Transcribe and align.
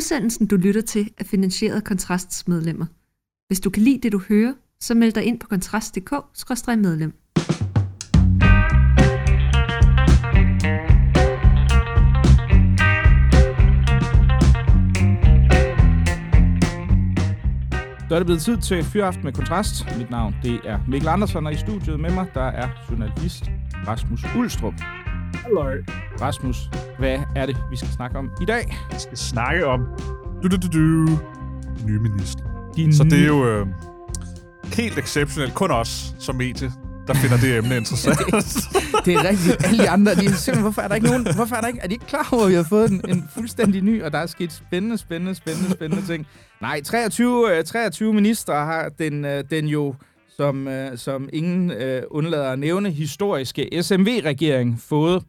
Udsendelsen, 0.00 0.46
du 0.46 0.56
lytter 0.56 0.80
til, 0.80 1.10
er 1.18 1.24
finansieret 1.24 1.76
af 1.76 1.84
Kontrasts 1.84 2.48
medlemmer. 2.48 2.86
Hvis 3.46 3.60
du 3.60 3.70
kan 3.70 3.82
lide 3.82 3.98
det, 4.02 4.12
du 4.12 4.20
hører, 4.28 4.52
så 4.80 4.94
meld 4.94 5.12
dig 5.12 5.24
ind 5.24 5.40
på 5.40 5.48
kontrast.dk-medlem. 5.48 7.12
Så 18.08 18.14
er 18.14 18.18
det 18.18 18.26
blevet 18.26 18.42
tid 18.42 18.58
til 18.58 18.84
Fyraften 18.84 19.24
med 19.24 19.32
Kontrast. 19.32 19.84
Mit 19.98 20.10
navn 20.10 20.34
det 20.42 20.60
er 20.64 20.78
Mikkel 20.88 21.08
Andersen, 21.08 21.46
og 21.46 21.52
i 21.52 21.56
studiet 21.56 22.00
med 22.00 22.10
mig, 22.10 22.26
der 22.34 22.44
er 22.44 22.68
journalist 22.90 23.44
Rasmus 23.86 24.24
Ulstrup. 24.36 24.74
Hallo. 25.34 25.64
Rasmus, 26.20 26.70
hvad 26.98 27.18
er 27.36 27.46
det, 27.46 27.56
vi 27.70 27.76
skal 27.76 27.88
snakke 27.88 28.18
om 28.18 28.30
i 28.40 28.44
dag? 28.44 28.76
Vi 28.90 28.98
skal 28.98 29.16
snakke 29.16 29.66
om 29.66 29.86
du, 30.42 30.48
du, 30.48 30.56
du, 30.56 30.68
du, 30.72 31.18
nye 31.86 31.98
minister. 31.98 32.44
De 32.76 32.96
Så 32.96 33.04
det 33.04 33.22
er 33.22 33.26
jo 33.26 33.46
øh, 33.48 33.66
helt 34.72 34.98
exceptionelt. 34.98 35.54
Kun 35.54 35.70
os 35.70 36.14
som 36.18 36.36
medie, 36.36 36.72
der 37.06 37.14
finder 37.14 37.36
det 37.36 37.56
emne 37.56 37.76
interessant. 37.76 38.18
Det 39.04 39.14
er 39.14 39.28
rigtigt. 39.28 39.64
Alle 39.64 39.82
de 39.82 39.90
andre, 39.90 40.14
de 40.14 40.26
er 40.26 40.30
simpelthen, 40.30 40.60
hvorfor 40.62 40.82
er 40.82 40.88
der 40.88 40.94
ikke 40.94 41.06
nogen, 41.06 41.34
hvorfor 41.34 41.56
er 41.56 41.60
der 41.60 41.68
ikke, 41.68 41.80
er 41.82 41.86
de 41.86 41.92
ikke 41.92 42.06
klar 42.06 42.28
over, 42.32 42.42
at 42.42 42.50
vi 42.50 42.54
har 42.54 42.62
fået 42.62 42.90
en, 42.90 43.00
en 43.08 43.28
fuldstændig 43.34 43.82
ny, 43.82 44.02
og 44.02 44.12
der 44.12 44.18
er 44.18 44.26
sket 44.26 44.52
spændende, 44.52 44.98
spændende, 44.98 45.34
spændende, 45.34 45.70
spændende 45.70 46.06
ting. 46.06 46.26
Nej, 46.60 46.80
23, 46.80 47.58
øh, 47.58 47.64
23 47.64 48.14
ministre 48.14 48.54
har 48.54 48.88
den, 48.88 49.24
øh, 49.24 49.44
den 49.50 49.66
jo, 49.66 49.94
som, 50.40 50.68
øh, 50.68 50.98
som 50.98 51.28
ingen 51.32 51.70
øh, 51.70 52.02
undlader 52.10 52.50
at 52.52 52.58
nævne, 52.58 52.90
historiske 52.90 53.68
SMV-regering 53.82 54.80
fået. 54.80 55.22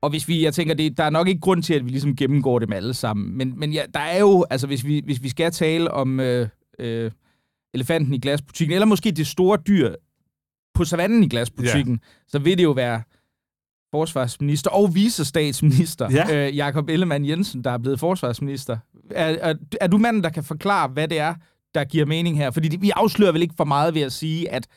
Og 0.00 0.10
hvis 0.10 0.28
vi, 0.28 0.44
jeg 0.44 0.54
tænker, 0.54 0.74
det, 0.74 0.96
der 0.96 1.04
er 1.04 1.10
nok 1.10 1.28
ikke 1.28 1.40
grund 1.40 1.62
til, 1.62 1.74
at 1.74 1.84
vi 1.84 1.90
ligesom 1.90 2.16
gennemgår 2.16 2.58
dem 2.58 2.72
alle 2.72 2.94
sammen. 2.94 3.36
Men, 3.38 3.54
men 3.58 3.72
ja, 3.72 3.82
der 3.94 4.00
er 4.00 4.20
jo, 4.20 4.46
altså 4.50 4.66
hvis 4.66 4.84
vi, 4.86 5.02
hvis 5.04 5.22
vi 5.22 5.28
skal 5.28 5.52
tale 5.52 5.90
om 5.90 6.20
øh, 6.20 6.48
øh, 6.78 7.10
elefanten 7.74 8.14
i 8.14 8.18
glasbutikken, 8.18 8.74
eller 8.74 8.86
måske 8.86 9.10
det 9.10 9.26
store 9.26 9.58
dyr 9.66 9.94
på 10.74 10.84
savannen 10.84 11.22
i 11.24 11.28
glasbutikken, 11.28 12.00
så 12.28 12.38
vil 12.38 12.58
det 12.58 12.64
jo 12.64 12.70
være 12.72 13.02
forsvarsminister 13.90 14.70
og 14.70 14.94
visestatsminister, 14.94 16.08
Ja. 16.10 16.46
øh, 16.48 16.56
Jakob 16.56 16.88
Ellemann 16.88 17.26
Jensen, 17.28 17.64
der 17.64 17.70
er 17.70 17.78
blevet 17.78 18.00
forsvarsminister. 18.00 18.76
Er, 19.10 19.36
er, 19.50 19.54
er 19.80 19.86
du 19.86 19.98
manden, 19.98 20.22
der 20.24 20.30
kan 20.30 20.44
forklare, 20.44 20.88
hvad 20.88 21.08
det 21.08 21.18
er, 21.18 21.34
der 21.74 21.84
giver 21.84 22.06
mening 22.06 22.36
her? 22.36 22.50
Fordi 22.50 22.68
det, 22.68 22.82
vi 22.82 22.90
afslører 22.90 23.32
vel 23.32 23.42
ikke 23.42 23.54
for 23.56 23.64
meget 23.64 23.94
ved 23.94 24.02
at 24.02 24.12
sige, 24.12 24.50
at 24.50 24.68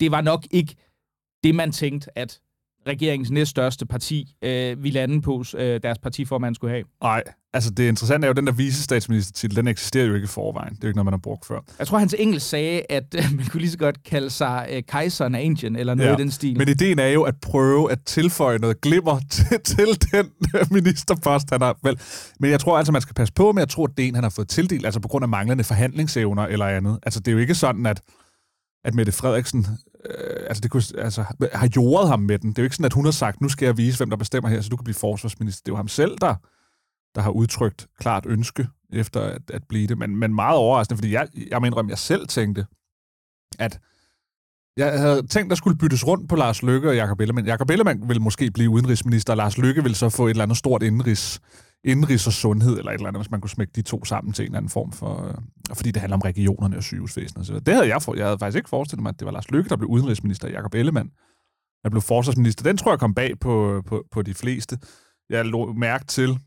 det 0.00 0.10
var 0.10 0.20
nok 0.20 0.46
ikke 0.50 0.74
det, 1.44 1.54
man 1.54 1.72
tænkte, 1.72 2.18
at 2.18 2.40
regeringens 2.86 3.30
næststørste 3.30 3.86
parti 3.86 4.34
øh, 4.42 4.82
ville 4.82 5.00
lande 5.00 5.22
på, 5.22 5.44
øh, 5.56 5.82
deres 5.82 5.98
partiformand 5.98 6.54
skulle 6.54 6.70
have. 6.70 6.84
Nej, 7.02 7.22
altså 7.52 7.70
det 7.70 7.88
interessante 7.88 8.24
er 8.24 8.28
jo, 8.28 8.32
den 8.32 8.46
der 8.46 8.52
vicestatsministertitel, 8.52 9.56
den 9.56 9.68
eksisterer 9.68 10.04
jo 10.04 10.14
ikke 10.14 10.24
i 10.24 10.28
forvejen. 10.28 10.74
Det 10.74 10.76
er 10.76 10.80
jo 10.82 10.88
ikke 10.88 10.96
noget, 10.96 11.04
man 11.04 11.12
har 11.12 11.18
brugt 11.18 11.46
før. 11.46 11.60
Jeg 11.78 11.86
tror, 11.86 11.98
hans 11.98 12.14
engelsk 12.18 12.48
sagde, 12.48 12.82
at 12.88 13.14
man 13.36 13.46
kunne 13.46 13.60
lige 13.60 13.70
så 13.70 13.78
godt 13.78 14.04
kalde 14.04 14.30
sig 14.30 14.68
øh, 14.70 14.82
kejseren 14.88 15.34
af 15.34 15.42
Indien, 15.42 15.76
eller 15.76 15.94
noget 15.94 16.10
Ja, 16.10 16.14
i 16.14 16.18
den 16.18 16.30
stil. 16.30 16.58
Men 16.58 16.68
ideen 16.68 16.98
er 16.98 17.08
jo 17.08 17.22
at 17.22 17.34
prøve 17.42 17.92
at 17.92 17.98
tilføje 18.06 18.58
noget 18.58 18.80
glimmer 18.80 19.20
til, 19.30 19.60
til 19.64 20.12
den 20.12 20.30
øh, 20.54 20.66
ministerpost, 20.70 21.50
han 21.50 21.60
har 21.60 21.76
vel. 21.82 22.00
Men 22.40 22.50
jeg 22.50 22.60
tror 22.60 22.78
altså, 22.78 22.92
man 22.92 23.02
skal 23.02 23.14
passe 23.14 23.34
på 23.34 23.52
med 23.52 23.62
at 23.62 23.68
tro, 23.68 23.84
at 23.84 23.90
det 23.96 24.04
er 24.04 24.08
en, 24.08 24.14
han 24.14 24.24
har 24.24 24.30
fået 24.30 24.48
tildelt, 24.48 24.84
altså 24.84 25.00
på 25.00 25.08
grund 25.08 25.22
af 25.22 25.28
manglende 25.28 25.64
forhandlingsevner 25.64 26.42
eller 26.42 26.66
andet. 26.66 26.98
Altså 27.02 27.20
det 27.20 27.28
er 27.28 27.32
jo 27.32 27.38
ikke 27.38 27.54
sådan, 27.54 27.86
at, 27.86 28.00
at 28.84 28.94
Mette 28.94 29.12
Frederiksen 29.12 29.66
øh, 30.10 30.46
altså, 30.48 30.60
det 30.60 30.70
kunne, 30.70 30.82
altså, 30.98 31.24
har 31.52 31.68
jordet 31.76 32.08
ham 32.08 32.20
med 32.20 32.38
den. 32.38 32.50
Det 32.50 32.58
er 32.58 32.62
jo 32.62 32.64
ikke 32.64 32.76
sådan, 32.76 32.86
at 32.86 32.92
hun 32.92 33.04
har 33.04 33.12
sagt, 33.12 33.40
nu 33.40 33.48
skal 33.48 33.66
jeg 33.66 33.76
vise, 33.76 33.98
hvem 33.98 34.10
der 34.10 34.16
bestemmer 34.16 34.50
her, 34.50 34.60
så 34.60 34.68
du 34.68 34.76
kan 34.76 34.84
blive 34.84 34.94
forsvarsminister. 34.94 35.62
Det 35.64 35.68
er 35.68 35.72
jo 35.72 35.76
ham 35.76 35.88
selv, 35.88 36.18
der, 36.20 36.34
der 37.14 37.20
har 37.20 37.30
udtrykt 37.30 37.86
klart 37.98 38.26
ønske 38.26 38.68
efter 38.92 39.20
at, 39.20 39.50
at 39.50 39.62
blive 39.68 39.86
det. 39.86 39.98
Men, 39.98 40.16
men 40.16 40.34
meget 40.34 40.56
overraskende, 40.56 40.96
fordi 40.96 41.12
jeg, 41.12 41.28
jeg 41.50 41.60
må 41.60 41.66
indrømme, 41.66 41.90
jeg 41.90 41.98
selv 41.98 42.28
tænkte, 42.28 42.66
at 43.58 43.80
jeg 44.76 45.00
havde 45.00 45.26
tænkt, 45.26 45.46
at 45.46 45.50
der 45.50 45.56
skulle 45.56 45.78
byttes 45.78 46.06
rundt 46.06 46.28
på 46.28 46.36
Lars 46.36 46.62
Løkke 46.62 46.88
og 46.88 46.96
Jakob 46.96 47.20
Ellemann. 47.20 47.46
Jakob 47.46 47.70
Ellemann 47.70 48.08
ville 48.08 48.22
måske 48.22 48.50
blive 48.50 48.70
udenrigsminister, 48.70 49.32
og 49.32 49.36
Lars 49.36 49.58
Løkke 49.58 49.82
ville 49.82 49.96
så 49.96 50.08
få 50.08 50.26
et 50.26 50.30
eller 50.30 50.42
andet 50.42 50.56
stort 50.56 50.82
indenrigs, 50.82 51.40
indenrigs 51.84 52.26
og 52.26 52.32
sundhed, 52.32 52.78
eller 52.78 52.90
et 52.90 52.94
eller 52.94 53.08
andet, 53.08 53.22
hvis 53.22 53.30
man 53.30 53.40
kunne 53.40 53.50
smække 53.50 53.72
de 53.76 53.82
to 53.82 54.04
sammen 54.04 54.32
til 54.32 54.42
en 54.42 54.46
eller 54.46 54.58
anden 54.58 54.70
form 54.70 54.92
for... 54.92 55.26
Øh, 55.28 55.34
fordi 55.74 55.90
det 55.90 56.00
handler 56.00 56.16
om 56.16 56.20
regionerne 56.20 56.76
og 56.76 56.82
sygehusvæsenet. 56.82 57.46
Så 57.46 57.60
det 57.60 57.74
havde 57.74 57.88
jeg, 57.88 58.02
for, 58.02 58.14
jeg 58.14 58.26
havde 58.26 58.38
faktisk 58.38 58.56
ikke 58.56 58.68
forestillet 58.68 59.02
mig, 59.02 59.10
at 59.10 59.18
det 59.18 59.26
var 59.26 59.32
Lars 59.32 59.50
Løkke, 59.50 59.68
der 59.68 59.76
blev 59.76 59.88
udenrigsminister, 59.88 60.48
og 60.48 60.52
Jakob 60.52 60.74
Ellemann, 60.74 61.10
der 61.84 61.90
blev 61.90 62.02
forsvarsminister. 62.02 62.62
Den 62.62 62.76
tror 62.76 62.92
jeg 62.92 62.98
kom 62.98 63.14
bag 63.14 63.38
på, 63.40 63.76
øh, 63.76 63.84
på, 63.84 64.04
på 64.10 64.22
de 64.22 64.34
fleste. 64.34 64.78
Jeg 65.30 65.44
lå 65.44 65.72
mærke 65.72 66.04
til, 66.04 66.38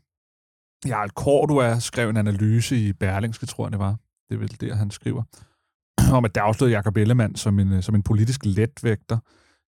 Jarl 0.86 1.08
Cordua 1.08 1.78
skrev 1.80 2.08
en 2.10 2.16
analyse 2.16 2.76
i 2.76 2.92
Berlingske, 2.92 3.46
tror 3.46 3.66
jeg 3.66 3.72
det 3.72 3.78
var. 3.80 3.96
Det 4.28 4.34
er 4.34 4.38
vel 4.38 4.56
det, 4.60 4.76
han 4.76 4.90
skriver 4.90 5.22
om, 6.16 6.24
at 6.24 6.34
der 6.34 6.42
afslørede 6.42 6.74
Jacob 6.76 6.96
Ellemann 6.96 7.36
som 7.36 7.58
en, 7.58 7.72
øh, 7.72 7.82
som 7.82 7.94
en 7.94 8.02
politisk 8.02 8.40
letvægter. 8.44 9.18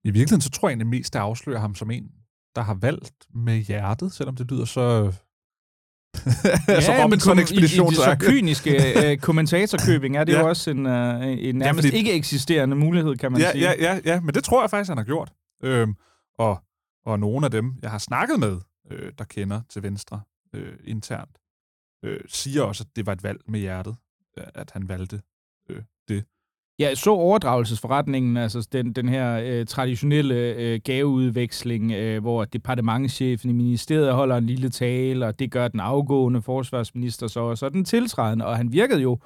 I 0.04 0.12
virkeligheden, 0.12 0.42
så 0.42 0.50
tror 0.50 0.68
jeg 0.70 0.72
egentlig 0.74 0.88
mest, 1.00 1.14
der 1.14 1.20
afslører 1.20 1.60
ham 1.60 1.76
som 1.76 1.92
en, 1.92 2.04
der 2.56 2.62
har 2.62 2.74
valgt 2.74 3.14
med 3.36 3.58
hjertet, 3.58 4.14
selvom 4.14 4.36
det 4.36 4.52
lyder 4.52 4.66
så... 4.66 5.14
ja, 6.68 6.82
så 6.82 6.92
Robinson-ekspedition. 7.04 7.86
I, 7.86 7.94
i 7.94 7.96
det 7.96 8.04
så 8.04 8.18
kyniske 8.20 9.12
øh, 9.12 9.18
kommentatorkøbing 9.28 10.18
er 10.18 10.24
det 10.24 10.34
Ja. 10.34 10.40
jo 10.40 10.48
også 10.50 10.72
en, 10.72 10.86
øh, 10.86 11.22
en 11.40 11.56
nærmest 11.56 11.88
fordi- 11.88 11.98
ikke 11.98 12.14
eksisterende 12.14 12.76
mulighed, 12.76 13.16
kan 13.16 13.32
man 13.32 13.42
ja, 13.42 13.52
sige. 13.52 13.64
ja, 13.64 13.74
ja, 13.80 14.00
ja, 14.06 14.22
men 14.22 14.34
det 14.36 14.44
tror 14.44 14.64
jeg 14.64 14.70
faktisk, 14.70 14.90
han 14.90 14.98
har 14.98 15.06
gjort. 15.06 15.32
Øhm, 15.64 15.94
og, 16.40 16.64
og 17.06 17.20
nogle 17.20 17.46
af 17.46 17.52
dem, 17.52 17.74
jeg 17.82 17.92
har 17.92 17.98
snakket 17.98 18.40
med, 18.40 18.58
øh, 18.92 19.12
der 19.18 19.24
kender 19.24 19.62
til 19.70 19.84
Venstre 19.84 20.22
øh, 20.56 20.74
internt, 20.84 21.38
øh, 22.06 22.20
siger 22.28 22.64
også, 22.64 22.84
at 22.84 22.96
det 22.96 23.06
var 23.06 23.14
et 23.14 23.24
valg 23.24 23.40
med 23.48 23.60
hjertet, 23.60 23.96
øh, 24.40 24.44
at 24.56 24.72
han 24.72 24.90
valgte 24.90 25.22
øh, 25.70 25.82
det. 26.08 26.24
Jeg 26.80 26.98
så 26.98 27.12
overdragelsesforretningen, 27.12 28.38
altså 28.38 28.68
den, 28.72 28.94
den 28.94 29.10
her 29.10 29.40
øh, 29.46 29.66
traditionelle 29.66 30.36
øh, 30.36 30.80
gaveudveksling, 30.84 31.92
øh, 31.92 32.22
hvor 32.22 32.46
departementchefen 32.46 33.50
i 33.50 33.54
ministeriet 33.54 34.14
holder 34.14 34.38
en 34.38 34.46
lille 34.46 34.70
tale, 34.70 35.26
og 35.26 35.40
det 35.40 35.52
gør 35.52 35.68
den 35.68 35.80
afgående 35.80 36.42
forsvarsminister 36.42 37.28
så, 37.28 37.40
og 37.40 37.58
så 37.58 37.70
den 37.70 37.86
tiltrædende, 37.86 38.46
og 38.46 38.58
han 38.58 38.72
virkede 38.72 39.02
jo 39.02 39.20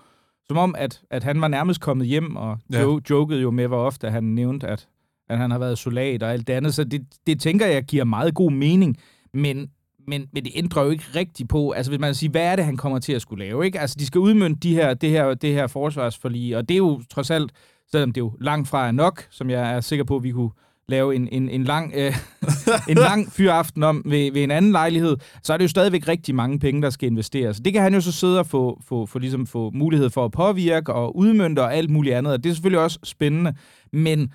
som 0.47 0.57
om, 0.57 0.75
at, 0.77 1.01
at 1.09 1.23
han 1.23 1.41
var 1.41 1.47
nærmest 1.47 1.81
kommet 1.81 2.07
hjem, 2.07 2.35
og 2.35 2.57
Ja. 2.73 2.81
jo, 2.81 3.01
jokede 3.09 3.41
jo 3.41 3.51
med, 3.51 3.67
hvor 3.67 3.85
ofte 3.85 4.09
han 4.09 4.23
nævnte, 4.23 4.67
at, 4.67 4.87
at 5.29 5.37
han 5.37 5.51
har 5.51 5.59
været 5.59 5.77
soldat 5.77 6.23
og 6.23 6.31
alt 6.31 6.47
det 6.47 6.53
andet, 6.53 6.73
så 6.73 6.83
det, 6.83 7.07
det 7.27 7.39
tænker 7.41 7.65
jeg 7.65 7.83
giver 7.83 8.03
meget 8.03 8.33
god 8.35 8.51
mening, 8.51 8.97
men 9.33 9.71
men, 10.07 10.25
men 10.33 10.43
det 10.43 10.51
ændrer 10.55 10.83
jo 10.83 10.89
ikke 10.89 11.03
rigtigt 11.15 11.49
på, 11.49 11.71
altså 11.71 11.91
hvis 11.91 11.99
man 11.99 12.15
siger, 12.15 12.31
hvad 12.31 12.41
er 12.41 12.55
det, 12.55 12.65
han 12.65 12.77
kommer 12.77 12.99
til 12.99 13.13
at 13.13 13.21
skulle 13.21 13.45
lave, 13.45 13.65
ikke? 13.65 13.79
Altså 13.79 13.95
de 13.99 14.05
skal 14.05 14.19
udmønte 14.19 14.59
de 14.59 14.73
her, 14.73 14.93
det, 14.93 15.09
her, 15.09 15.33
det 15.33 15.53
her 15.53 15.67
forsvarsforlig, 15.67 16.57
og 16.57 16.69
det 16.69 16.75
er 16.75 16.79
jo 16.79 17.01
trods 17.09 17.31
alt, 17.31 17.51
selvom 17.91 18.11
det 18.11 18.21
jo 18.21 18.33
langt 18.41 18.67
fra 18.67 18.87
er 18.87 18.91
nok, 18.91 19.27
som 19.29 19.49
jeg 19.49 19.75
er 19.75 19.81
sikker 19.81 20.05
på, 20.05 20.15
at 20.15 20.23
vi 20.23 20.31
kunne 20.31 20.51
lave 20.87 21.15
en, 21.15 21.27
en, 21.31 21.49
en 21.49 21.63
lang, 21.63 21.93
øh, 21.95 22.15
en 22.89 22.97
lang 22.97 23.31
fyraften 23.31 23.83
om 23.83 24.01
ved, 24.05 24.31
ved 24.31 24.43
en 24.43 24.51
anden 24.51 24.71
lejlighed, 24.71 25.17
så 25.43 25.53
er 25.53 25.57
det 25.57 25.63
jo 25.63 25.69
stadigvæk 25.69 26.07
rigtig 26.07 26.35
mange 26.35 26.59
penge, 26.59 26.81
der 26.81 26.89
skal 26.89 27.09
investeres. 27.09 27.57
Det 27.57 27.73
kan 27.73 27.81
han 27.81 27.93
jo 27.93 28.01
så 28.01 28.11
sidde 28.11 28.39
og 28.39 28.47
få, 28.47 28.81
få, 28.87 29.05
få, 29.05 29.19
ligesom 29.19 29.47
få 29.47 29.71
mulighed 29.73 30.09
for 30.09 30.25
at 30.25 30.31
påvirke 30.31 30.93
og 30.93 31.17
udmønte 31.17 31.59
og 31.59 31.75
alt 31.75 31.89
muligt 31.89 32.15
andet, 32.15 32.33
og 32.33 32.43
det 32.43 32.49
er 32.49 32.53
selvfølgelig 32.53 32.83
også 32.83 32.99
spændende, 33.03 33.53
men 33.93 34.33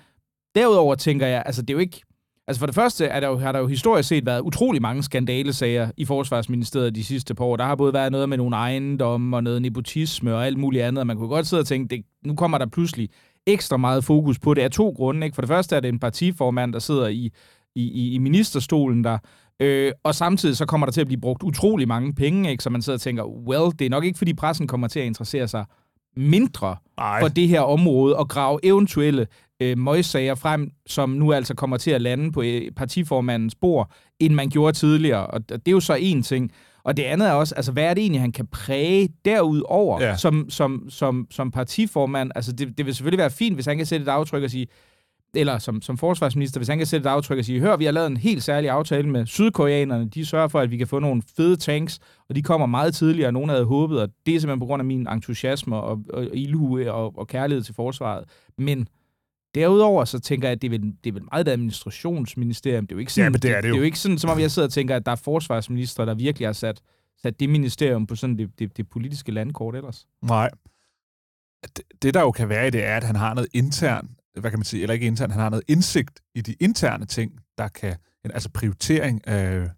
derudover 0.55 0.95
tænker 0.95 1.27
jeg, 1.27 1.43
altså 1.45 1.61
det 1.61 1.69
er 1.69 1.73
jo 1.73 1.79
ikke, 1.79 2.01
Altså 2.49 2.59
for 2.59 2.65
det 2.65 2.75
første 2.75 3.05
er 3.05 3.19
der 3.19 3.27
jo, 3.27 3.37
har 3.37 3.51
der 3.51 3.59
jo 3.59 3.67
historisk 3.67 4.09
set 4.09 4.25
været 4.25 4.41
utrolig 4.41 4.81
mange 4.81 5.03
skandalesager 5.03 5.91
i 5.97 6.05
Forsvarsministeriet 6.05 6.95
de 6.95 7.03
sidste 7.03 7.35
par 7.35 7.45
år. 7.45 7.55
Der 7.55 7.63
har 7.63 7.75
både 7.75 7.93
været 7.93 8.11
noget 8.11 8.29
med 8.29 8.37
nogle 8.37 8.55
ejendomme 8.55 9.37
og 9.37 9.43
noget 9.43 9.61
nepotisme 9.61 10.35
og 10.35 10.45
alt 10.45 10.57
muligt 10.57 10.83
andet, 10.83 11.01
og 11.01 11.07
man 11.07 11.17
kunne 11.17 11.27
godt 11.27 11.47
sidde 11.47 11.59
og 11.59 11.67
tænke, 11.67 11.95
det, 11.95 12.05
nu 12.25 12.35
kommer 12.35 12.57
der 12.57 12.65
pludselig 12.65 13.09
ekstra 13.47 13.77
meget 13.77 14.03
fokus 14.03 14.39
på 14.39 14.53
det 14.53 14.61
af 14.61 14.71
to 14.71 14.89
grunde. 14.89 15.25
Ikke? 15.25 15.35
For 15.35 15.41
det 15.41 15.47
første 15.47 15.75
er 15.75 15.79
det 15.79 15.89
en 15.89 15.99
partiformand, 15.99 16.73
der 16.73 16.79
sidder 16.79 17.07
i, 17.07 17.31
i, 17.75 18.13
i, 18.13 18.17
ministerstolen 18.17 19.03
der, 19.03 19.17
øh, 19.59 19.91
og 20.03 20.15
samtidig 20.15 20.57
så 20.57 20.65
kommer 20.65 20.87
der 20.87 20.91
til 20.91 21.01
at 21.01 21.07
blive 21.07 21.21
brugt 21.21 21.43
utrolig 21.43 21.87
mange 21.87 22.13
penge, 22.13 22.51
ikke? 22.51 22.63
så 22.63 22.69
man 22.69 22.81
sidder 22.81 22.97
og 22.97 23.01
tænker, 23.01 23.23
well, 23.25 23.71
det 23.79 23.85
er 23.85 23.89
nok 23.89 24.05
ikke, 24.05 24.17
fordi 24.17 24.33
pressen 24.33 24.67
kommer 24.67 24.87
til 24.87 24.99
at 24.99 25.05
interessere 25.05 25.47
sig 25.47 25.65
mindre 26.17 26.75
Nej, 26.97 27.21
for 27.21 27.27
det 27.27 27.47
her 27.47 27.61
område 27.61 28.15
og 28.15 28.29
grave 28.29 28.59
eventuelle 28.63 29.27
øh, 29.59 29.77
møgssager 29.77 30.35
frem, 30.35 30.71
som 30.87 31.09
nu 31.09 31.33
altså 31.33 31.53
kommer 31.53 31.77
til 31.77 31.91
at 31.91 32.01
lande 32.01 32.31
på 32.31 32.41
øh, 32.41 32.71
partiformandens 32.75 33.55
bord, 33.55 33.91
end 34.19 34.33
man 34.33 34.49
gjorde 34.49 34.77
tidligere. 34.77 35.27
Og 35.27 35.49
det 35.49 35.67
er 35.67 35.71
jo 35.71 35.79
så 35.79 35.93
en 35.99 36.23
ting. 36.23 36.51
Og 36.83 36.97
det 36.97 37.03
andet 37.03 37.27
er 37.27 37.31
også, 37.31 37.55
altså 37.55 37.71
hvad 37.71 37.83
er 37.83 37.93
det 37.93 38.01
egentlig, 38.01 38.21
han 38.21 38.31
kan 38.31 38.47
præge 38.47 39.09
derudover 39.25 40.01
Ja. 40.03 40.17
som, 40.17 40.49
som, 40.49 40.85
som, 40.89 41.27
som 41.31 41.51
partiformand? 41.51 42.31
Altså 42.35 42.51
det, 42.51 42.77
det 42.77 42.85
vil 42.85 42.95
selvfølgelig 42.95 43.19
være 43.19 43.29
fint, 43.29 43.55
hvis 43.55 43.65
han 43.65 43.77
kan 43.77 43.85
sætte 43.85 44.03
et 44.03 44.07
aftryk 44.09 44.43
og 44.43 44.49
sige, 44.49 44.67
eller 45.35 45.57
som, 45.57 45.81
som 45.81 45.97
forsvarsminister, 45.97 46.59
hvis 46.59 46.67
han 46.67 46.77
kan 46.77 46.87
sætte 46.87 47.07
et 47.07 47.11
aftryk 47.11 47.37
og 47.37 47.45
sige, 47.45 47.59
hør, 47.59 47.77
vi 47.77 47.85
har 47.85 47.91
lavet 47.91 48.07
en 48.07 48.17
helt 48.17 48.43
særlig 48.43 48.69
aftale 48.69 49.09
med 49.09 49.25
sydkoreanerne, 49.25 50.09
de 50.09 50.25
sørger 50.25 50.47
for, 50.47 50.59
at 50.59 50.71
vi 50.71 50.77
kan 50.77 50.87
få 50.87 50.99
nogle 50.99 51.21
fede 51.37 51.55
tanks, 51.55 51.99
og 52.29 52.35
de 52.35 52.41
kommer 52.41 52.67
meget 52.67 52.93
tidligere, 52.95 53.29
end 53.29 53.33
nogen 53.33 53.49
havde 53.49 53.65
håbet, 53.65 54.01
og 54.01 54.09
det 54.25 54.35
er 54.35 54.39
simpelthen 54.39 54.59
på 54.59 54.65
grund 54.65 54.81
af 54.81 54.85
min 54.85 55.07
entusiasme 55.07 55.75
og, 55.75 55.99
og 56.13 56.27
ildhue 56.33 56.91
og, 56.93 57.17
og 57.17 57.27
kærlighed 57.27 57.63
til 57.63 57.75
forsvaret. 57.75 58.23
Men 58.57 58.87
derudover, 59.55 60.05
så 60.05 60.19
tænker 60.19 60.47
jeg, 60.47 60.55
at 60.55 60.61
det 60.61 60.67
er 60.67 60.79
vel, 60.79 60.81
det 61.03 61.09
er 61.09 61.13
vel 61.13 61.23
meget 61.23 61.47
et 61.47 61.51
administrationsministerium. 61.51 62.87
Det 62.87 62.91
er 62.91 62.95
jo 62.95 62.99
ikke 62.99 63.13
sådan, 63.13 63.25
Ja, 63.25 63.29
men 63.29 63.41
det 63.41 63.51
er 63.51 63.61
det 63.61 63.69
jo. 63.69 63.73
det 63.73 63.77
er 63.77 63.79
jo 63.79 63.85
ikke 63.85 63.99
sådan, 63.99 64.17
som 64.17 64.29
om 64.29 64.39
jeg 64.39 64.51
sidder 64.51 64.67
og 64.67 64.73
tænker, 64.73 64.95
at 64.95 65.05
der 65.05 65.11
er 65.11 65.15
forsvarsminister, 65.15 66.05
der 66.05 66.13
virkelig 66.13 66.47
har 66.47 66.53
sat 66.53 66.81
sat 67.21 67.39
det 67.39 67.49
ministerium 67.49 68.07
på 68.07 68.15
sådan 68.15 68.37
det, 68.37 68.59
det, 68.59 68.77
det 68.77 68.89
politiske 68.89 69.31
landkort 69.31 69.75
ellers. 69.75 70.07
Nej. 70.21 70.49
Det, 71.77 71.83
det, 72.01 72.13
der 72.13 72.21
jo 72.21 72.31
kan 72.31 72.49
være 72.49 72.67
i 72.67 72.69
det, 72.71 72.85
er, 72.85 72.97
at 72.97 73.03
han 73.03 73.15
har 73.15 73.33
noget 73.33 73.49
intern, 73.53 74.09
hvad 74.39 74.51
kan 74.51 74.59
man 74.59 74.65
sige, 74.65 74.81
eller 74.81 74.93
ikke 74.93 75.05
intern, 75.05 75.31
han 75.31 75.41
har 75.41 75.49
noget 75.49 75.63
indsigt 75.67 76.19
i 76.35 76.41
de 76.41 76.53
interne 76.59 77.05
ting, 77.05 77.31
der 77.57 77.67
kan, 77.67 77.95
altså 78.23 78.49
prioritering 78.49 79.27
af, 79.27 79.69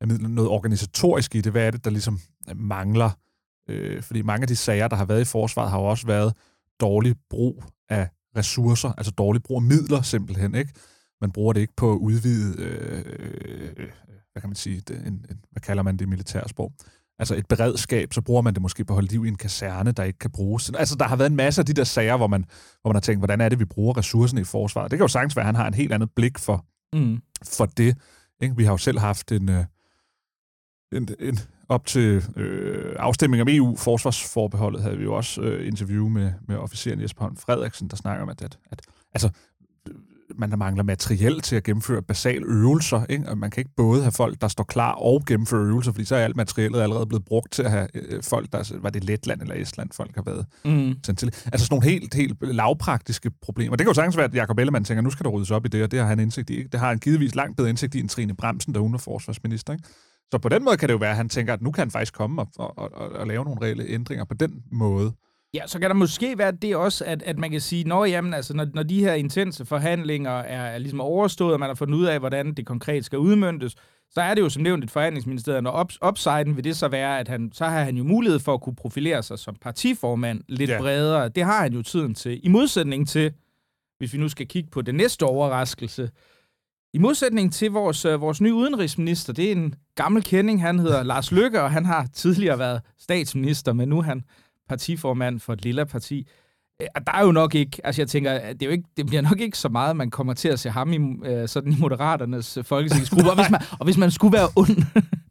af 0.00 0.08
noget 0.08 0.50
organisatorisk 0.50 1.34
i 1.34 1.40
det. 1.40 1.52
Hvad 1.52 1.66
er 1.66 1.70
det, 1.70 1.84
der 1.84 1.90
ligesom 1.90 2.20
mangler? 2.54 3.10
Øh, 3.68 4.02
fordi 4.02 4.22
mange 4.22 4.42
af 4.42 4.48
de 4.48 4.56
sager, 4.56 4.88
der 4.88 4.96
har 4.96 5.04
været 5.04 5.20
i 5.20 5.24
forsvaret, 5.24 5.70
har 5.70 5.78
jo 5.78 5.84
også 5.84 6.06
været 6.06 6.34
dårlig 6.80 7.14
brug 7.30 7.64
af 7.88 8.08
ressourcer, 8.38 8.92
altså 8.98 9.12
dårlig 9.12 9.42
brug 9.42 9.56
af 9.56 9.62
midler 9.62 10.02
simpelthen, 10.02 10.54
ikke? 10.54 10.72
Man 11.20 11.32
bruger 11.32 11.52
det 11.52 11.60
ikke 11.60 11.76
på 11.76 11.92
at 11.92 11.96
udvide, 11.96 12.62
øh, 12.62 13.04
øh, 13.76 13.88
hvad 14.32 14.40
kan 14.40 14.48
man 14.48 14.56
sige, 14.56 14.80
det, 14.80 14.96
en, 15.06 15.12
en, 15.30 15.40
hvad 15.50 15.60
kalder 15.62 15.82
man 15.82 15.96
det 15.96 16.04
i 16.04 16.08
militærsprog? 16.08 16.72
Altså 17.18 17.34
et 17.34 17.46
beredskab, 17.48 18.12
så 18.12 18.20
bruger 18.20 18.42
man 18.42 18.54
det 18.54 18.62
måske 18.62 18.84
på 18.84 18.92
at 18.92 18.96
holde 18.96 19.08
liv 19.08 19.24
i 19.24 19.28
en 19.28 19.36
kaserne, 19.36 19.92
der 19.92 20.02
ikke 20.02 20.18
kan 20.18 20.30
bruges. 20.30 20.70
Altså 20.70 20.96
der 20.96 21.04
har 21.04 21.16
været 21.16 21.30
en 21.30 21.36
masse 21.36 21.60
af 21.60 21.66
de 21.66 21.72
der 21.72 21.84
sager, 21.84 22.16
hvor 22.16 22.26
man, 22.26 22.44
hvor 22.82 22.88
man 22.90 22.96
har 22.96 23.00
tænkt, 23.00 23.20
hvordan 23.20 23.40
er 23.40 23.48
det, 23.48 23.58
vi 23.58 23.64
bruger 23.64 23.96
ressourcerne 23.96 24.40
i 24.40 24.44
forsvaret? 24.44 24.90
Det 24.90 24.98
kan 24.98 25.04
jo 25.04 25.08
sagtens 25.08 25.36
være, 25.36 25.42
at 25.42 25.46
han 25.46 25.54
har 25.54 25.66
en 25.66 25.74
helt 25.74 25.92
andet 25.92 26.10
blik 26.16 26.38
for, 26.38 26.66
mm. 26.92 27.22
for 27.44 27.66
det. 27.66 27.96
Ikke? 28.42 28.56
Vi 28.56 28.64
har 28.64 28.72
jo 28.72 28.76
selv 28.76 28.98
haft 28.98 29.32
en, 29.32 29.48
øh, 29.48 29.64
en, 30.92 31.08
en 31.20 31.38
op 31.68 31.86
til 31.86 32.24
øh, 32.36 32.94
afstemning 32.98 33.42
om 33.42 33.48
EU-forsvarsforbeholdet, 33.50 34.82
havde 34.82 34.96
vi 34.96 35.04
jo 35.04 35.14
også 35.14 35.40
øh, 35.40 35.66
interview 35.66 36.08
med, 36.08 36.32
med 36.48 36.56
officeren 36.56 37.00
Jesper 37.00 37.22
Holm 37.22 37.36
Frederiksen, 37.36 37.88
der 37.88 37.96
snakker 37.96 38.22
om, 38.22 38.28
at, 38.28 38.42
at, 38.42 38.58
at 38.70 38.80
altså, 39.14 39.30
man 40.36 40.50
der 40.50 40.56
mangler 40.56 40.82
materiel 40.82 41.40
til 41.40 41.56
at 41.56 41.64
gennemføre 41.64 42.02
basale 42.02 42.46
øvelser. 42.46 43.04
Ikke? 43.08 43.28
Og 43.28 43.38
man 43.38 43.50
kan 43.50 43.60
ikke 43.60 43.74
både 43.76 44.02
have 44.02 44.12
folk, 44.12 44.40
der 44.40 44.48
står 44.48 44.64
klar 44.64 44.92
og 44.92 45.24
gennemføre 45.26 45.64
øvelser, 45.64 45.92
fordi 45.92 46.04
så 46.04 46.16
er 46.16 46.24
alt 46.24 46.36
materiellet 46.36 46.80
allerede 46.80 47.06
blevet 47.06 47.24
brugt 47.24 47.52
til 47.52 47.62
at 47.62 47.70
have 47.70 47.88
øh, 47.94 48.22
folk, 48.22 48.52
der 48.52 48.78
var 48.80 48.90
det 48.90 49.04
Letland 49.04 49.42
eller 49.42 49.54
Estland, 49.54 49.90
folk 49.92 50.14
har 50.14 50.22
været 50.22 50.46
mm. 50.64 50.94
sendt 51.06 51.18
til. 51.18 51.26
Altså 51.26 51.66
sådan 51.66 51.74
nogle 51.74 51.90
helt, 51.90 52.14
helt 52.14 52.36
lavpraktiske 52.40 53.30
problemer. 53.42 53.76
Det 53.76 53.84
kan 53.84 53.90
jo 53.90 53.94
sagtens 53.94 54.16
være, 54.16 54.26
at 54.26 54.34
Jacob 54.34 54.58
Ellemann 54.58 54.84
tænker, 54.84 55.02
nu 55.02 55.10
skal 55.10 55.24
der 55.24 55.30
ryddes 55.30 55.50
op 55.50 55.66
i 55.66 55.68
det, 55.68 55.82
og 55.82 55.90
det 55.90 55.98
har 55.98 56.06
han 56.06 56.20
indsigt 56.20 56.50
i. 56.50 56.62
Det 56.62 56.80
har 56.80 56.88
han 56.88 56.98
givetvis 56.98 57.34
langt 57.34 57.56
bedre 57.56 57.70
indsigt 57.70 57.94
i 57.94 58.00
end 58.00 58.08
Trine 58.08 58.36
Bremsen, 58.36 58.74
der 58.74 58.80
hun 58.80 58.94
er 58.94 58.98
forsvarsminister. 58.98 59.72
Ikke? 59.72 59.84
Så 60.32 60.38
på 60.38 60.48
den 60.48 60.64
måde 60.64 60.76
kan 60.76 60.88
det 60.88 60.92
jo 60.92 60.98
være, 60.98 61.10
at 61.10 61.16
han 61.16 61.28
tænker, 61.28 61.52
at 61.52 61.62
nu 61.62 61.70
kan 61.70 61.80
han 61.80 61.90
faktisk 61.90 62.14
komme 62.14 62.42
og, 62.42 62.48
og, 62.56 62.92
og, 62.94 63.12
og 63.12 63.26
lave 63.26 63.44
nogle 63.44 63.62
reelle 63.62 63.84
ændringer 63.88 64.24
på 64.24 64.34
den 64.34 64.62
måde. 64.72 65.12
Ja, 65.54 65.66
så 65.66 65.78
kan 65.78 65.90
der 65.90 65.96
måske 65.96 66.38
være 66.38 66.52
det 66.52 66.76
også, 66.76 67.04
at, 67.04 67.22
at 67.22 67.38
man 67.38 67.50
kan 67.50 67.60
sige, 67.60 67.84
når, 67.84 68.04
jamen, 68.04 68.34
altså, 68.34 68.54
når, 68.54 68.66
når 68.74 68.82
de 68.82 69.00
her 69.00 69.14
intense 69.14 69.64
forhandlinger 69.64 70.30
er, 70.30 70.62
er 70.62 70.78
ligesom 70.78 71.00
overstået, 71.00 71.52
og 71.52 71.60
man 71.60 71.68
har 71.68 71.74
fundet 71.74 71.94
ud 71.94 72.04
af, 72.04 72.18
hvordan 72.18 72.54
det 72.54 72.66
konkret 72.66 73.04
skal 73.04 73.18
udmyndtes, 73.18 73.74
så 74.10 74.20
er 74.20 74.34
det 74.34 74.42
jo 74.42 74.48
som 74.48 74.62
nævnt 74.62 74.84
et 74.84 74.90
forhandlingsministerium, 74.90 75.66
og 75.66 75.72
op, 75.72 75.92
upsiden 76.08 76.56
vil 76.56 76.64
det 76.64 76.76
så 76.76 76.88
være, 76.88 77.18
at 77.18 77.28
han, 77.28 77.50
så 77.52 77.64
har 77.64 77.84
han 77.84 77.96
jo 77.96 78.04
mulighed 78.04 78.38
for 78.38 78.54
at 78.54 78.60
kunne 78.60 78.76
profilere 78.76 79.22
sig 79.22 79.38
som 79.38 79.56
partiformand 79.60 80.40
lidt 80.48 80.70
ja. 80.70 80.78
bredere. 80.80 81.28
Det 81.28 81.44
har 81.44 81.62
han 81.62 81.72
jo 81.72 81.82
tiden 81.82 82.14
til. 82.14 82.40
I 82.42 82.48
modsætning 82.48 83.08
til, 83.08 83.32
hvis 83.98 84.12
vi 84.12 84.18
nu 84.18 84.28
skal 84.28 84.46
kigge 84.46 84.70
på 84.70 84.82
den 84.82 84.94
næste 84.94 85.22
overraskelse, 85.22 86.10
i 86.98 87.00
modsætning 87.00 87.52
til 87.52 87.70
vores, 87.70 88.04
øh, 88.04 88.20
vores 88.20 88.40
nye 88.40 88.54
udenrigsminister, 88.54 89.32
det 89.32 89.48
er 89.48 89.52
en 89.52 89.74
gammel 89.94 90.22
kending, 90.22 90.62
han 90.62 90.78
hedder 90.78 91.02
Lars 91.02 91.32
Løkke, 91.32 91.62
og 91.62 91.70
han 91.70 91.84
har 91.84 92.06
tidligere 92.14 92.58
været 92.58 92.80
statsminister, 92.98 93.72
men 93.72 93.88
nu 93.88 93.98
er 93.98 94.02
han 94.02 94.22
partiformand 94.68 95.40
for 95.40 95.52
et 95.52 95.62
lille 95.64 95.86
parti. 95.86 96.28
Øh, 96.82 96.86
og 96.94 97.06
der 97.06 97.12
er 97.12 97.24
jo 97.24 97.32
nok 97.32 97.54
ikke, 97.54 97.80
altså 97.84 98.02
jeg 98.02 98.08
tænker, 98.08 98.32
det, 98.52 98.62
er 98.62 98.66
jo 98.66 98.72
ikke, 98.72 98.88
det 98.96 99.06
bliver 99.06 99.22
nok 99.22 99.40
ikke 99.40 99.58
så 99.58 99.68
meget, 99.68 99.96
man 99.96 100.10
kommer 100.10 100.34
til 100.34 100.48
at 100.48 100.58
se 100.58 100.70
ham 100.70 100.92
i, 100.92 101.28
øh, 101.28 101.48
sådan 101.48 101.72
i 101.72 101.76
Moderaternes 101.78 102.58
folketingsgruppe. 102.62 103.30
og, 103.30 103.36
hvis 103.36 103.50
man, 103.50 103.60
og 103.70 103.84
hvis 103.84 103.98
man 103.98 104.10
skulle 104.10 104.32
være 104.32 104.48
ond, 104.56 104.84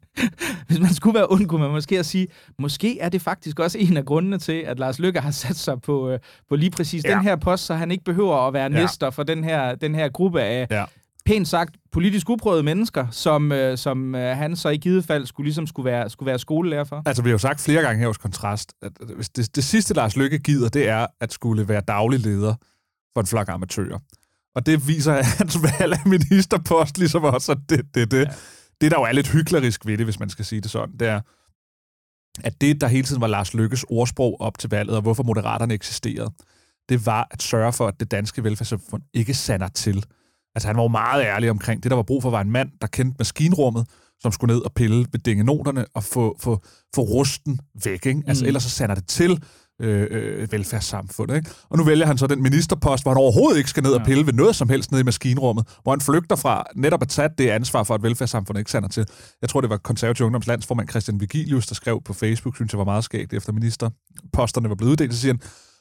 hvis 0.68 0.80
man 0.80 0.94
skulle 0.94 1.14
være 1.14 1.26
ond, 1.30 1.46
kunne 1.46 1.62
man 1.62 1.70
måske 1.70 2.04
sige, 2.04 2.26
måske 2.58 3.00
er 3.00 3.08
det 3.08 3.22
faktisk 3.22 3.60
også 3.60 3.78
en 3.78 3.96
af 3.96 4.04
grundene 4.04 4.38
til, 4.38 4.52
at 4.66 4.78
Lars 4.78 4.98
Lykke 4.98 5.20
har 5.20 5.30
sat 5.30 5.56
sig 5.56 5.80
på, 5.80 6.10
øh, 6.10 6.18
på 6.48 6.56
lige 6.56 6.70
præcis 6.70 7.04
ja. 7.04 7.14
den 7.14 7.22
her 7.22 7.36
post, 7.36 7.64
så 7.64 7.74
han 7.74 7.90
ikke 7.90 8.04
behøver 8.04 8.36
at 8.36 8.52
være 8.52 8.62
ja. 8.72 8.80
næster 8.80 9.10
for 9.10 9.22
den 9.22 9.44
her, 9.44 9.74
den 9.74 9.94
her 9.94 10.08
gruppe 10.08 10.42
af, 10.42 10.66
ja 10.70 10.84
pænt 11.28 11.48
sagt 11.48 11.76
politisk 11.92 12.30
uprøvede 12.30 12.62
mennesker, 12.62 13.06
som, 13.10 13.52
øh, 13.52 13.78
som 13.78 14.14
øh, 14.14 14.36
han 14.36 14.56
så 14.56 14.68
i 14.68 14.76
givet 14.76 15.04
fald 15.04 15.26
skulle, 15.26 15.44
ligesom 15.44 15.66
skulle, 15.66 15.90
være, 15.90 16.10
skulle 16.10 16.26
være 16.26 16.38
skolelærer 16.38 16.84
for? 16.84 17.02
Altså, 17.06 17.22
vi 17.22 17.28
har 17.28 17.32
jo 17.34 17.38
sagt 17.38 17.60
flere 17.60 17.82
gange 17.82 18.00
her 18.00 18.06
hos 18.06 18.18
Kontrast, 18.18 18.72
at 18.82 18.92
det, 19.36 19.56
det 19.56 19.64
sidste, 19.64 19.94
Lars 19.94 20.16
Lykke 20.16 20.38
gider, 20.38 20.68
det 20.68 20.88
er 20.88 21.06
at 21.20 21.32
skulle 21.32 21.68
være 21.68 21.80
daglig 21.80 22.20
leder 22.20 22.54
for 23.14 23.20
en 23.20 23.26
flok 23.26 23.48
amatører. 23.48 23.98
Og 24.54 24.66
det 24.66 24.88
viser 24.88 25.14
at 25.14 25.26
hans 25.38 25.58
valg 25.62 25.92
af 25.92 26.06
ministerpost 26.06 26.98
ligesom 26.98 27.24
også, 27.24 27.52
at 27.52 27.58
det, 27.68 27.94
det, 27.94 28.10
det. 28.10 28.24
Ja. 28.24 28.32
Det, 28.80 28.90
der 28.90 28.98
jo 28.98 29.04
er 29.04 29.12
lidt 29.12 29.28
hyklerisk 29.28 29.86
ved 29.86 29.98
det, 29.98 30.06
hvis 30.06 30.20
man 30.20 30.30
skal 30.30 30.44
sige 30.44 30.60
det 30.60 30.70
sådan, 30.70 30.96
det 31.00 31.08
er, 31.08 31.20
at 32.44 32.60
det, 32.60 32.80
der 32.80 32.88
hele 32.88 33.04
tiden 33.04 33.20
var 33.20 33.26
Lars 33.26 33.54
Lykkes 33.54 33.84
ordsprog 33.88 34.40
op 34.40 34.58
til 34.58 34.70
valget, 34.70 34.96
og 34.96 35.02
hvorfor 35.02 35.22
Moderaterne 35.22 35.74
eksisterede, 35.74 36.30
det 36.88 37.06
var 37.06 37.28
at 37.30 37.42
sørge 37.42 37.72
for, 37.72 37.88
at 37.88 38.00
det 38.00 38.10
danske 38.10 38.44
velfærdssamfund 38.44 39.02
ikke 39.14 39.34
sander 39.34 39.68
til. 39.68 40.04
Altså 40.58 40.68
han 40.68 40.76
var 40.76 40.82
jo 40.82 40.88
meget 40.88 41.24
ærlig 41.24 41.50
omkring, 41.50 41.82
det 41.82 41.90
der 41.90 41.96
var 41.96 42.02
brug 42.02 42.22
for 42.22 42.30
var 42.30 42.40
en 42.40 42.50
mand, 42.50 42.70
der 42.80 42.86
kendte 42.86 43.14
maskinrummet, 43.18 43.86
som 44.20 44.32
skulle 44.32 44.54
ned 44.54 44.62
og 44.62 44.72
pille 44.72 45.06
ved 45.12 45.20
dingenoterne 45.20 45.84
og 45.94 46.04
få, 46.04 46.36
få, 46.40 46.62
få 46.94 47.00
rusten 47.00 47.60
væk. 47.84 48.06
Ikke? 48.06 48.22
Altså 48.26 48.44
mm. 48.44 48.46
ellers 48.46 48.62
så 48.62 48.70
sander 48.70 48.94
det 48.94 49.06
til 49.06 49.42
øh, 49.80 50.06
øh, 50.10 50.52
velfærdssamfundet. 50.52 51.36
Ikke? 51.36 51.50
Og 51.68 51.78
nu 51.78 51.84
vælger 51.84 52.06
han 52.06 52.18
så 52.18 52.26
den 52.26 52.42
ministerpost, 52.42 53.04
hvor 53.04 53.10
han 53.10 53.18
overhovedet 53.18 53.58
ikke 53.58 53.70
skal 53.70 53.82
ned 53.82 53.92
og 53.92 54.04
pille 54.06 54.26
ved 54.26 54.32
noget 54.32 54.56
som 54.56 54.68
helst 54.68 54.92
ned 54.92 55.00
i 55.00 55.02
maskinrummet, 55.02 55.66
hvor 55.82 55.92
han 55.92 56.00
flygter 56.00 56.36
fra 56.36 56.64
netop 56.76 57.02
at 57.02 57.08
tage 57.08 57.28
det 57.38 57.48
ansvar 57.48 57.82
for, 57.82 57.94
at 57.94 58.02
velfærdssamfundet 58.02 58.60
ikke 58.60 58.70
sander 58.70 58.88
til. 58.88 59.06
Jeg 59.42 59.48
tror, 59.48 59.60
det 59.60 59.70
var 59.70 59.76
konservativ 59.76 60.26
ungdomslandsformand 60.26 60.88
Christian 60.88 61.20
Vigilius, 61.20 61.66
der 61.66 61.74
skrev 61.74 62.02
på 62.04 62.12
Facebook, 62.12 62.56
synes 62.56 62.72
jeg 62.72 62.78
var 62.78 62.84
meget 62.84 63.04
skægt, 63.04 63.32
efter 63.32 63.52
ministerposterne 63.52 64.68
var 64.68 64.74
blevet 64.74 64.90
uddelt, 64.90 65.14
så 65.14 65.20
siger 65.20 65.32
han, 65.32 65.40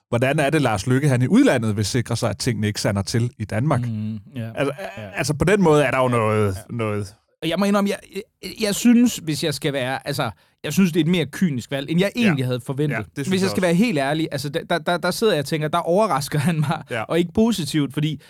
Hvordan 0.09 0.39
er 0.39 0.49
det, 0.49 0.61
Lars 0.61 0.87
Lykke, 0.87 1.09
han 1.09 1.21
i 1.21 1.27
udlandet 1.27 1.77
vil 1.77 1.85
sikre 1.85 2.15
sig, 2.17 2.29
at 2.29 2.37
tingene 2.37 2.67
ikke 2.67 2.81
sander 2.81 3.01
til 3.01 3.31
i 3.39 3.45
Danmark? 3.45 3.81
Mm, 3.81 4.19
yeah, 4.37 4.51
altså, 4.55 4.73
yeah. 4.99 5.17
altså, 5.17 5.33
på 5.33 5.45
den 5.45 5.63
måde 5.63 5.83
er 5.83 5.91
der 5.91 5.97
jo 5.97 6.07
noget... 6.07 6.55
Yeah. 6.55 6.77
noget 6.77 7.15
jeg 7.45 7.59
må 7.59 7.65
indrømme, 7.65 7.89
jeg, 7.89 7.99
jeg, 8.15 8.51
jeg 8.61 8.75
synes, 8.75 9.17
hvis 9.17 9.43
jeg 9.43 9.53
skal 9.53 9.73
være... 9.73 10.07
Altså, 10.07 10.31
jeg 10.63 10.73
synes, 10.73 10.91
det 10.91 10.99
er 10.99 11.03
et 11.03 11.11
mere 11.11 11.25
kynisk 11.25 11.71
valg, 11.71 11.89
end 11.89 11.99
jeg 11.99 12.11
egentlig 12.15 12.41
ja. 12.41 12.45
havde 12.45 12.61
forventet. 12.65 12.97
Ja, 12.97 13.03
hvis 13.15 13.31
jeg 13.31 13.39
skal 13.39 13.49
også. 13.49 13.61
være 13.61 13.73
helt 13.73 13.97
ærlig, 13.97 14.27
altså, 14.31 14.49
der, 14.49 14.77
der, 14.77 14.97
der 14.97 15.11
sidder 15.11 15.33
jeg 15.33 15.39
og 15.39 15.45
tænker, 15.45 15.67
der 15.67 15.77
overrasker 15.77 16.39
han 16.39 16.59
mig, 16.59 16.83
ja. 16.89 17.01
og 17.01 17.19
ikke 17.19 17.31
positivt, 17.33 17.93
fordi 17.93 18.21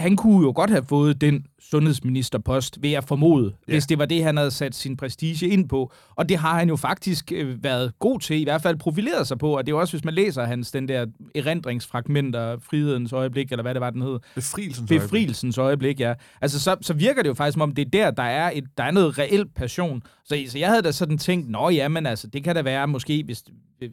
han 0.00 0.16
kunne 0.16 0.46
jo 0.46 0.52
godt 0.54 0.70
have 0.70 0.84
fået 0.88 1.20
den 1.20 1.46
sundhedsministerpost, 1.58 2.82
ved 2.82 2.92
at 2.92 3.04
formode, 3.04 3.54
ja. 3.68 3.72
hvis 3.72 3.86
det 3.86 3.98
var 3.98 4.04
det, 4.04 4.24
han 4.24 4.36
havde 4.36 4.50
sat 4.50 4.74
sin 4.74 4.96
prestige 4.96 5.48
ind 5.48 5.68
på. 5.68 5.92
Og 6.14 6.28
det 6.28 6.36
har 6.36 6.58
han 6.58 6.68
jo 6.68 6.76
faktisk 6.76 7.32
øh, 7.32 7.64
været 7.64 7.92
god 7.98 8.20
til, 8.20 8.40
i 8.40 8.44
hvert 8.44 8.62
fald 8.62 8.76
profileret 8.76 9.26
sig 9.26 9.38
på, 9.38 9.56
og 9.56 9.66
det 9.66 9.72
er 9.72 9.76
jo 9.76 9.80
også, 9.80 9.92
hvis 9.92 10.04
man 10.04 10.14
læser 10.14 10.44
hans 10.44 10.70
den 10.70 10.88
der 10.88 11.06
erindringsfragmenter, 11.34 12.58
Frihedens 12.58 13.12
øjeblik, 13.12 13.50
eller 13.50 13.62
hvad 13.62 13.74
det 13.74 13.80
var, 13.80 13.90
den 13.90 14.02
hed. 14.02 14.18
Befrielsens, 14.34 14.88
Befrielsens 14.88 15.58
øjeblik. 15.58 16.00
ja. 16.00 16.14
Altså, 16.40 16.60
så, 16.60 16.76
så 16.80 16.94
virker 16.94 17.22
det 17.22 17.28
jo 17.28 17.34
faktisk 17.34 17.54
som 17.54 17.62
om, 17.62 17.74
det 17.74 17.86
er 17.86 17.90
der, 17.90 18.10
der 18.10 18.22
er, 18.22 18.50
et, 18.54 18.64
der 18.78 18.84
er 18.84 18.90
noget 18.90 19.18
reelt 19.18 19.54
passion. 19.54 20.02
Så, 20.24 20.38
så 20.48 20.58
jeg 20.58 20.68
havde 20.68 20.82
da 20.82 20.92
sådan 20.92 21.18
tænkt, 21.18 21.50
nå 21.50 21.68
ja, 21.68 21.88
men 21.88 22.06
altså, 22.06 22.26
det 22.26 22.44
kan 22.44 22.54
da 22.54 22.62
være 22.62 22.88
måske, 22.88 23.22
hvis 23.24 23.44
øh, 23.82 23.90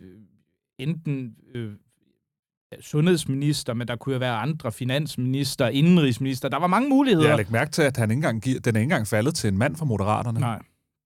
enten... 0.79 1.31
Øh, 1.55 1.71
sundhedsminister, 2.81 3.73
men 3.73 3.87
der 3.87 3.95
kunne 3.95 4.13
jo 4.13 4.19
være 4.19 4.35
andre 4.35 4.71
finansminister, 4.71 5.67
indenrigsminister. 5.67 6.49
Der 6.49 6.59
var 6.59 6.67
mange 6.67 6.89
muligheder. 6.89 7.27
Jeg 7.27 7.37
lægger 7.37 7.51
mærke 7.51 7.71
til, 7.71 7.81
at 7.81 7.97
han 7.97 8.11
ikke 8.11 8.17
engang 8.17 8.41
giver, 8.41 8.59
den 8.59 8.75
er 8.75 8.79
ikke 8.79 8.83
engang 8.83 9.07
faldet 9.07 9.35
til 9.35 9.47
en 9.47 9.57
mand 9.57 9.75
fra 9.75 9.85
Moderaterne. 9.85 10.39
Nej. 10.39 10.59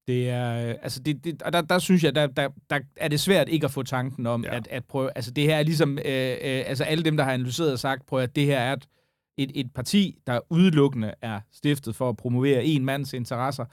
Det 0.07 0.29
er, 0.29 0.69
øh, 0.69 0.75
altså 0.81 0.99
det, 0.99 1.23
det, 1.23 1.41
og 1.41 1.53
der, 1.53 1.61
der 1.61 1.79
synes 1.79 2.03
jeg, 2.03 2.15
der, 2.15 2.27
der, 2.27 2.49
der 2.69 2.79
er 2.95 3.07
det 3.07 3.19
svært 3.19 3.49
ikke 3.49 3.65
at 3.65 3.71
få 3.71 3.83
tanken 3.83 4.27
om, 4.27 4.43
ja. 4.43 4.55
at, 4.55 4.67
at 4.67 4.85
prøve, 4.85 5.09
altså 5.15 5.31
det 5.31 5.43
her 5.43 5.55
er 5.55 5.63
ligesom, 5.63 5.97
øh, 5.97 6.05
øh, 6.05 6.63
altså 6.65 6.83
alle 6.83 7.03
dem, 7.03 7.17
der 7.17 7.23
har 7.23 7.31
analyseret 7.31 7.73
og 7.73 7.79
sagt, 7.79 8.05
prøv 8.05 8.19
at 8.19 8.35
det 8.35 8.45
her 8.45 8.59
er 8.59 8.73
et, 8.73 8.87
et, 9.37 9.51
et 9.55 9.73
parti, 9.75 10.17
der 10.27 10.39
udelukkende 10.49 11.13
er 11.21 11.39
stiftet 11.51 11.95
for 11.95 12.09
at 12.09 12.17
promovere 12.17 12.65
en 12.65 12.85
mands 12.85 13.13
interesser. 13.13 13.65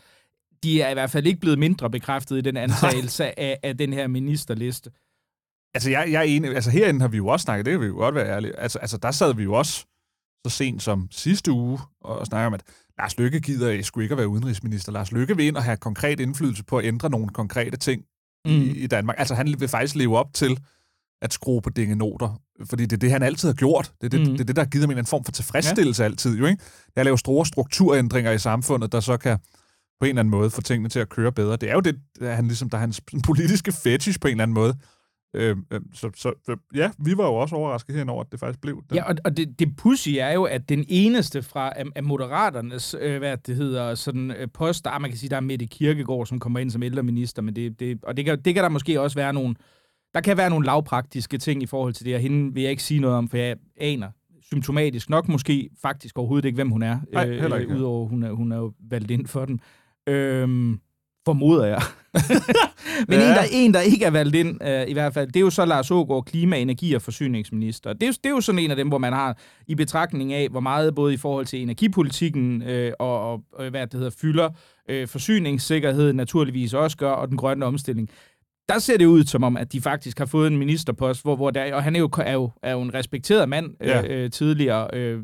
De 0.62 0.82
er 0.82 0.90
i 0.90 0.94
hvert 0.94 1.10
fald 1.10 1.26
ikke 1.26 1.40
blevet 1.40 1.58
mindre 1.58 1.90
bekræftet 1.90 2.38
i 2.38 2.40
den 2.40 2.56
antagelse 2.66 3.40
af, 3.40 3.58
af 3.62 3.78
den 3.78 3.92
her 3.92 4.06
ministerliste. 4.06 4.90
Altså, 5.74 5.90
jeg, 5.90 6.08
jeg 6.12 6.18
er 6.18 6.22
enig. 6.22 6.54
Altså, 6.54 6.70
herinde 6.70 7.00
har 7.00 7.08
vi 7.08 7.16
jo 7.16 7.26
også 7.26 7.44
snakket, 7.44 7.66
det 7.66 7.72
kan 7.72 7.80
vi 7.80 7.86
jo 7.86 7.94
godt 7.94 8.14
være 8.14 8.26
ærlige. 8.26 8.58
Altså, 8.58 8.78
altså, 8.78 8.96
der 8.96 9.10
sad 9.10 9.34
vi 9.34 9.42
jo 9.42 9.52
også 9.52 9.86
så 10.46 10.50
sent 10.50 10.82
som 10.82 11.08
sidste 11.10 11.52
uge 11.52 11.78
og 12.00 12.26
snakker 12.26 12.46
om, 12.46 12.54
at 12.54 12.62
Lars 12.98 13.18
Lykke 13.18 13.40
gider 13.40 13.82
sgu 13.82 14.00
ikke 14.00 14.12
at 14.12 14.18
være 14.18 14.28
udenrigsminister. 14.28 14.92
Lars 14.92 15.12
Lykke 15.12 15.36
vil 15.36 15.46
ind 15.46 15.56
og 15.56 15.64
have 15.64 15.76
konkret 15.76 16.20
indflydelse 16.20 16.64
på 16.64 16.78
at 16.78 16.84
ændre 16.84 17.10
nogle 17.10 17.28
konkrete 17.28 17.76
ting 17.76 18.02
mm. 18.44 18.50
i, 18.50 18.70
i 18.70 18.86
Danmark. 18.86 19.16
Altså, 19.18 19.34
han 19.34 19.54
vil 19.58 19.68
faktisk 19.68 19.94
leve 19.94 20.18
op 20.18 20.34
til 20.34 20.58
at 21.22 21.32
skrue 21.32 21.62
på 21.62 21.70
noter, 21.76 22.40
fordi 22.64 22.82
det 22.82 22.92
er 22.92 23.00
det, 23.00 23.10
han 23.10 23.22
altid 23.22 23.48
har 23.48 23.54
gjort. 23.54 23.92
Det 24.00 24.06
er 24.06 24.18
det, 24.18 24.20
mm. 24.20 24.26
det, 24.26 24.40
er 24.40 24.44
det 24.44 24.56
der 24.56 24.64
giver 24.64 24.86
mig 24.86 24.98
en 24.98 25.06
form 25.06 25.24
for 25.24 25.32
tilfredsstillelse 25.32 26.02
ja. 26.02 26.08
altid. 26.08 26.38
Jo, 26.38 26.46
ikke? 26.46 26.62
Det 26.86 26.92
er 26.96 27.00
at 27.00 27.04
lave 27.04 27.18
store 27.18 27.46
strukturændringer 27.46 28.32
i 28.32 28.38
samfundet, 28.38 28.92
der 28.92 29.00
så 29.00 29.16
kan 29.16 29.38
på 30.00 30.04
en 30.04 30.08
eller 30.08 30.20
anden 30.20 30.30
måde 30.30 30.50
få 30.50 30.62
tingene 30.62 30.88
til 30.88 30.98
at 30.98 31.08
køre 31.08 31.32
bedre. 31.32 31.56
Det 31.56 31.70
er 31.70 31.74
jo 31.74 31.80
det, 31.80 32.00
han 32.20 32.46
ligesom, 32.46 32.70
der 32.70 32.76
er 32.76 32.80
hans 32.80 33.00
politiske 33.24 33.72
fetish 33.72 34.20
på 34.20 34.28
en 34.28 34.32
eller 34.32 34.42
anden 34.42 34.54
måde 34.54 34.74
Øhm, 35.34 35.64
øhm, 35.70 35.94
så, 35.94 36.10
så 36.16 36.34
øh, 36.48 36.56
ja, 36.74 36.90
vi 36.98 37.16
var 37.16 37.26
jo 37.26 37.34
også 37.34 37.56
overrasket 37.56 37.96
henover, 37.96 38.16
over, 38.16 38.24
at 38.24 38.32
det 38.32 38.40
faktisk 38.40 38.60
blev 38.60 38.82
den. 38.88 38.96
Ja, 38.96 39.08
og, 39.08 39.14
og 39.24 39.36
det, 39.36 39.58
det 39.58 39.76
pussy 39.76 40.08
er 40.18 40.32
jo, 40.32 40.44
at 40.44 40.68
den 40.68 40.84
eneste 40.88 41.42
fra 41.42 41.72
af, 41.76 41.84
af 41.96 42.04
Moderaternes, 42.04 42.96
øh, 43.00 43.18
hvad 43.18 43.36
det 43.36 43.56
hedder, 43.56 43.94
sådan 43.94 44.30
øh, 44.30 44.48
post, 44.54 44.84
der 44.84 44.98
man 44.98 45.10
kan 45.10 45.18
sige, 45.18 45.30
der 45.30 45.36
er 45.36 45.40
Mette 45.40 45.66
Kirkegaard, 45.66 46.26
som 46.26 46.38
kommer 46.38 46.58
ind 46.58 46.70
som 46.70 46.82
ældreminister, 46.82 47.42
men 47.42 47.56
det, 47.56 47.80
det, 47.80 48.04
og 48.04 48.16
det 48.16 48.24
kan, 48.24 48.42
det 48.42 48.54
kan 48.54 48.62
der 48.62 48.68
måske 48.70 49.00
også 49.00 49.16
være 49.16 49.32
nogle, 49.32 49.54
der 50.14 50.20
kan 50.20 50.36
være 50.36 50.50
nogle 50.50 50.66
lavpraktiske 50.66 51.38
ting 51.38 51.62
i 51.62 51.66
forhold 51.66 51.94
til 51.94 52.06
det, 52.06 52.14
og 52.14 52.20
hende 52.20 52.54
vil 52.54 52.62
jeg 52.62 52.70
ikke 52.70 52.82
sige 52.82 53.00
noget 53.00 53.16
om, 53.16 53.28
for 53.28 53.36
jeg 53.36 53.56
aner 53.76 54.10
symptomatisk 54.42 55.10
nok 55.10 55.28
måske 55.28 55.70
faktisk 55.82 56.18
overhovedet 56.18 56.44
ikke, 56.44 56.56
hvem 56.56 56.70
hun 56.70 56.82
er, 56.82 57.00
Nej, 57.12 57.30
ikke. 57.30 57.44
øh, 57.44 57.76
udover 57.76 58.08
hun 58.08 58.22
er, 58.22 58.32
hun 58.32 58.52
er 58.52 58.56
jo 58.56 58.72
valgt 58.90 59.10
ind 59.10 59.26
for 59.26 59.44
den. 59.44 59.60
Øhm, 60.06 60.80
formoder 61.28 61.64
jeg. 61.64 61.82
Men 63.08 63.18
ja. 63.18 63.28
en, 63.28 63.36
der, 63.36 63.44
en, 63.52 63.74
der 63.74 63.80
ikke 63.80 64.04
er 64.04 64.10
valgt 64.10 64.34
ind, 64.34 64.64
øh, 64.64 64.88
i 64.88 64.92
hvert 64.92 65.14
fald, 65.14 65.26
det 65.26 65.36
er 65.36 65.40
jo 65.40 65.50
så 65.50 65.64
Lars 65.64 65.90
Ågaard, 65.90 66.24
klima-, 66.24 66.56
energi- 66.56 66.94
og 66.94 67.02
forsyningsminister. 67.02 67.92
Det 67.92 68.08
er, 68.08 68.12
det 68.12 68.26
er 68.26 68.30
jo 68.30 68.40
sådan 68.40 68.58
en 68.58 68.70
af 68.70 68.76
dem, 68.76 68.88
hvor 68.88 68.98
man 68.98 69.12
har 69.12 69.38
i 69.66 69.74
betragtning 69.74 70.32
af, 70.32 70.48
hvor 70.48 70.60
meget 70.60 70.94
både 70.94 71.14
i 71.14 71.16
forhold 71.16 71.46
til 71.46 71.62
energipolitikken 71.62 72.62
øh, 72.62 72.92
og, 72.98 73.32
og, 73.32 73.70
hvad 73.70 73.86
det 73.86 73.94
hedder, 73.94 74.10
fylder, 74.20 74.50
øh, 74.88 75.08
forsyningssikkerhed 75.08 76.12
naturligvis 76.12 76.74
også 76.74 76.96
gør, 76.96 77.10
og 77.10 77.28
den 77.28 77.36
grønne 77.36 77.66
omstilling 77.66 78.10
der 78.68 78.78
ser 78.78 78.98
det 78.98 79.06
ud 79.06 79.24
som 79.24 79.44
om, 79.44 79.56
at 79.56 79.72
de 79.72 79.80
faktisk 79.80 80.18
har 80.18 80.26
fået 80.26 80.46
en 80.46 80.58
ministerpost, 80.58 81.22
hvor, 81.22 81.36
hvor 81.36 81.50
der, 81.50 81.74
og 81.74 81.82
han 81.82 81.96
er 81.96 82.00
jo, 82.00 82.10
er 82.18 82.32
jo, 82.32 82.50
er 82.62 82.72
jo 82.72 82.82
en 82.82 82.94
respekteret 82.94 83.48
mand 83.48 83.70
ja. 83.80 84.02
øh, 84.02 84.30
tidligere, 84.30 84.88
øh, 84.92 85.20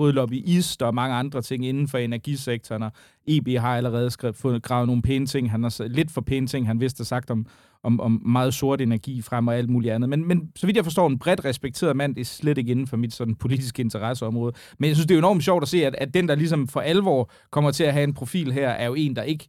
både 0.00 0.12
lobbyist 0.12 0.82
og 0.82 0.94
mange 0.94 1.16
andre 1.16 1.42
ting 1.42 1.66
inden 1.66 1.88
for 1.88 1.98
energisektoren, 1.98 2.82
og 2.82 2.92
EB 3.26 3.48
har 3.48 3.76
allerede 3.76 4.10
skrevet, 4.10 4.36
fået 4.36 4.62
gravet 4.62 4.86
nogle 4.86 5.02
pæne 5.02 5.26
ting, 5.26 5.50
han 5.50 5.62
har 5.62 5.88
lidt 5.88 6.10
for 6.10 6.20
pæne 6.20 6.46
ting, 6.46 6.66
han 6.66 6.80
vidste 6.80 7.04
sagt 7.04 7.30
om, 7.30 7.46
om, 7.82 8.00
om 8.00 8.22
meget 8.26 8.54
sort 8.54 8.80
energi 8.80 9.22
frem 9.22 9.48
og 9.48 9.56
alt 9.56 9.70
muligt 9.70 9.94
andet. 9.94 10.10
Men, 10.10 10.28
men 10.28 10.50
så 10.56 10.66
vidt 10.66 10.76
jeg 10.76 10.84
forstår, 10.84 11.06
en 11.06 11.18
bredt 11.18 11.44
respekteret 11.44 11.96
mand, 11.96 12.14
det 12.14 12.20
er 12.20 12.24
slet 12.24 12.58
ikke 12.58 12.70
inden 12.70 12.86
for 12.86 12.96
mit 12.96 13.14
sådan 13.14 13.34
politiske 13.34 13.82
interesseområde. 13.82 14.52
Men 14.78 14.88
jeg 14.88 14.96
synes, 14.96 15.06
det 15.06 15.14
er 15.14 15.18
enormt 15.18 15.44
sjovt 15.44 15.62
at 15.62 15.68
se, 15.68 15.86
at, 15.86 15.94
at 15.94 16.14
den, 16.14 16.28
der 16.28 16.34
ligesom 16.34 16.68
for 16.68 16.80
alvor 16.80 17.30
kommer 17.50 17.70
til 17.70 17.84
at 17.84 17.92
have 17.92 18.04
en 18.04 18.14
profil 18.14 18.52
her, 18.52 18.68
er 18.68 18.86
jo 18.86 18.94
en, 18.94 19.16
der 19.16 19.22
ikke 19.22 19.48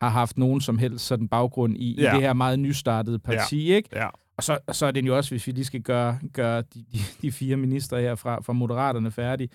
har 0.00 0.08
haft 0.08 0.38
nogen 0.38 0.60
som 0.60 0.78
helst 0.78 1.06
sådan 1.06 1.28
baggrund 1.28 1.76
i, 1.76 2.00
ja. 2.00 2.12
i 2.12 2.14
det 2.14 2.22
her 2.22 2.32
meget 2.32 2.58
nystartede 2.58 3.18
parti, 3.18 3.68
ja. 3.68 3.76
ikke? 3.76 3.88
Ja. 3.92 4.08
Og 4.36 4.42
så, 4.42 4.58
og 4.66 4.74
så 4.74 4.86
er 4.86 4.90
det 4.90 5.06
jo 5.06 5.16
også, 5.16 5.30
hvis 5.30 5.46
vi 5.46 5.52
lige 5.52 5.64
skal 5.64 5.80
gøre, 5.80 6.18
gøre 6.32 6.62
de, 6.74 6.84
de, 6.92 6.98
de 7.22 7.32
fire 7.32 7.56
ministre 7.56 8.00
her 8.00 8.14
fra, 8.14 8.40
fra 8.40 8.52
Moderaterne 8.52 9.10
færdige, 9.10 9.48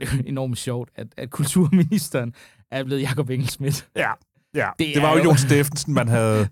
er 0.00 0.06
det 0.06 0.18
jo 0.18 0.22
enormt 0.26 0.58
sjovt, 0.58 0.90
at, 0.96 1.06
at 1.16 1.30
kulturministeren 1.30 2.34
er 2.70 2.84
blevet 2.84 3.02
Jakob 3.02 3.30
Engelsmidt. 3.30 3.88
Ja, 3.96 4.10
ja. 4.54 4.68
Det, 4.78 4.94
det 4.94 5.02
var 5.02 5.16
jo 5.16 5.24
Jon 5.24 5.36
Steffensen, 5.36 5.94
man 5.94 6.08
havde 6.08 6.48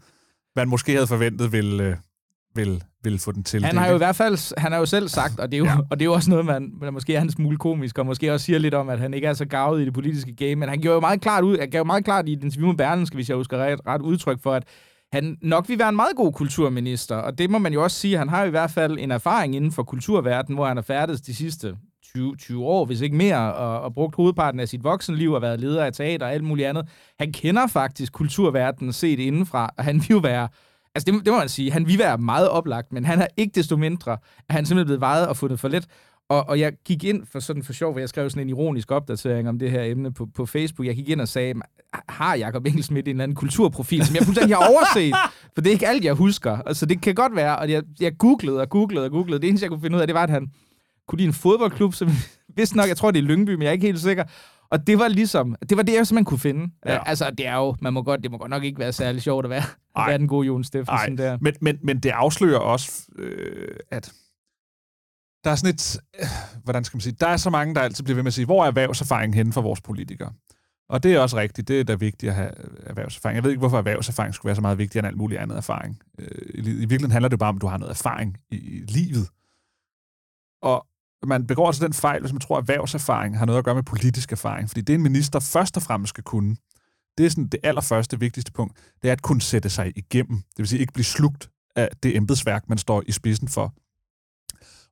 man 0.57 0.69
måske 0.69 0.93
havde 0.93 1.07
forventet 1.07 1.53
ville, 1.53 1.85
øh, 1.85 1.97
vil, 2.55 2.85
vil 3.03 3.19
få 3.19 3.33
den 3.33 3.45
til. 3.45 3.65
Han 3.65 3.77
har 3.77 3.89
jo 3.89 3.95
i 3.95 3.99
hvert 3.99 4.17
fald 4.17 4.59
han 4.61 4.73
har 4.73 4.79
jo 4.79 4.87
selv 4.87 5.09
sagt, 5.09 5.41
og 5.41 5.53
det 5.53 5.57
er 5.57 5.59
jo, 5.59 5.65
ja. 5.65 5.77
og 5.91 5.99
det 5.99 6.01
er 6.01 6.05
jo 6.05 6.13
også 6.13 6.31
noget, 6.31 6.47
man, 6.47 6.73
man 6.81 6.93
måske 6.93 7.15
er 7.15 7.21
en 7.21 7.31
smule 7.31 7.57
komisk, 7.57 7.99
og 7.99 8.07
måske 8.07 8.33
også 8.33 8.47
siger 8.47 8.59
lidt 8.59 8.75
om, 8.75 8.89
at 8.89 8.99
han 8.99 9.15
ikke 9.15 9.27
er 9.27 9.33
så 9.33 9.45
gavet 9.45 9.83
i 9.83 9.85
det 9.85 9.95
politiske 9.95 10.35
game, 10.37 10.55
men 10.55 10.69
han 10.69 10.81
gjorde 10.81 10.95
jo 10.95 11.01
meget 11.01 11.21
klart 11.21 11.45
ud, 11.45 11.59
han 11.59 11.71
gav 11.71 11.79
jo 11.79 11.85
meget 11.85 12.05
klart 12.05 12.29
i 12.29 12.35
den 12.35 12.45
interview 12.45 12.69
med 12.69 12.77
Berlingske, 12.77 13.15
hvis 13.15 13.29
jeg 13.29 13.37
husker 13.37 13.59
ret, 13.59 13.81
ret 13.87 14.03
udtryk 14.03 14.43
for, 14.43 14.55
at 14.55 14.65
han 15.13 15.37
nok 15.43 15.69
vil 15.69 15.79
være 15.79 15.89
en 15.89 15.97
meget 15.97 16.17
god 16.17 16.33
kulturminister, 16.33 17.17
og 17.17 17.39
det 17.39 17.51
må 17.51 17.59
man 17.59 17.73
jo 17.73 17.83
også 17.83 17.97
sige, 17.97 18.19
han 18.19 18.29
har 18.29 18.45
i 18.45 18.51
hvert 18.51 18.71
fald 18.71 18.99
en 18.99 19.11
erfaring 19.11 19.57
inden 19.57 19.73
for 19.73 19.83
kulturverdenen, 19.83 20.57
hvor 20.57 20.67
han 20.67 20.77
har 20.77 20.83
færdes 20.83 21.21
de 21.21 21.35
sidste 21.35 21.77
20, 22.17 22.37
20 22.37 22.65
år, 22.65 22.85
hvis 22.85 23.01
ikke 23.01 23.17
mere, 23.17 23.55
og, 23.55 23.81
og 23.81 23.95
brugt 23.95 24.17
hovedparten 24.17 24.61
af 24.61 24.69
sit 24.69 24.85
voksenliv 24.85 25.33
og 25.33 25.43
været 25.43 25.61
leder 25.61 25.85
af 25.85 25.93
teater 25.93 26.27
og 26.27 26.33
alt 26.33 26.45
muligt 26.45 26.69
andet. 26.69 26.89
Han 27.19 27.33
kender 27.33 27.67
faktisk 27.67 28.13
kulturverdenen 28.13 28.93
set 28.93 29.19
indenfra, 29.19 29.71
og 29.79 29.85
han 29.85 29.95
vil 29.95 30.09
jo 30.11 30.19
være 30.19 30.49
Altså, 30.95 31.13
det, 31.13 31.25
det 31.25 31.33
må 31.33 31.39
man 31.39 31.49
sige. 31.49 31.73
Han 31.73 31.87
vil 31.87 31.99
være 31.99 32.19
meget 32.19 32.49
oplagt, 32.49 32.93
men 32.93 33.05
han 33.05 33.21
er 33.21 33.27
ikke 33.37 33.53
desto 33.55 33.77
mindre, 33.77 34.13
at 34.13 34.55
han 34.55 34.67
simpelthen 34.67 34.87
blevet 34.87 35.01
vejet 35.01 35.29
og 35.29 35.37
fundet 35.37 35.61
for 35.61 35.69
let. 35.69 35.87
Og, 36.29 36.49
og 36.49 36.61
jeg 36.61 36.73
gik 36.85 37.05
ind 37.05 37.27
for 37.33 37.41
sådan 37.41 37.63
for 37.63 37.73
sjov, 37.73 37.95
for 37.95 37.99
jeg 37.99 38.09
skrev 38.09 38.31
sådan 38.31 38.43
en 38.43 38.49
ironisk 38.49 38.91
opdatering 38.91 39.49
om 39.49 39.59
det 39.59 39.71
her 39.71 39.83
emne 39.83 40.13
på, 40.13 40.27
på 40.35 40.47
Facebook. 40.47 40.87
Jeg 40.87 40.95
gik 40.95 41.09
ind 41.09 41.21
og 41.21 41.29
sagde, 41.29 41.55
har 42.09 42.35
Jacob 42.35 42.67
Engelsmidt 42.67 43.09
en 43.09 43.11
eller 43.11 43.23
anden 43.23 43.35
kulturprofil, 43.35 44.07
som 44.07 44.17
jeg 44.17 44.25
fuldstændig 44.25 44.57
har 44.57 44.69
overset? 44.69 45.15
For 45.55 45.61
det 45.61 45.67
er 45.67 45.73
ikke 45.73 45.89
alt, 45.89 46.05
jeg 46.05 46.15
husker. 46.15 46.59
Altså, 46.67 46.87
det 46.87 47.01
kan 47.01 47.15
godt 47.15 47.37
være, 47.37 47.59
og 47.59 47.71
jeg, 47.71 47.83
jeg 48.01 48.19
googlede 48.19 48.61
og 48.61 48.69
googlede 48.69 49.05
og 49.05 49.11
googlede. 49.11 49.41
Det 49.41 49.49
eneste, 49.49 49.65
jeg 49.65 49.71
kunne 49.71 49.83
finde 49.83 49.97
ud 49.97 50.01
af, 50.01 50.07
det 50.07 50.15
var, 50.15 50.23
at 50.23 50.31
han 50.31 50.49
kunne 51.09 51.17
lide 51.17 51.29
en 51.29 51.35
fodboldklub, 51.35 51.95
som 51.95 52.09
vidste 52.57 52.77
nok, 52.77 52.89
jeg 52.89 52.97
tror, 52.97 53.11
det 53.11 53.19
er 53.19 53.23
Lyngby, 53.23 53.51
men 53.51 53.63
jeg 53.63 53.69
er 53.69 53.73
ikke 53.73 53.87
helt 53.87 54.01
sikker. 54.01 54.25
Og 54.71 54.87
det 54.87 54.99
var 54.99 55.09
ligesom, 55.09 55.57
det 55.69 55.77
var 55.77 55.83
det, 55.83 55.95
jeg 55.95 56.07
simpelthen 56.07 56.25
kunne 56.25 56.39
finde. 56.39 56.73
Ja. 56.87 57.09
Altså, 57.09 57.31
det 57.31 57.47
er 57.47 57.55
jo, 57.55 57.77
man 57.81 57.93
må 57.93 58.03
godt, 58.03 58.23
det 58.23 58.31
må 58.31 58.39
godt 58.39 58.51
nok 58.51 58.65
ikke 58.65 58.79
være 58.79 58.93
særlig 58.93 59.23
sjovt 59.23 59.45
at 59.45 59.51
være, 59.51 59.63
at 59.97 60.07
være 60.07 60.19
den 60.19 60.29
gode 60.29 60.47
Jon 60.47 60.65
Steffensen 60.65 61.19
der. 61.19 61.39
Men, 61.41 61.55
men, 61.61 61.79
men 61.83 62.01
det 62.01 62.11
afslører 62.11 62.59
også, 62.59 63.03
øh, 63.19 63.77
at 63.91 64.13
der 65.45 65.51
er 65.51 65.55
sådan 65.55 65.75
et, 65.75 66.01
øh, 66.21 66.27
hvordan 66.65 66.85
skal 66.85 66.97
man 66.97 67.01
sige, 67.01 67.17
der 67.21 67.27
er 67.27 67.37
så 67.37 67.51
mange, 67.51 67.75
der 67.75 67.81
altid 67.81 68.05
bliver 68.05 68.15
ved 68.15 68.23
med 68.23 68.31
at 68.31 68.35
sige, 68.35 68.45
hvor 68.45 68.63
er 68.63 68.67
erhvervserfaringen 68.67 69.35
henne 69.35 69.53
for 69.53 69.61
vores 69.61 69.81
politikere? 69.81 70.33
Og 70.89 71.03
det 71.03 71.15
er 71.15 71.21
også 71.21 71.37
rigtigt, 71.37 71.69
det 71.69 71.81
er 71.81 71.85
da 71.85 71.95
vigtigt 71.95 72.31
at 72.31 72.37
have 72.37 72.51
erhvervserfaring. 72.87 73.37
Jeg 73.37 73.45
ved 73.45 73.51
ikke, 73.51 73.59
hvorfor 73.59 73.79
erhvervserfaring 73.79 74.35
skulle 74.35 74.49
være 74.49 74.57
så 74.57 74.63
meget 74.63 74.79
vigtigere 74.79 75.01
end 75.01 75.07
alt 75.07 75.17
muligt 75.17 75.41
andet 75.41 75.57
erfaring. 75.57 76.01
Øh, 76.19 76.29
I, 76.55 76.59
I 76.59 76.63
virkeligheden 76.63 77.11
handler 77.11 77.29
det 77.29 77.39
bare 77.39 77.49
om, 77.49 77.57
at 77.57 77.63
du 77.63 77.67
har 77.67 77.79
noget 77.79 77.91
erfaring 77.91 78.37
i, 78.51 78.57
i 78.57 78.81
livet. 78.81 79.29
Og 80.63 80.87
man 81.23 81.47
begår 81.47 81.67
altså 81.67 81.85
den 81.85 81.93
fejl, 81.93 82.21
hvis 82.21 82.33
man 82.33 82.41
tror, 82.41 82.59
at 82.59 82.63
erhvervserfaring 82.63 83.39
har 83.39 83.47
noget 83.47 83.59
at 83.59 83.65
gøre 83.65 83.75
med 83.75 83.83
politisk 83.83 84.33
erfaring. 84.33 84.69
Fordi 84.69 84.81
det, 84.81 84.95
en 84.95 85.03
minister 85.03 85.41
først 85.41 85.77
og 85.77 85.83
fremmest 85.83 86.09
skal 86.09 86.25
kunne, 86.25 86.57
det 87.19 87.27
er 87.27 87.31
sådan 87.31 87.49
det 87.49 87.61
allerførste, 87.63 88.21
vigtigste 88.21 88.53
punkt, 88.53 88.79
det 89.03 89.09
er 89.09 89.13
at 89.13 89.23
kunne 89.23 89.43
sætte 89.43 89.71
sig 89.71 89.93
igennem. 89.97 90.37
Det 90.37 90.59
vil 90.59 90.69
sige 90.69 90.81
ikke 90.81 90.93
blive 90.93 91.05
slugt 91.05 91.51
af 91.77 91.89
det 92.03 92.17
embedsværk, 92.17 92.69
man 92.69 92.79
står 92.79 93.03
i 93.07 93.13
spidsen 93.13 93.49
for. 93.49 93.75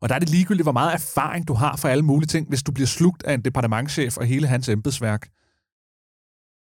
Og 0.01 0.09
der 0.09 0.15
er 0.15 0.19
det 0.19 0.29
ligegyldigt, 0.29 0.65
hvor 0.65 0.73
meget 0.73 0.95
erfaring 0.95 1.49
du 1.49 1.55
har 1.55 1.77
for 1.77 1.89
alle 1.89 2.05
mulige 2.05 2.27
ting. 2.27 2.49
Hvis 2.49 2.63
du 2.63 2.73
bliver 2.73 2.87
slugt 2.87 3.23
af 3.23 3.35
en 3.35 3.43
departementchef 3.43 4.17
og 4.17 4.27
hele 4.27 4.47
hans 4.47 4.69
embedsværk, 4.69 5.29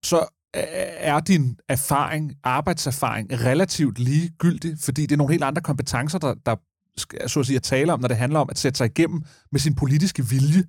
så 0.03 0.25
er 0.53 1.19
din 1.19 1.59
erfaring, 1.69 2.33
arbejdserfaring, 2.43 3.31
relativt 3.31 3.99
ligegyldig, 3.99 4.77
fordi 4.79 5.01
det 5.01 5.11
er 5.11 5.17
nogle 5.17 5.33
helt 5.33 5.43
andre 5.43 5.61
kompetencer, 5.61 6.19
der, 6.19 6.33
der 6.45 6.55
så 6.97 7.39
at 7.39 7.45
sige, 7.45 7.55
at 7.55 7.63
tale 7.63 7.93
om, 7.93 7.99
når 7.99 8.07
det 8.07 8.17
handler 8.17 8.39
om 8.39 8.49
at 8.49 8.57
sætte 8.57 8.77
sig 8.77 8.85
igennem 8.85 9.21
med 9.51 9.59
sin 9.59 9.75
politiske 9.75 10.25
vilje. 10.25 10.63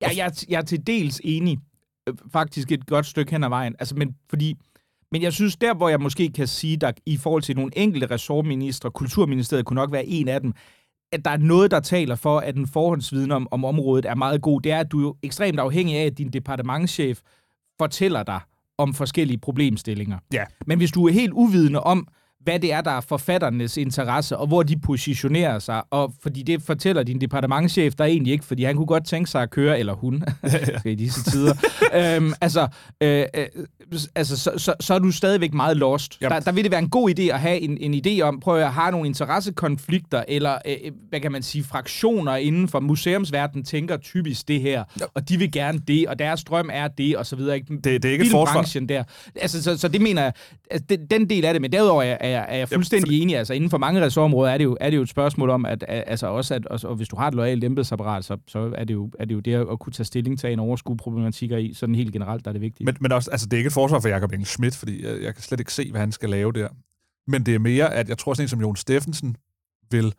Ja, 0.00 0.08
jeg, 0.16 0.26
er, 0.26 0.44
jeg 0.48 0.58
er 0.58 0.62
til 0.62 0.86
dels 0.86 1.20
enig. 1.24 1.58
Øh, 2.08 2.14
faktisk 2.32 2.72
et 2.72 2.86
godt 2.86 3.06
stykke 3.06 3.32
hen 3.32 3.44
ad 3.44 3.48
vejen. 3.48 3.74
Altså, 3.78 3.94
men, 3.94 4.16
fordi, 4.30 4.54
men 5.12 5.22
jeg 5.22 5.32
synes, 5.32 5.56
der 5.56 5.74
hvor 5.74 5.88
jeg 5.88 6.00
måske 6.00 6.32
kan 6.34 6.46
sige, 6.46 6.76
der 6.76 6.92
i 7.06 7.16
forhold 7.16 7.42
til 7.42 7.56
nogle 7.56 7.78
enkelte 7.78 8.06
ressortministre, 8.06 8.90
Kulturministeriet 8.90 9.66
kunne 9.66 9.74
nok 9.74 9.92
være 9.92 10.06
en 10.06 10.28
af 10.28 10.40
dem, 10.40 10.52
at 11.12 11.24
der 11.24 11.30
er 11.30 11.36
noget, 11.36 11.70
der 11.70 11.80
taler 11.80 12.14
for, 12.14 12.38
at 12.38 12.56
en 12.56 12.66
forhåndsviden 12.66 13.30
om, 13.30 13.48
om 13.50 13.64
området 13.64 14.06
er 14.06 14.14
meget 14.14 14.42
god. 14.42 14.60
Det 14.60 14.72
er, 14.72 14.80
at 14.80 14.92
du 14.92 15.08
er 15.08 15.14
ekstremt 15.22 15.60
afhængig 15.60 15.96
af, 15.96 16.06
at 16.06 16.18
din 16.18 16.28
departementschef 16.28 17.20
fortæller 17.78 18.22
dig 18.22 18.40
om 18.78 18.94
forskellige 18.94 19.38
problemstillinger. 19.38 20.18
Ja. 20.32 20.44
Men 20.66 20.78
hvis 20.78 20.92
du 20.92 21.06
er 21.06 21.12
helt 21.12 21.32
uvidende 21.32 21.80
om, 21.80 22.08
hvad 22.44 22.58
det 22.58 22.72
er, 22.72 22.80
der 22.80 22.90
er 22.90 23.00
forfatternes 23.00 23.76
interesse, 23.76 24.36
og 24.36 24.46
hvor 24.46 24.62
de 24.62 24.78
positionerer 24.78 25.58
sig. 25.58 25.82
Og 25.90 26.14
fordi 26.22 26.42
det 26.42 26.62
fortæller 26.62 27.02
din 27.02 27.20
departementchef 27.20 27.94
der 27.94 28.04
egentlig 28.04 28.32
ikke, 28.32 28.44
fordi 28.44 28.64
han 28.64 28.76
kunne 28.76 28.86
godt 28.86 29.06
tænke 29.06 29.30
sig 29.30 29.42
at 29.42 29.50
køre, 29.50 29.78
eller 29.78 29.92
hun, 29.92 30.24
i 30.84 30.94
disse 30.94 31.30
tider. 31.30 31.54
øhm, 31.94 32.32
altså, 32.40 32.68
øh, 33.00 33.24
øh, 33.34 33.46
altså 34.14 34.38
så, 34.38 34.52
så, 34.56 34.74
så 34.80 34.94
er 34.94 34.98
du 34.98 35.10
stadigvæk 35.10 35.54
meget 35.54 35.76
lost. 35.76 36.20
Der, 36.20 36.40
der 36.40 36.52
vil 36.52 36.64
det 36.64 36.70
være 36.70 36.82
en 36.82 36.90
god 36.90 37.10
idé 37.10 37.22
at 37.22 37.40
have 37.40 37.58
en, 37.58 37.78
en 37.80 38.02
idé 38.06 38.20
om, 38.20 38.40
prøv 38.40 38.58
at 38.58 38.72
have 38.72 38.90
nogle 38.90 39.06
interessekonflikter, 39.06 40.24
eller 40.28 40.58
øh, 40.66 40.76
øh, 40.84 40.92
hvad 41.08 41.20
kan 41.20 41.32
man 41.32 41.42
sige, 41.42 41.64
fraktioner 41.64 42.36
inden 42.36 42.68
for 42.68 42.80
museumsverdenen 42.80 43.64
tænker 43.64 43.96
typisk 43.96 44.48
det 44.48 44.60
her, 44.60 44.84
ja. 45.00 45.04
og 45.14 45.28
de 45.28 45.36
vil 45.38 45.52
gerne 45.52 45.78
det, 45.78 46.08
og 46.08 46.18
deres 46.18 46.44
drøm 46.44 46.70
er 46.72 46.88
det, 46.88 47.16
og 47.16 47.26
så 47.26 47.36
videre. 47.36 47.58
Det, 47.58 47.84
det 47.84 48.04
er 48.04 48.12
ikke 48.12 48.24
et 48.24 48.30
forsvar. 48.30 48.86
Der. 48.88 49.04
Altså, 49.36 49.62
så, 49.62 49.78
så 49.78 49.88
det 49.88 50.00
mener 50.00 50.22
jeg, 50.22 50.32
altså, 50.70 50.86
den, 50.88 51.06
den 51.06 51.30
del 51.30 51.44
af 51.44 51.54
det, 51.54 51.62
men 51.62 51.72
derudover 51.72 52.02
er, 52.02 52.16
er, 52.32 52.40
er 52.40 52.56
jeg 52.56 52.68
fuldstændig 52.68 53.10
ja, 53.10 53.16
for... 53.16 53.22
enig. 53.22 53.36
Altså, 53.36 53.54
inden 53.54 53.70
for 53.70 53.78
mange 53.78 54.00
ressortområder 54.00 54.52
er 54.52 54.58
det 54.58 54.64
jo, 54.64 54.76
er 54.80 54.90
det 54.90 54.96
jo 54.96 55.02
et 55.02 55.08
spørgsmål 55.08 55.50
om, 55.50 55.66
at, 55.66 55.84
altså 55.88 56.26
også, 56.26 56.54
at 56.54 56.66
og, 56.66 56.80
og 56.84 56.96
hvis 56.96 57.08
du 57.08 57.16
har 57.16 57.28
et 57.28 57.34
lojalt 57.34 57.64
embedsapparat, 57.64 58.24
så, 58.24 58.36
så 58.46 58.72
er, 58.74 58.84
det 58.84 58.94
jo, 58.94 59.10
er 59.18 59.24
det 59.24 59.34
jo 59.34 59.40
det 59.40 59.54
at 59.54 59.78
kunne 59.78 59.92
tage 59.92 60.04
stilling 60.04 60.38
til 60.38 60.52
en 60.52 60.58
overskue 60.58 60.96
problematikker 60.96 61.56
i, 61.56 61.74
sådan 61.74 61.94
helt 61.94 62.12
generelt, 62.12 62.44
der 62.44 62.50
er 62.50 62.52
det 62.52 62.62
vigtigt. 62.62 62.84
Men, 62.84 62.96
men 63.00 63.12
også, 63.12 63.30
altså, 63.30 63.46
det 63.46 63.52
er 63.52 63.58
ikke 63.58 63.68
et 63.68 63.72
forsvar 63.72 64.00
for 64.00 64.08
Jacob 64.08 64.32
Engel 64.32 64.46
Schmidt, 64.46 64.76
fordi 64.76 65.04
jeg, 65.04 65.22
jeg 65.22 65.34
kan 65.34 65.42
slet 65.42 65.60
ikke 65.60 65.72
se, 65.72 65.90
hvad 65.90 66.00
han 66.00 66.12
skal 66.12 66.30
lave 66.30 66.52
der. 66.52 66.68
Men 67.26 67.46
det 67.46 67.54
er 67.54 67.58
mere, 67.58 67.94
at 67.94 68.08
jeg 68.08 68.18
tror 68.18 68.34
sådan 68.34 68.44
en 68.44 68.48
som 68.48 68.60
Jon 68.60 68.76
Steffensen 68.76 69.36
vil, 69.90 70.14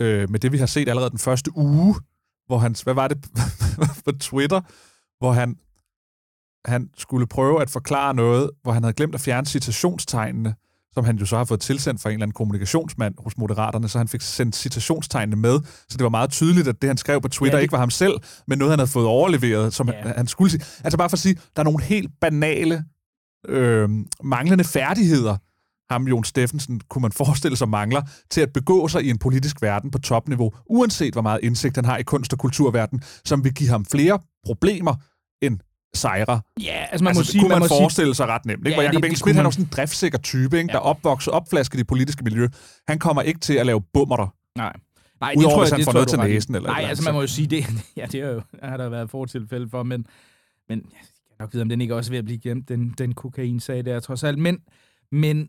øh, 0.00 0.30
med 0.30 0.38
det 0.38 0.52
vi 0.52 0.58
har 0.58 0.66
set 0.66 0.88
allerede 0.88 1.10
den 1.10 1.18
første 1.18 1.50
uge, 1.56 1.94
hvor 2.46 2.58
han, 2.58 2.74
hvad 2.84 2.94
var 2.94 3.08
det 3.08 3.18
på 4.04 4.12
Twitter, 4.12 4.60
hvor 5.18 5.32
han, 5.32 5.58
han 6.64 6.90
skulle 6.96 7.26
prøve 7.26 7.62
at 7.62 7.70
forklare 7.70 8.14
noget, 8.14 8.50
hvor 8.62 8.72
han 8.72 8.82
havde 8.82 8.94
glemt 8.94 9.14
at 9.14 9.20
fjerne 9.20 9.46
citationstegnene, 9.46 10.54
som 10.94 11.04
han 11.04 11.16
jo 11.16 11.26
så 11.26 11.36
har 11.36 11.44
fået 11.44 11.60
tilsendt 11.60 12.00
fra 12.00 12.08
en 12.10 12.14
eller 12.14 12.24
anden 12.24 12.34
kommunikationsmand 12.34 13.14
hos 13.18 13.38
Moderaterne, 13.38 13.88
så 13.88 13.98
han 13.98 14.08
fik 14.08 14.20
sendt 14.20 14.56
citationstegnene 14.56 15.36
med, 15.36 15.60
så 15.88 15.96
det 15.96 16.02
var 16.02 16.08
meget 16.08 16.30
tydeligt, 16.30 16.68
at 16.68 16.82
det, 16.82 16.88
han 16.90 16.96
skrev 16.96 17.20
på 17.20 17.28
Twitter, 17.28 17.56
ja, 17.56 17.58
det... 17.58 17.62
ikke 17.62 17.72
var 17.72 17.78
ham 17.78 17.90
selv, 17.90 18.14
men 18.46 18.58
noget, 18.58 18.72
han 18.72 18.78
havde 18.78 18.90
fået 18.90 19.06
overleveret, 19.06 19.74
som 19.74 19.88
ja. 19.88 19.94
han, 20.02 20.16
han 20.16 20.26
skulle 20.26 20.50
sige. 20.50 20.64
Altså 20.84 20.98
bare 20.98 21.10
for 21.10 21.14
at 21.14 21.20
sige, 21.20 21.34
der 21.56 21.62
er 21.62 21.64
nogle 21.64 21.82
helt 21.82 22.10
banale, 22.20 22.84
øh, 23.48 23.88
manglende 24.22 24.64
færdigheder, 24.64 25.36
ham 25.92 26.08
Jon 26.08 26.24
Steffensen, 26.24 26.80
kunne 26.88 27.02
man 27.02 27.12
forestille 27.12 27.56
sig 27.56 27.68
mangler 27.68 28.02
til 28.30 28.40
at 28.40 28.52
begå 28.52 28.88
sig 28.88 29.04
i 29.04 29.10
en 29.10 29.18
politisk 29.18 29.62
verden 29.62 29.90
på 29.90 29.98
topniveau, 29.98 30.52
uanset 30.66 31.12
hvor 31.12 31.22
meget 31.22 31.40
indsigt 31.42 31.76
han 31.76 31.84
har 31.84 31.96
i 31.96 32.02
kunst- 32.02 32.32
og 32.32 32.38
kulturverden, 32.38 33.02
som 33.24 33.44
vil 33.44 33.54
give 33.54 33.68
ham 33.68 33.84
flere 33.84 34.18
problemer 34.44 34.94
end 35.42 35.58
sejre. 35.94 36.40
Ja, 36.62 36.86
altså 36.90 37.04
man 37.04 37.08
altså, 37.10 37.20
må 37.20 37.24
sige... 37.24 37.40
kunne 37.40 37.48
man, 37.48 37.58
man 37.60 37.68
må 37.70 37.78
forestille 37.80 38.14
sig 38.14 38.26
ret 38.26 38.46
nemt. 38.46 38.58
Ikke? 38.58 38.68
Ja, 38.70 38.74
Hvor 38.76 38.82
Jacob 38.82 38.94
det- 38.94 39.02
det 39.02 39.06
Engel 39.08 39.10
kunne 39.10 39.16
Schmidt, 39.16 39.36
han 39.36 39.44
er 39.44 39.46
jo 39.46 39.50
sådan 39.50 39.64
en 39.64 39.70
driftsikker 39.76 40.18
type, 40.18 40.42
ikke? 40.58 40.58
Ja. 40.58 40.72
der 40.72 40.78
er 40.78 40.82
opvokset, 40.82 41.32
opflasket 41.32 41.74
i 41.74 41.78
det 41.78 41.86
politiske 41.86 42.24
miljø. 42.24 42.48
Han 42.88 42.98
kommer 42.98 43.22
ikke 43.22 43.40
til 43.40 43.54
at 43.54 43.66
lave 43.66 43.80
bummerter. 43.94 44.34
Nej. 44.58 44.72
Nej, 45.20 45.34
Udover, 45.36 45.54
tror 45.54 45.62
hvis 45.62 45.70
jeg- 45.70 45.74
han 45.74 45.78
det 45.78 45.84
får 45.84 45.92
tror 45.92 45.96
noget 45.98 46.08
til 46.08 46.18
næsen 46.18 46.54
eller 46.54 46.68
Nej, 46.68 46.78
eller 46.78 46.88
altså 46.88 47.04
man 47.04 47.14
må 47.14 47.20
jo 47.20 47.26
sige 47.26 47.46
det. 47.46 47.64
Ja, 47.96 48.06
det 48.12 48.20
er 48.20 48.28
jo, 48.28 48.42
har 48.62 48.76
der 48.76 48.88
været 48.88 49.10
fortilfælde 49.10 49.68
for, 49.70 49.82
men, 49.82 50.06
men 50.68 50.78
jeg 50.78 50.98
kan 51.28 51.36
nok 51.40 51.52
vide, 51.52 51.62
om 51.62 51.68
den 51.68 51.80
ikke 51.80 51.94
også 51.96 52.10
er 52.10 52.12
ved 52.12 52.18
at 52.18 52.24
blive 52.24 52.38
gemt, 52.38 52.68
den, 52.68 52.94
den 52.98 53.14
kokain-sag 53.14 53.84
der, 53.84 54.00
trods 54.00 54.24
alt. 54.24 54.38
Men, 54.38 54.58
men 55.12 55.48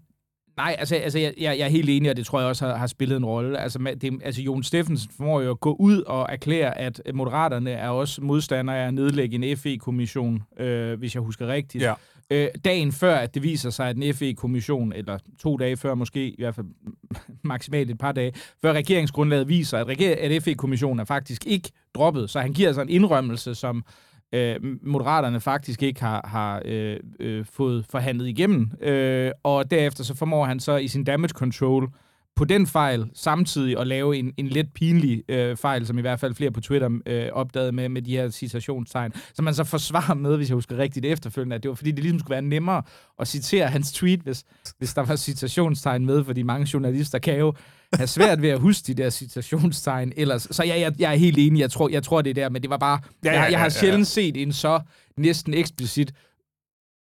nej, 0.62 0.76
altså, 0.80 0.96
altså 0.96 1.20
jeg, 1.20 1.34
jeg, 1.38 1.58
jeg 1.58 1.66
er 1.66 1.70
helt 1.70 1.90
enig, 1.90 2.10
og 2.10 2.18
det 2.18 2.26
tror 2.26 2.40
jeg 2.40 2.50
også 2.50 2.66
har, 2.66 2.76
har 2.76 2.88
spillet 2.88 3.18
en 3.18 3.26
rolle. 3.26 3.60
Altså, 3.60 3.96
det, 4.02 4.20
altså 4.24 4.42
Jon 4.42 4.64
Steffensen 4.64 5.12
formår 5.18 5.42
jo 5.42 5.52
at 5.52 5.60
gå 5.60 5.76
ud 5.80 6.02
og 6.02 6.26
erklære, 6.30 6.78
at 6.78 7.02
Moderaterne 7.14 7.72
er 7.72 7.90
også 7.90 8.22
modstandere 8.22 8.78
af 8.84 8.88
at 8.88 8.94
nedlægge 8.94 9.36
en 9.36 9.58
FE-kommission, 9.58 10.44
øh, 10.60 11.00
hvis 11.00 11.16
jeg 11.16 11.22
husker 11.22 11.48
rigtigt. 11.48 11.84
Ja. 11.84 11.94
Øh, 12.32 12.48
dagen 12.66 12.92
før, 12.92 13.16
at 13.16 13.34
det 13.34 13.44
viser 13.44 13.70
sig, 13.70 13.90
at 13.90 13.98
en 13.98 14.14
FE-kommission, 14.14 14.94
eller 14.94 15.18
to 15.40 15.58
dage 15.58 15.78
før 15.78 15.94
måske, 15.96 16.28
i 16.30 16.36
hvert 16.38 16.56
fald 16.56 16.68
maksimalt 17.44 17.92
et 17.92 17.98
par 17.98 18.12
dage, 18.12 18.34
før 18.62 18.74
regeringsgrundlaget 18.74 19.48
viser, 19.48 19.78
at, 19.78 19.88
reger- 19.88 20.36
at 20.36 20.44
FE-kommissionen 20.44 21.00
er 21.00 21.06
faktisk 21.06 21.46
ikke 21.46 21.72
droppet. 21.96 22.30
Så 22.30 22.40
han 22.40 22.54
giver 22.54 22.70
altså 22.70 22.82
en 22.82 22.90
indrømmelse, 22.90 23.56
som 23.56 23.84
øh, 24.34 24.56
Moderaterne 24.82 25.40
faktisk 25.40 25.84
ikke 25.84 26.02
har, 26.02 26.28
har 26.28 26.62
øh, 26.66 27.00
øh, 27.20 27.46
fået 27.46 27.86
forhandlet 27.86 28.28
igennem. 28.28 28.72
Øh, 28.82 29.32
og 29.44 29.72
derefter 29.72 30.04
så 30.04 30.16
formår 30.16 30.46
han 30.46 30.60
så 30.60 30.76
i 30.76 30.88
sin 30.88 31.04
damage 31.04 31.34
control 31.34 31.90
på 32.36 32.46
den 32.46 32.68
fejl 32.68 33.10
samtidig 33.14 33.80
at 33.80 33.88
lave 33.88 34.18
en, 34.18 34.34
en 34.38 34.48
lidt 34.48 34.74
pinlig 34.74 35.24
øh, 35.30 35.58
fejl, 35.58 35.88
som 35.88 35.98
i 35.98 36.02
hvert 36.02 36.20
fald 36.20 36.36
flere 36.36 36.52
på 36.52 36.62
Twitter 36.62 36.90
øh, 37.06 37.28
opdagede 37.32 37.72
med, 37.72 37.90
med 37.90 38.02
de 38.02 38.12
her 38.18 38.30
citationstegn, 38.30 39.12
som 39.34 39.46
man 39.46 39.54
så 39.54 39.64
forsvarer 39.64 40.14
med, 40.14 40.38
hvis 40.38 40.50
jeg 40.50 40.56
husker 40.56 40.78
rigtigt 40.78 41.06
efterfølgende, 41.06 41.56
at 41.56 41.64
det 41.64 41.70
var 41.70 41.76
fordi, 41.76 41.92
det 41.92 42.00
ligesom 42.00 42.20
skulle 42.20 42.32
være 42.32 42.42
nemmere 42.42 42.84
at 43.20 43.28
citere 43.28 43.68
hans 43.68 43.92
tweet, 43.92 44.20
hvis, 44.20 44.44
hvis 44.78 44.94
der 44.94 45.02
var 45.02 45.16
citationstegn 45.16 46.06
med, 46.06 46.24
fordi 46.24 46.44
mange 46.44 46.68
journalister 46.74 47.20
kan 47.20 47.38
jo 47.38 47.54
have 47.94 48.08
svært 48.08 48.42
ved 48.42 48.50
at 48.50 48.60
huske 48.60 48.88
de 48.88 48.94
der 49.04 49.10
citationstegn 49.10 50.14
ellers. 50.18 50.48
Så 50.52 50.64
jeg, 50.64 50.80
jeg, 50.80 50.94
jeg 51.00 51.12
er 51.12 51.18
helt 51.18 51.38
enig, 51.38 51.60
jeg 51.60 51.72
tror, 51.72 51.90
jeg 51.90 52.04
tror 52.04 52.22
det 52.22 52.30
er 52.30 52.34
der, 52.34 52.50
men 52.50 52.62
det 52.62 52.70
var 52.70 52.78
bare, 52.78 53.00
Ja, 53.24 53.30
ja, 53.30 53.36
ja, 53.36 53.42
jeg, 53.42 53.46
jeg 53.46 53.52
ja, 53.52 53.58
har 53.58 53.66
ja. 53.66 53.70
sjældent 53.70 54.08
set 54.08 54.38
en 54.38 54.54
så 54.54 54.80
næsten 55.18 55.54
eksplicit 55.54 56.14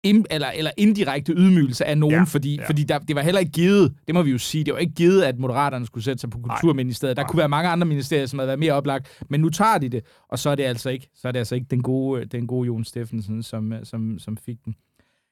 ind, 0.04 0.25
eller, 0.32 0.48
eller 0.48 0.72
indirekte 0.77 1.34
ydmygelse 1.34 1.86
af 1.86 1.98
nogen, 1.98 2.16
Ja, 2.16 2.24
fordi, 2.24 2.56
ja. 2.56 2.68
fordi 2.68 2.84
der, 2.84 3.00
det 3.00 3.16
var 3.16 3.22
heller 3.22 3.39
ikke 3.39 3.51
givet, 3.51 3.94
det 4.08 4.16
må 4.16 4.22
vi 4.22 4.32
jo 4.32 4.38
sige, 4.38 4.63
det 4.63 4.74
var 4.74 4.80
ikke 4.80 4.94
givet, 4.94 5.24
at 5.24 5.39
Moderaterne 5.39 5.86
skulle 5.86 6.04
sætte 6.04 6.22
sig 6.22 6.30
på 6.30 6.39
Kulturministeriet. 6.39 7.18
Der 7.18 7.24
Nej. 7.24 7.30
kunne 7.30 7.38
være 7.38 7.50
mange 7.50 7.70
andre 7.70 7.88
ministerier, 7.88 8.25
som 8.25 8.39
havde 8.39 8.48
været 8.48 8.60
mere 8.60 8.74
oplagt, 8.74 9.24
men 9.30 9.42
nu 9.42 9.50
tager 9.50 9.77
de 9.77 9.89
det, 9.89 10.04
og 10.30 10.39
så 10.39 10.50
er 10.50 10.56
det 10.56 10.63
altså 10.63 10.89
ikke, 10.89 11.10
så 11.16 11.27
er 11.27 11.32
det 11.32 11.39
altså 11.39 11.56
ikke 11.56 11.68
den 11.72 11.82
gode, 11.84 12.25
den 12.25 12.48
gode 12.48 12.68
Jon 12.68 12.84
Steffensen, 12.84 13.44
som, 13.44 13.74
som, 13.84 14.20
som 14.20 14.38
fik 14.38 14.58
den. 14.66 14.75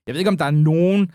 Jeg 0.08 0.14
ved 0.14 0.20
ikke, 0.20 0.30
om 0.30 0.38
der 0.38 0.46
er 0.46 0.52
nogen, 0.52 1.12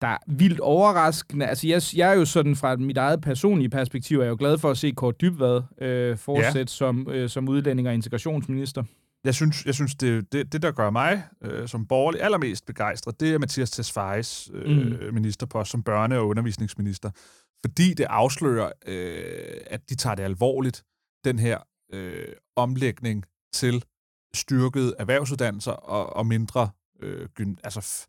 der 0.00 0.06
er 0.08 0.18
vildt 0.26 0.60
overraskende. 0.60 1.46
Altså, 1.46 1.68
jeg, 1.68 1.82
jeg 1.96 2.10
er 2.10 2.14
jo 2.14 2.24
sådan 2.24 2.56
fra 2.56 2.76
mit 2.76 2.96
eget 2.96 3.20
personlige 3.20 3.68
perspektiv, 3.68 4.18
er 4.18 4.22
jeg 4.22 4.30
jo 4.30 4.36
glad 4.38 4.58
for 4.58 4.70
at 4.70 4.78
se 4.78 4.90
Kort 4.90 5.20
Dybvad 5.20 5.62
øh, 5.80 6.16
fortsætte 6.16 6.58
ja. 6.58 6.66
som, 6.66 7.08
øh, 7.10 7.28
som 7.28 7.48
udlænding 7.48 7.88
og 7.88 7.94
integrationsminister. 7.94 8.82
Jeg 9.24 9.34
synes, 9.34 9.66
jeg 9.66 9.74
synes 9.74 9.94
det, 9.94 10.32
det, 10.32 10.52
det, 10.52 10.62
der 10.62 10.72
gør 10.72 10.90
mig 10.90 11.24
øh, 11.42 11.68
som 11.68 11.86
borgerlig 11.86 12.22
allermest 12.22 12.66
begejstret, 12.66 13.20
det 13.20 13.34
er 13.34 13.38
Mathias 13.38 13.70
Tesfayes 13.70 14.50
øh, 14.52 14.78
mm. 15.08 15.14
ministerpost 15.14 15.70
som 15.70 15.84
børne- 15.88 16.14
og 16.14 16.28
undervisningsminister. 16.28 17.10
Fordi 17.64 17.94
det 17.94 18.04
afslører, 18.04 18.72
øh, 18.86 19.60
at 19.66 19.90
de 19.90 19.94
tager 19.94 20.14
det 20.14 20.22
alvorligt, 20.22 20.84
den 21.24 21.38
her 21.38 21.58
øh, 21.92 22.28
omlægning 22.56 23.24
til 23.54 23.84
styrkede 24.34 24.94
erhvervsuddannelser 24.98 25.72
og, 25.72 26.16
og 26.16 26.26
mindre 26.26 26.70
øh, 27.02 27.28
gyn, 27.28 27.56
altså 27.64 27.80
f- 27.80 28.06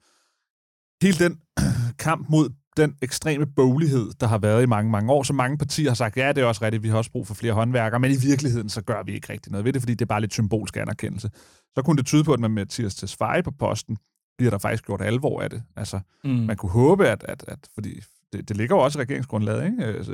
hele 1.03 1.17
den 1.19 1.41
kamp 2.05 2.29
mod 2.29 2.49
den 2.77 2.95
ekstreme 3.01 3.45
boglighed, 3.45 4.11
der 4.19 4.27
har 4.27 4.37
været 4.37 4.63
i 4.63 4.65
mange, 4.65 4.91
mange 4.91 5.11
år, 5.11 5.23
så 5.23 5.33
mange 5.33 5.57
partier 5.57 5.89
har 5.89 5.95
sagt, 5.95 6.17
ja, 6.17 6.31
det 6.31 6.37
er 6.41 6.45
også 6.45 6.61
rigtigt, 6.65 6.83
vi 6.83 6.89
har 6.89 6.97
også 6.97 7.11
brug 7.11 7.27
for 7.27 7.33
flere 7.33 7.53
håndværkere, 7.53 7.99
men 7.99 8.11
i 8.11 8.15
virkeligheden, 8.21 8.69
så 8.69 8.81
gør 8.81 9.03
vi 9.03 9.11
ikke 9.13 9.33
rigtig 9.33 9.51
noget 9.51 9.65
ved 9.65 9.73
det, 9.73 9.81
fordi 9.81 9.93
det 9.93 10.01
er 10.01 10.05
bare 10.07 10.21
lidt 10.21 10.33
symbolsk 10.33 10.77
anerkendelse. 10.77 11.29
Så 11.75 11.81
kunne 11.85 11.97
det 11.97 12.05
tyde 12.05 12.23
på, 12.23 12.33
at 12.33 12.39
med 12.39 12.49
Mathias 12.49 12.95
Tesfaye 12.95 13.43
på 13.43 13.51
posten, 13.51 13.97
bliver 14.37 14.49
der 14.51 14.57
faktisk 14.57 14.85
gjort 14.85 15.01
alvor 15.01 15.41
af 15.41 15.49
det. 15.49 15.63
Altså, 15.75 15.99
Mm. 16.23 16.29
man 16.29 16.57
kunne 16.57 16.71
håbe, 16.71 17.07
at, 17.07 17.23
at, 17.27 17.43
at 17.47 17.59
fordi 17.73 18.01
det, 18.33 18.49
det 18.49 18.57
ligger 18.57 18.75
jo 18.75 18.81
også 18.81 18.99
i 18.99 19.01
regeringsgrundlaget, 19.01 19.65
ikke? 19.65 19.83
Altså, 19.85 20.13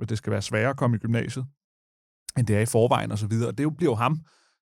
at 0.00 0.08
det 0.08 0.18
skal 0.18 0.30
være 0.30 0.42
sværere 0.42 0.70
at 0.70 0.76
komme 0.76 0.96
i 0.96 1.00
gymnasiet, 1.00 1.46
end 2.38 2.46
det 2.46 2.56
er 2.56 2.60
i 2.60 2.66
forvejen 2.66 3.12
og 3.12 3.18
så 3.18 3.26
videre. 3.26 3.48
Og 3.48 3.58
det 3.58 3.64
jo- 3.64 3.70
bliver 3.70 3.90
jo 3.90 3.94
ham, 3.94 4.20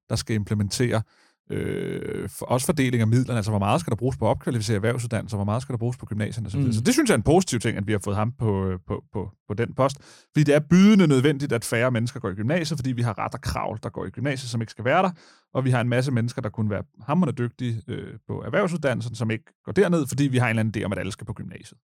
der 0.09 0.17
skal 0.17 0.35
implementere 0.37 1.03
øh, 1.51 2.29
for, 2.29 2.47
også 2.47 2.67
fordeling 2.67 3.01
af 3.01 3.07
midlerne, 3.07 3.37
altså 3.37 3.51
hvor 3.51 3.59
meget 3.59 3.81
skal 3.81 3.91
der 3.91 3.97
bruges 3.97 4.17
på 4.17 4.27
opkvalificere 4.27 4.77
erhvervsuddannelser, 4.77 5.37
hvor 5.37 5.45
meget 5.45 5.63
skal 5.63 5.73
der 5.73 5.79
bruges 5.79 5.97
på 5.97 6.07
gymnasierne 6.07 6.47
osv. 6.47 6.61
Mm. 6.61 6.73
Så 6.73 6.81
det 6.81 6.95
synes 6.95 7.09
jeg 7.09 7.15
er 7.15 7.19
en 7.19 7.23
positiv 7.23 7.61
ting, 7.61 7.79
at 7.79 7.87
vi 7.87 7.93
har 7.93 8.01
fået 8.05 8.17
ham 8.17 8.33
på, 8.33 8.67
øh, 8.67 8.79
på, 8.87 9.05
på, 9.13 9.31
på 9.49 9.55
den 9.55 9.75
post. 9.75 9.97
Fordi 10.33 10.45
det 10.45 10.55
er 10.55 10.61
bydende 10.61 11.07
nødvendigt, 11.07 11.53
at 11.53 11.65
færre 11.65 11.91
mennesker 11.91 12.21
går 12.21 12.31
i 12.31 12.35
gymnasiet, 12.35 12.79
fordi 12.79 12.93
vi 12.93 13.03
har 13.03 13.19
ret 13.19 13.35
og 13.35 13.41
kravl, 13.41 13.79
der 13.83 13.89
går 13.89 14.05
i 14.05 14.11
gymnasiet, 14.11 14.51
som 14.51 14.61
ikke 14.61 14.71
skal 14.71 14.85
være 14.85 15.03
der, 15.03 15.11
og 15.55 15.65
vi 15.65 15.71
har 15.71 15.81
en 15.81 15.89
masse 15.89 16.13
mennesker, 16.13 16.43
der 16.43 16.49
kunne 16.49 16.71
være 16.71 16.83
hammerende 17.07 17.43
dygtige 17.43 17.83
øh, 17.89 18.15
på 18.29 18.43
erhvervsuddannelsen, 18.43 19.15
som 19.15 19.31
ikke 19.31 19.45
går 19.65 19.73
derned, 19.73 20.07
fordi 20.07 20.25
vi 20.25 20.39
har 20.39 20.47
en 20.47 20.51
eller 20.51 20.61
anden 20.61 20.83
idé 20.83 20.85
om, 20.85 20.93
at 20.93 20.99
alle 20.99 21.13
skal 21.13 21.27
på 21.27 21.33
gymnasiet. 21.33 21.79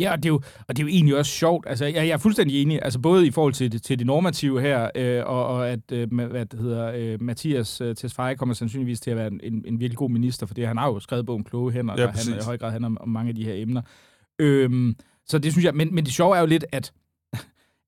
Ja, 0.00 0.12
og 0.12 0.16
det, 0.18 0.24
er 0.24 0.28
jo, 0.28 0.40
og 0.68 0.76
det 0.76 0.78
er 0.78 0.84
jo 0.84 0.88
egentlig 0.88 1.16
også 1.16 1.32
sjovt. 1.32 1.66
Altså, 1.68 1.84
jeg, 1.84 1.94
jeg 1.94 2.08
er 2.08 2.16
fuldstændig 2.16 2.62
enig, 2.62 2.80
altså 2.82 2.98
både 2.98 3.26
i 3.26 3.30
forhold 3.30 3.52
til, 3.54 3.72
det- 3.72 3.82
til 3.82 3.98
det 3.98 4.06
normative 4.06 4.60
her, 4.60 4.90
øh, 4.94 5.22
og, 5.26 5.46
og 5.46 5.68
at 5.70 5.92
øh, 5.92 6.12
hvad 6.14 6.46
det 6.46 6.60
hedder, 6.60 6.92
øh, 6.96 7.22
Mathias 7.22 7.80
øh, 7.80 7.96
Tesfaye 7.96 8.36
kommer 8.36 8.54
sandsynligvis 8.54 9.00
til 9.00 9.10
at 9.10 9.16
være 9.16 9.26
en, 9.26 9.40
en, 9.42 9.64
en 9.66 9.80
virkelig 9.80 9.96
god 9.98 10.10
minister, 10.10 10.46
for 10.46 10.54
det 10.54 10.66
han 10.66 10.76
har 10.76 10.86
jo 10.86 11.00
skrevet 11.00 11.26
bogen 11.26 11.44
Kloge 11.44 11.72
Hænder, 11.72 11.94
Ja, 11.98 12.06
der 12.06 12.12
han, 12.12 12.40
i 12.40 12.44
høj 12.44 12.58
grad 12.58 12.70
handler 12.70 12.86
om, 12.86 12.98
om 13.00 13.08
mange 13.08 13.28
af 13.28 13.34
de 13.34 13.44
her 13.44 13.54
emner. 13.54 13.82
Øhm, 14.38 14.96
så 15.26 15.38
det 15.38 15.52
synes 15.52 15.64
jeg, 15.64 15.74
men, 15.74 15.94
men 15.94 16.04
det 16.04 16.12
sjove 16.12 16.36
er 16.36 16.40
jo 16.40 16.46
lidt, 16.46 16.64
at, 16.72 16.92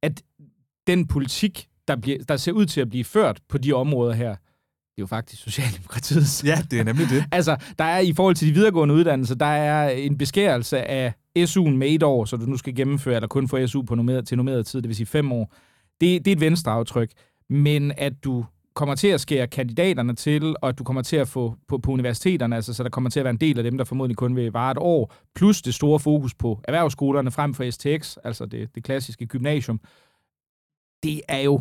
at 0.02 0.22
den 0.86 1.06
politik, 1.06 1.66
der, 1.88 1.96
bliver, 1.96 2.18
der 2.28 2.36
ser 2.36 2.52
ud 2.52 2.66
til 2.66 2.80
at 2.80 2.88
blive 2.88 3.04
ført 3.04 3.40
på 3.48 3.58
de 3.58 3.72
områder 3.72 4.12
her, 4.12 4.36
det 4.96 4.98
er 4.98 5.02
jo 5.02 5.06
faktisk 5.06 5.42
Socialdemokratiets 5.42 6.44
Ja, 6.44 6.58
det 6.70 6.80
er 6.80 6.84
nemlig 6.84 7.06
det. 7.10 7.24
Altså, 7.32 7.56
der 7.78 7.84
er 7.84 7.98
i 7.98 8.12
forhold 8.12 8.34
til 8.34 8.48
de 8.48 8.52
videregående 8.52 8.94
uddannelser, 8.94 9.34
der 9.34 9.46
er 9.46 9.90
en 9.90 10.18
beskærelse 10.18 10.78
af 10.78 11.12
SU'en 11.38 11.70
med 11.70 11.90
et 11.90 12.02
år, 12.02 12.24
så 12.24 12.36
du 12.36 12.46
nu 12.46 12.56
skal 12.56 12.74
gennemføre, 12.74 13.14
eller 13.14 13.28
kun 13.28 13.48
få 13.48 13.66
SU 13.66 13.82
på 13.82 13.94
normeret, 13.94 14.26
til 14.26 14.36
normeret 14.36 14.66
tid, 14.66 14.82
det 14.82 14.88
vil 14.88 14.96
sige 14.96 15.06
fem 15.06 15.32
år. 15.32 15.54
Det, 16.00 16.24
det 16.24 16.30
er 16.30 16.36
et 16.36 16.40
venstreaftryk. 16.40 17.10
Men 17.50 17.92
at 17.96 18.24
du 18.24 18.44
kommer 18.74 18.94
til 18.94 19.08
at 19.08 19.20
skære 19.20 19.46
kandidaterne 19.46 20.14
til, 20.14 20.56
og 20.62 20.68
at 20.68 20.78
du 20.78 20.84
kommer 20.84 21.02
til 21.02 21.16
at 21.16 21.28
få 21.28 21.54
på, 21.68 21.78
på 21.78 21.90
universiteterne, 21.90 22.56
altså, 22.56 22.74
så 22.74 22.82
der 22.82 22.90
kommer 22.90 23.10
til 23.10 23.20
at 23.20 23.24
være 23.24 23.30
en 23.30 23.40
del 23.40 23.58
af 23.58 23.64
dem, 23.64 23.78
der 23.78 23.84
formodentlig 23.84 24.16
kun 24.16 24.36
vil 24.36 24.52
vare 24.52 24.70
et 24.70 24.78
år, 24.78 25.14
plus 25.34 25.62
det 25.62 25.74
store 25.74 26.00
fokus 26.00 26.34
på 26.34 26.60
erhvervsskolerne 26.64 27.30
frem 27.30 27.54
for 27.54 27.70
STX, 27.70 28.16
altså 28.24 28.46
det, 28.46 28.74
det 28.74 28.84
klassiske 28.84 29.26
gymnasium, 29.26 29.80
det 31.02 31.20
er 31.28 31.40
jo 31.40 31.60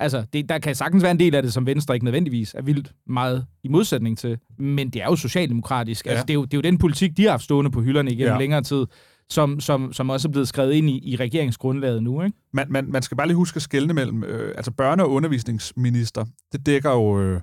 Altså, 0.00 0.24
det, 0.32 0.48
der 0.48 0.58
kan 0.58 0.74
sagtens 0.74 1.02
være 1.02 1.10
en 1.12 1.18
del 1.20 1.34
af 1.34 1.42
det, 1.42 1.52
som 1.52 1.66
Venstre 1.66 1.94
ikke 1.94 2.04
nødvendigvis 2.04 2.54
er 2.54 2.62
vildt 2.62 2.92
meget 3.06 3.46
i 3.64 3.68
modsætning 3.68 4.18
til, 4.18 4.38
men 4.58 4.90
det 4.90 5.02
er 5.02 5.06
jo 5.06 5.16
socialdemokratisk. 5.16 6.06
Ja. 6.06 6.10
Altså, 6.10 6.24
det, 6.24 6.30
er 6.30 6.34
jo, 6.34 6.44
det 6.44 6.54
er 6.54 6.58
jo 6.58 6.62
den 6.62 6.78
politik, 6.78 7.16
de 7.16 7.22
har 7.22 7.30
haft 7.30 7.42
stående 7.44 7.70
på 7.70 7.80
hylderne 7.82 8.10
igennem 8.10 8.32
Ja. 8.34 8.38
længere 8.38 8.62
tid, 8.62 8.86
som, 9.30 9.60
som, 9.60 9.92
som 9.92 10.10
også 10.10 10.28
er 10.28 10.32
blevet 10.32 10.48
skrevet 10.48 10.72
ind 10.72 10.90
i, 10.90 11.12
i 11.12 11.16
regeringsgrundlaget 11.16 12.02
nu, 12.02 12.22
ikke? 12.22 12.36
Man, 12.52 12.66
man, 12.70 12.86
man 12.90 13.02
skal 13.02 13.16
bare 13.16 13.26
lige 13.26 13.36
huske 13.36 13.56
at 13.56 13.62
skelne 13.62 13.94
mellem, 13.94 14.24
øh, 14.24 14.54
altså 14.56 14.70
børne- 14.82 15.02
og 15.02 15.10
undervisningsminister, 15.10 16.24
det 16.52 16.66
dækker 16.66 16.90
jo 16.90 17.20
øh, 17.20 17.40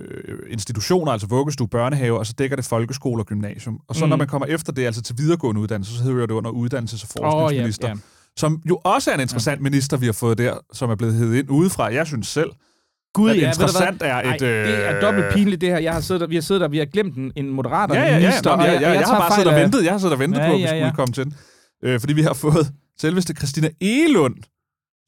øh, 0.00 0.38
institutioner, 0.50 1.12
altså 1.12 1.26
vuggestue, 1.26 1.68
børnehave, 1.68 2.18
og 2.18 2.26
så 2.26 2.34
dækker 2.38 2.56
det 2.56 2.64
folkeskole 2.64 3.22
og 3.22 3.26
gymnasium. 3.26 3.80
Og 3.88 3.94
så 3.96 4.04
mm. 4.04 4.08
Når 4.08 4.16
man 4.16 4.26
kommer 4.26 4.46
efter 4.46 4.72
det, 4.72 4.86
altså 4.86 5.02
til 5.02 5.14
videregående 5.18 5.60
uddannelse, 5.60 5.98
så 5.98 6.04
hedder 6.04 6.26
det 6.26 6.34
under 6.34 6.50
uddannelses- 6.50 7.04
og 7.04 7.08
forskningsminister, 7.18 7.86
Åh, 7.86 7.90
ja, 7.90 7.94
ja. 7.94 8.00
Som 8.36 8.62
jo 8.68 8.80
også 8.84 9.10
er 9.10 9.14
en 9.14 9.20
interessant 9.20 9.60
minister, 9.60 9.96
vi 9.96 10.06
har 10.06 10.12
fået 10.12 10.38
der, 10.38 10.58
som 10.72 10.90
er 10.90 10.94
blevet 10.94 11.14
hævet 11.14 11.36
ind 11.36 11.50
udefra. 11.50 11.92
Jeg 11.94 12.06
synes 12.06 12.26
selv, 12.28 12.50
Gud, 13.14 13.34
ja, 13.34 13.48
interessant 13.48 14.02
er 14.02 14.14
Ej, 14.14 14.34
et... 14.34 14.42
øh, 14.42 14.68
det 14.68 14.86
er 14.88 15.00
dobbelt 15.00 15.26
pinligt, 15.32 15.60
det 15.60 15.68
her. 15.68 15.78
Jeg 15.78 15.92
har 15.92 16.00
siddet 16.00 16.20
der, 16.20 16.26
vi 16.26 16.34
har 16.34 16.42
siddet 16.42 16.60
der, 16.60 16.68
vi 16.68 16.78
har 16.78 16.84
glemt 16.84 17.16
en, 17.16 17.32
en 17.36 17.50
moderater 17.50 17.94
Ja, 17.94 18.02
ja, 18.02 18.08
ja. 18.08 18.18
minister, 18.20 18.56
Nå, 18.56 18.62
jeg, 18.62 18.74
og 18.76 18.82
jeg, 18.82 18.82
jeg, 18.82 19.00
jeg 19.00 19.06
har 19.06 19.18
bare 19.18 19.34
siddet 19.34 19.52
og 19.52 19.60
ventet. 19.60 19.84
Jeg 19.84 19.92
har 19.92 19.98
siddet 19.98 20.12
og 20.12 20.18
ventet 20.18 20.40
Ja, 20.40 20.46
på, 20.46 20.52
at 20.52 20.58
vi 20.58 20.62
ja, 20.62 20.68
skulle 20.68 20.86
ja. 20.86 20.92
komme 20.94 21.12
til 21.12 21.24
den. 21.24 21.34
Øh, 21.84 22.00
fordi 22.00 22.12
vi 22.12 22.22
har 22.22 22.34
fået 22.34 22.72
selveste 23.00 23.34
Christina 23.34 23.68
Egelund 23.80 24.36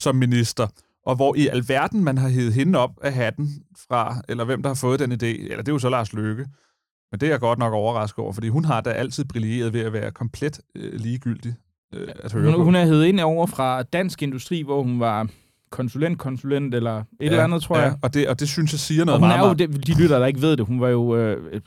som 0.02 0.16
minister, 0.16 0.66
og 1.06 1.16
hvor 1.16 1.34
i 1.36 1.48
alverden 1.48 2.04
man 2.04 2.18
har 2.18 2.28
hævet 2.28 2.52
hende 2.52 2.78
op 2.78 2.90
af 3.02 3.12
hatten 3.12 3.62
fra, 3.88 4.16
eller 4.28 4.44
hvem 4.44 4.62
der 4.62 4.70
har 4.70 4.74
fået 4.74 5.00
den 5.00 5.12
idé, 5.12 5.26
eller 5.26 5.56
det 5.56 5.68
er 5.68 5.72
jo 5.72 5.78
så 5.78 5.88
Lars 5.88 6.12
Løkke. 6.12 6.46
Men 7.10 7.20
det 7.20 7.26
er 7.26 7.30
jeg 7.30 7.40
godt 7.40 7.58
nok 7.58 7.72
overrasket 7.72 8.18
over, 8.18 8.32
fordi 8.32 8.48
hun 8.48 8.64
har 8.64 8.80
da 8.80 8.90
altid 8.90 9.24
brilleret 9.24 9.72
ved 9.72 9.80
at 9.80 9.92
være 9.92 10.10
komplet 10.10 10.60
øh, 10.76 10.92
ligegyldig 11.00 11.54
øh, 11.94 12.08
høre 12.32 12.52
Hun, 12.52 12.64
hun 12.64 12.74
er 12.74 12.84
hævet 12.84 13.04
ind 13.04 13.20
over 13.20 13.46
fra 13.46 13.82
Dansk 13.82 14.22
Industri, 14.22 14.62
hvor 14.62 14.82
hun 14.82 15.00
var 15.00 15.28
konsulent, 15.70 16.18
konsulent 16.18 16.74
eller 16.74 16.98
et 16.98 17.04
ja, 17.20 17.26
eller 17.26 17.44
andet, 17.44 17.62
tror 17.62 17.78
jeg. 17.78 17.86
Ja, 17.86 17.94
og 18.02 18.14
det, 18.14 18.28
og 18.28 18.40
det 18.40 18.48
synes 18.48 18.72
jeg 18.72 18.80
siger 18.80 19.04
noget 19.04 19.14
Og 19.14 19.20
hun 19.20 19.28
meget, 19.28 19.60
er 19.60 19.66
jo, 19.66 19.72
det, 19.72 19.86
de 19.86 20.02
lytter, 20.02 20.18
der 20.18 20.26
ikke 20.26 20.40
ved 20.40 20.56
det, 20.56 20.66
hun 20.66 20.80
var 20.80 20.88
jo, 20.88 21.16
øh, 21.16 21.60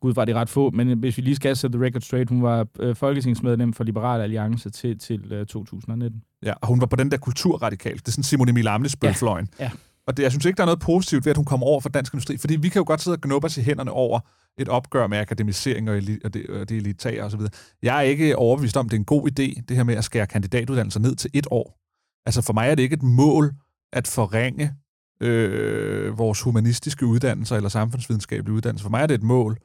gud 0.00 0.14
var 0.14 0.24
det 0.24 0.34
ret 0.34 0.48
få, 0.48 0.70
men 0.70 0.98
hvis 0.98 1.16
vi 1.16 1.22
lige 1.22 1.36
skal 1.36 1.56
sætte 1.56 1.78
the 1.78 1.86
record 1.86 2.00
straight, 2.02 2.30
hun 2.30 2.42
var 2.42 2.66
øh, 2.80 2.96
folketingsmedlem 2.96 3.72
for 3.72 3.84
Liberal 3.84 4.20
Alliance 4.20 4.70
til, 4.70 4.98
til 4.98 5.32
øh, 5.32 5.46
2019. 5.46 6.22
Ja, 6.42 6.52
og 6.60 6.68
hun 6.68 6.80
var 6.80 6.86
på 6.86 6.96
den 6.96 7.10
der 7.10 7.16
kulturradikal. 7.16 7.92
Det 7.92 8.08
er 8.08 8.12
sådan 8.12 8.24
Simon 8.24 8.48
Emil 8.48 8.68
Amnesbøl-fløjen. 8.68 9.48
Ja, 9.58 9.64
ja. 9.64 9.70
Og 10.06 10.16
det, 10.16 10.22
jeg 10.22 10.32
synes 10.32 10.44
ikke, 10.44 10.56
der 10.56 10.62
er 10.62 10.66
noget 10.66 10.80
positivt 10.80 11.24
ved, 11.24 11.30
at 11.30 11.36
hun 11.36 11.44
kommer 11.44 11.66
over 11.66 11.80
for 11.80 11.88
dansk 11.88 12.12
industri, 12.14 12.36
fordi 12.36 12.56
vi 12.56 12.68
kan 12.68 12.80
jo 12.80 12.84
godt 12.86 13.00
sidde 13.00 13.14
og 13.14 13.20
knuppe 13.20 13.46
os 13.46 13.56
i 13.56 13.62
hænderne 13.62 13.90
over 13.90 14.20
et 14.58 14.68
opgør 14.68 15.06
med 15.06 15.18
akademisering 15.18 15.90
og, 15.90 15.96
eli- 15.96 16.18
og 16.24 16.34
det, 16.34 16.46
og 16.46 16.68
det 16.68 16.76
elitære 16.76 17.22
osv. 17.22 17.40
Jeg 17.82 17.96
er 17.96 18.00
ikke 18.00 18.36
overbevist 18.36 18.76
om, 18.76 18.86
at 18.86 18.90
det 18.90 18.96
er 18.96 19.00
en 19.00 19.04
god 19.04 19.30
idé, 19.30 19.62
det 19.68 19.76
her 19.76 19.84
med 19.84 19.94
at 19.94 20.04
skære 20.04 20.26
kandidatuddannelser 20.26 21.00
ned 21.00 21.14
til 21.16 21.30
et 21.34 21.46
år. 21.50 21.78
Altså 22.26 22.42
for 22.42 22.52
mig 22.52 22.68
er 22.70 22.74
det 22.74 22.82
ikke 22.82 22.94
et 22.94 23.02
mål 23.02 23.52
at 23.92 24.06
forringe 24.06 24.74
øh, 25.20 26.18
vores 26.18 26.42
humanistiske 26.42 27.06
uddannelser 27.06 27.56
eller 27.56 27.68
samfundsvidenskabelige 27.68 28.54
uddannelser. 28.54 28.84
For 28.84 28.90
mig 28.90 29.02
er 29.02 29.06
det 29.06 29.14
et 29.14 29.22
mål, 29.22 29.58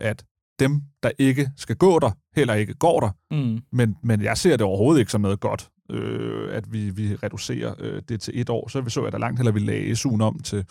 at 0.00 0.24
dem, 0.58 0.82
der 1.02 1.10
ikke 1.18 1.50
skal 1.56 1.76
gå 1.76 1.98
der, 1.98 2.10
heller 2.36 2.54
ikke 2.54 2.74
går 2.74 3.00
der. 3.00 3.10
Mm. 3.30 3.60
Men, 3.72 3.96
men 4.02 4.22
jeg 4.22 4.38
ser 4.38 4.56
det 4.56 4.66
overhovedet 4.66 5.00
ikke 5.00 5.12
som 5.12 5.20
noget 5.20 5.40
godt, 5.40 5.70
øh, 5.90 6.56
at 6.56 6.72
vi, 6.72 6.90
vi 6.90 7.14
reducerer 7.14 7.74
øh, 7.78 8.02
det 8.08 8.20
til 8.20 8.40
et 8.40 8.50
år. 8.50 8.68
Så 8.68 8.80
vi 8.80 8.90
så, 8.90 9.04
at 9.04 9.12
der 9.12 9.18
langt 9.18 9.38
heller 9.38 9.52
vi 9.52 9.60
lagde 9.60 9.92
SU'en 9.92 10.22
om 10.22 10.38
til, 10.38 10.66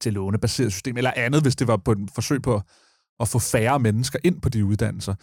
til 0.00 0.12
lånebaseret 0.12 0.72
system, 0.72 0.96
eller 0.96 1.12
andet, 1.16 1.42
hvis 1.42 1.56
det 1.56 1.66
var 1.66 1.76
på 1.76 1.92
et 1.92 1.98
forsøg 2.14 2.42
på 2.42 2.62
at 3.20 3.28
få 3.28 3.38
færre 3.38 3.80
mennesker 3.80 4.18
ind 4.24 4.40
på 4.40 4.48
de 4.48 4.64
uddannelser. 4.64 5.14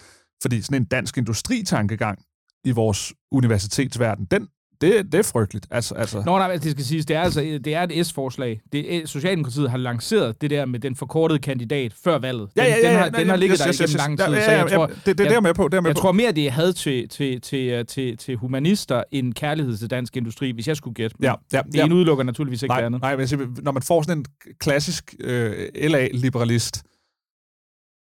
Fordi 0.42 0.62
sådan 0.62 0.82
en 0.82 0.86
dansk 0.86 1.18
industritankegang 1.18 2.26
i 2.64 2.72
vores 2.72 3.14
universitetsverden, 3.32 4.26
den, 4.26 4.48
det, 4.82 5.12
det 5.12 5.20
er 5.20 5.24
frygteligt. 5.24 5.68
Altså, 5.72 5.96
altså, 5.96 6.24
Nå, 6.26 6.38
nej, 6.38 6.56
det 6.58 6.72
skal 6.72 6.86
siges, 6.86 7.06
det 7.06 7.16
er, 7.16 7.22
altså, 7.22 7.42
det 7.42 7.68
er 7.68 7.84
et 7.84 8.08
S-forslag. 8.08 8.62
Det, 8.72 9.10
Socialdemokratiet 9.10 9.72
har 9.72 9.78
lanceret 9.78 10.42
det 10.42 10.50
der 10.50 10.66
med 10.66 10.80
den 10.80 10.96
forkortede 10.96 11.40
kandidat 11.40 11.94
før 12.04 12.18
valget. 12.20 12.50
Den, 12.56 12.66
den 12.84 12.98
har, 12.98 13.10
den 13.10 13.30
har 13.30 13.36
ligget 13.36 13.60
der 13.60 13.66
igennem 13.68 13.98
lang 13.98 14.20
tid, 14.20 14.26
Ja, 14.36 14.46
så 14.46 14.52
ja, 14.52 14.58
jeg 14.58 14.72
tror, 14.72 14.88
ja, 14.88 14.94
det, 14.94 15.06
det, 15.06 15.18
det 15.18 15.28
er 15.28 15.32
jeg 15.32 15.44
med 15.44 15.54
på. 15.54 15.68
Det 15.68 15.78
er 15.78 15.82
med 15.82 15.90
jeg 15.90 15.96
på. 15.96 16.02
tror 16.02 16.12
mere, 16.12 16.32
det 16.32 16.48
er 16.48 16.52
had 16.52 16.74
til, 16.74 17.10
til, 17.10 17.42
til, 17.42 17.86
til, 17.86 18.18
til 18.18 18.36
humanister 18.36 19.04
end 19.12 19.34
kærlighed 19.34 19.78
til 19.78 19.90
dansk 19.90 20.18
industri, 20.18 20.52
hvis 20.52 20.68
jeg 20.68 20.78
skulle 20.78 20.94
gætte. 20.94 21.16
Ja, 21.22 21.34
ja, 21.54 21.62
det 21.62 21.76
ja. 21.76 21.86
ene 21.86 21.96
udelukker 21.96 22.24
naturligvis 22.24 22.64
ikke 22.64 22.74
det 22.74 22.78
nej, 22.78 22.86
andet. 22.86 23.02
nej, 23.02 23.16
men 23.16 23.28
siger, 23.28 23.48
når 23.62 23.72
man 23.72 23.84
får 23.84 24.02
sådan 24.02 24.18
en 24.18 24.26
klassisk 24.60 25.16
øh, 25.20 25.52
LA-liberalist, 25.76 26.84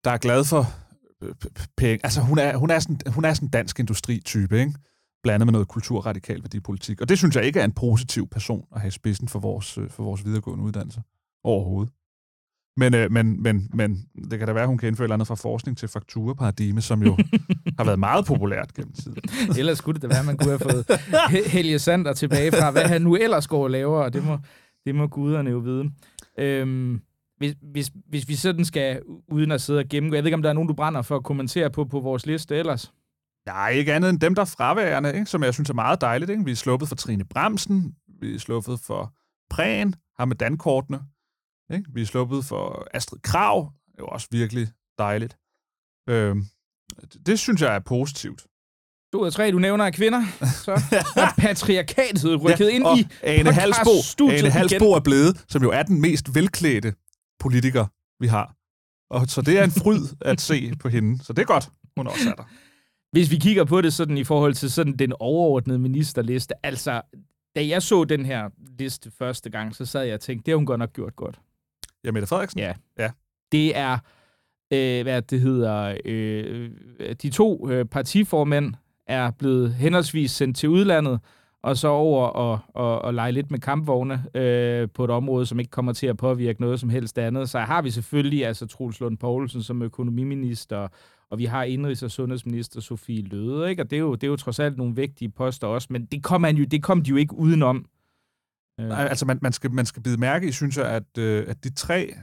der 0.04 0.10
er 0.10 0.16
glad 0.16 0.44
for 0.44 0.72
øh, 1.22 1.34
penge. 1.76 2.00
Altså, 2.04 2.20
hun 2.20 2.38
er, 2.38 2.56
hun 2.56 2.70
er, 2.70 2.78
sådan, 2.78 2.98
hun 3.06 3.24
er 3.24 3.34
sådan 3.34 3.46
en 3.46 3.50
dansk 3.50 3.80
industritype, 3.80 4.60
ikke? 4.60 4.72
Blandet 5.22 5.46
med 5.46 5.52
noget 5.52 5.68
kulturradikal 5.68 6.42
værdipolitik. 6.42 7.00
Og 7.00 7.08
det 7.08 7.18
synes 7.18 7.36
jeg 7.36 7.44
ikke 7.44 7.60
er 7.60 7.64
en 7.64 7.72
positiv 7.72 8.28
person 8.28 8.64
at 8.74 8.80
have 8.80 8.88
i 8.88 8.90
spidsen 8.90 9.28
for 9.28 9.38
vores, 9.38 9.78
øh, 9.78 9.90
for 9.90 10.02
vores 10.02 10.24
videregående 10.24 10.64
uddannelse. 10.64 11.02
Overhovedet. 11.44 11.92
Men, 12.76 12.94
øh, 12.94 13.12
men, 13.12 13.42
men, 13.42 13.70
men 13.74 14.04
det 14.30 14.38
kan 14.38 14.48
da 14.48 14.52
være, 14.52 14.62
at 14.62 14.68
hun 14.68 14.78
kan 14.78 14.88
indføre 14.88 15.12
andet 15.12 15.28
fra 15.28 15.34
forskning 15.34 15.78
til 15.78 15.88
fakturaparadigme, 15.88 16.80
som 16.80 17.02
jo 17.02 17.16
har 17.78 17.84
været 17.84 17.98
meget 17.98 18.26
populært 18.26 18.74
gennem 18.74 18.92
tiden. 18.92 19.18
Ellers 19.58 19.78
skulle 19.78 19.94
det 19.94 20.02
da 20.02 20.08
være, 20.08 20.18
at 20.20 20.26
man 20.26 20.36
kunne 20.36 20.50
have 20.50 20.58
fået 20.58 20.84
He- 20.90 21.48
Helge 21.48 21.78
Sander 21.78 22.12
tilbage 22.12 22.52
fra, 22.52 22.70
hvad 22.70 22.82
han 22.82 23.02
nu 23.02 23.16
ellers 23.16 23.46
går 23.46 23.64
og 23.64 23.70
laver, 23.70 24.02
og 24.02 24.12
det 24.12 24.24
må, 24.24 24.38
det 24.86 24.94
må 24.94 25.06
guderne 25.06 25.50
jo 25.50 25.58
vide. 25.58 25.90
Øhm, 26.38 27.00
hvis, 27.38 27.54
hvis, 27.62 27.90
hvis 28.08 28.28
vi 28.28 28.34
sådan 28.34 28.64
skal, 28.64 29.02
uden 29.28 29.52
at 29.52 29.60
sidde 29.60 29.78
og 29.78 29.84
gennemgå, 29.90 30.14
jeg 30.14 30.24
ved 30.24 30.28
ikke, 30.28 30.34
om 30.34 30.42
der 30.42 30.48
er 30.48 30.54
nogen, 30.54 30.68
du 30.68 30.74
brænder 30.74 31.02
for 31.02 31.16
at 31.16 31.24
kommentere 31.24 31.70
på 31.70 31.84
på 31.84 32.00
vores 32.00 32.26
liste 32.26 32.56
ellers? 32.56 32.92
Nej, 33.46 33.70
ikke 33.70 33.94
andet 33.94 34.10
end 34.10 34.20
dem, 34.20 34.34
der 34.34 34.42
er 34.42 34.46
fraværende, 34.46 35.14
ikke? 35.14 35.26
som 35.26 35.42
jeg 35.42 35.54
synes 35.54 35.70
er 35.70 35.74
meget 35.74 36.00
dejligt. 36.00 36.30
Ikke? 36.30 36.44
Vi 36.44 36.50
er 36.50 36.56
sluppet 36.56 36.88
for 36.88 36.96
Trine 36.96 37.24
Bremsen, 37.24 37.94
vi 38.20 38.34
er 38.34 38.38
sluppet 38.38 38.80
for 38.80 39.14
Prehn, 39.50 39.94
ham 40.18 40.28
med 40.28 40.36
dankortene. 40.36 41.00
Ikke? 41.72 41.84
Vi 41.94 42.02
er 42.02 42.06
sluppet 42.06 42.44
for 42.44 42.86
Astrid 42.94 43.20
Krav, 43.20 43.72
det 43.86 43.92
er 43.98 44.02
jo 44.02 44.06
også 44.06 44.28
virkelig 44.30 44.68
dejligt. 44.98 45.36
Øhm, 46.08 46.44
det- 47.26 47.38
synes 47.38 47.62
jeg 47.62 47.74
er 47.74 47.78
positivt. 47.78 48.46
Ud 49.14 49.26
af 49.26 49.32
tre, 49.32 49.50
du 49.52 49.58
nævner 49.58 49.84
af 49.86 49.92
kvinder, 49.94 50.22
så 50.64 50.72
er 51.22 51.32
patriarkatet 51.38 52.42
rykket 52.42 52.60
ja, 52.60 52.68
ind 52.74 52.84
i 52.98 53.06
Ane 53.22 53.52
Halsbo, 53.52 53.90
Ane. 54.30 54.50
Halsbo 54.50 54.92
er 54.92 55.00
blevet, 55.00 55.44
som 55.48 55.62
jo 55.62 55.70
er 55.70 55.82
den 55.82 56.00
mest 56.00 56.34
velklædte 56.34 56.94
politiker, 57.38 57.86
vi 58.22 58.26
har. 58.26 58.54
Og 59.10 59.26
så 59.26 59.42
det 59.42 59.58
er 59.58 59.64
en 59.64 59.70
fryd 59.70 60.00
at 60.20 60.40
se 60.40 60.72
på 60.80 60.88
hende. 60.88 61.24
Så 61.24 61.32
det 61.32 61.42
er 61.42 61.46
godt, 61.46 61.68
hun 61.96 62.06
også 62.06 62.30
er 62.30 62.34
der. 62.34 62.44
Hvis 63.12 63.30
vi 63.30 63.36
kigger 63.36 63.64
på 63.64 63.80
det 63.80 63.92
sådan 63.92 64.18
i 64.18 64.24
forhold 64.24 64.54
til 64.54 64.70
sådan 64.70 64.92
den 64.92 65.12
overordnede 65.20 65.78
ministerliste, 65.78 66.54
altså, 66.66 67.02
da 67.56 67.66
jeg 67.66 67.82
så 67.82 68.04
den 68.04 68.26
her 68.26 68.48
liste 68.78 69.10
første 69.18 69.50
gang, 69.50 69.76
så 69.76 69.86
sad 69.86 70.04
jeg 70.04 70.14
og 70.14 70.20
tænkte, 70.20 70.46
det 70.46 70.52
har 70.52 70.56
hun 70.56 70.66
godt 70.66 70.78
nok 70.78 70.92
gjort 70.92 71.16
godt. 71.16 71.40
Ja, 72.04 72.12
Mette 72.12 72.28
Frederiksen? 72.28 72.60
Ja. 72.60 72.74
Ja. 72.98 73.10
Det 73.52 73.76
er, 73.76 73.98
øh, 74.72 75.02
hvad 75.02 75.22
det 75.22 75.40
hedder, 75.40 75.96
øh, 76.04 76.70
de 77.22 77.30
to 77.30 77.70
øh, 77.70 77.84
partiformænd 77.84 78.74
er 79.06 79.30
blevet 79.30 79.74
henholdsvis 79.74 80.30
sendt 80.30 80.56
til 80.56 80.68
udlandet, 80.68 81.20
og 81.62 81.76
så 81.76 81.88
over 81.88 82.26
og, 82.26 82.58
og, 82.68 83.02
og 83.02 83.14
lege 83.14 83.32
lidt 83.32 83.50
med 83.50 83.58
kampvogne 83.58 84.24
øh, 84.34 84.88
på 84.94 85.04
et 85.04 85.10
område, 85.10 85.46
som 85.46 85.58
ikke 85.58 85.70
kommer 85.70 85.92
til 85.92 86.06
at 86.06 86.16
påvirke 86.16 86.60
noget 86.60 86.80
som 86.80 86.88
helst 86.88 87.18
andet. 87.18 87.50
Så 87.50 87.58
har 87.58 87.82
vi 87.82 87.90
selvfølgelig 87.90 88.46
altså 88.46 88.66
Troels 88.66 89.00
Lund 89.00 89.18
Poulsen 89.18 89.62
som 89.62 89.82
økonomiminister, 89.82 90.88
og 91.30 91.38
vi 91.38 91.44
har 91.44 91.64
indrigs- 91.64 92.02
og 92.04 92.10
sundhedsminister 92.10 92.80
Sofie 92.80 93.22
Løde, 93.22 93.70
ikke? 93.70 93.82
og 93.82 93.90
det 93.90 93.96
er, 93.96 94.00
jo, 94.00 94.14
det 94.14 94.24
er 94.24 94.28
jo 94.28 94.36
trods 94.36 94.58
alt 94.58 94.76
nogle 94.76 94.94
vigtige 94.96 95.28
poster 95.28 95.66
også, 95.66 95.88
men 95.90 96.06
det 96.06 96.22
kom, 96.22 96.40
man 96.40 96.56
jo, 96.56 96.64
det 96.64 96.82
kom 96.82 97.02
de 97.02 97.10
jo 97.10 97.16
ikke 97.16 97.34
udenom. 97.34 97.86
Øh, 98.80 98.86
Nej, 98.88 99.06
altså 99.06 99.26
man, 99.26 99.38
man, 99.42 99.52
skal, 99.52 99.70
man 99.72 99.86
skal 99.86 100.02
bide 100.02 100.16
mærke 100.16 100.48
i, 100.48 100.52
synes 100.52 100.76
jeg, 100.76 100.86
at, 100.86 101.18
øh, 101.18 101.44
at 101.48 101.64
de 101.64 101.70
tre... 101.70 102.14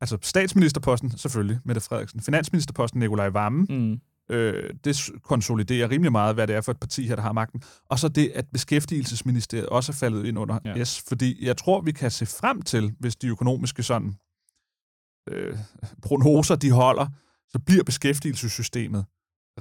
Altså 0.00 0.18
statsministerposten, 0.22 1.18
selvfølgelig, 1.18 1.58
Mette 1.64 1.80
Frederiksen. 1.80 2.20
Finansministerposten, 2.20 3.00
Nikolaj 3.00 3.28
Vammen. 3.28 3.66
mm. 3.70 4.00
Øh, 4.30 4.70
det 4.84 5.10
konsoliderer 5.22 5.90
rimelig 5.90 6.12
meget, 6.12 6.34
hvad 6.34 6.46
det 6.46 6.56
er 6.56 6.60
for 6.60 6.72
et 6.72 6.80
parti 6.80 7.06
her, 7.06 7.14
der 7.14 7.22
har 7.22 7.32
magten. 7.32 7.62
Og 7.88 7.98
så 7.98 8.08
det, 8.08 8.32
at 8.34 8.46
beskæftigelsesministeriet 8.52 9.66
også 9.66 9.92
er 9.92 9.94
faldet 9.94 10.26
ind 10.26 10.38
under 10.38 10.58
ja. 10.64 10.84
S. 10.84 11.04
Fordi 11.08 11.46
jeg 11.46 11.56
tror, 11.56 11.80
vi 11.80 11.92
kan 11.92 12.10
se 12.10 12.26
frem 12.26 12.62
til, 12.62 12.94
hvis 12.98 13.16
de 13.16 13.28
økonomiske 13.28 13.82
sådan, 13.82 14.14
øh, 15.30 15.58
prognoser, 16.02 16.56
de 16.56 16.70
holder, 16.70 17.06
så 17.50 17.58
bliver 17.66 17.84
beskæftigelsessystemet 17.84 19.04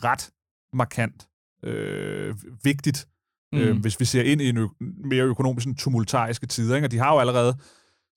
ret 0.03 0.29
markant 0.73 1.27
øh, 1.63 2.35
vigtigt 2.63 3.07
mm. 3.53 3.59
øh, 3.59 3.77
hvis 3.81 3.99
vi 3.99 4.05
ser 4.05 4.21
ind 4.21 4.41
i 4.41 4.49
en 4.49 4.57
ø- 4.57 4.67
mere 5.05 5.23
økonomisk 5.23 5.63
sådan, 5.63 5.75
tumultariske 5.75 6.45
tider. 6.47 6.75
Ikke? 6.75 6.87
Og 6.87 6.91
de 6.91 6.97
har 6.97 7.13
jo 7.13 7.19
allerede 7.19 7.57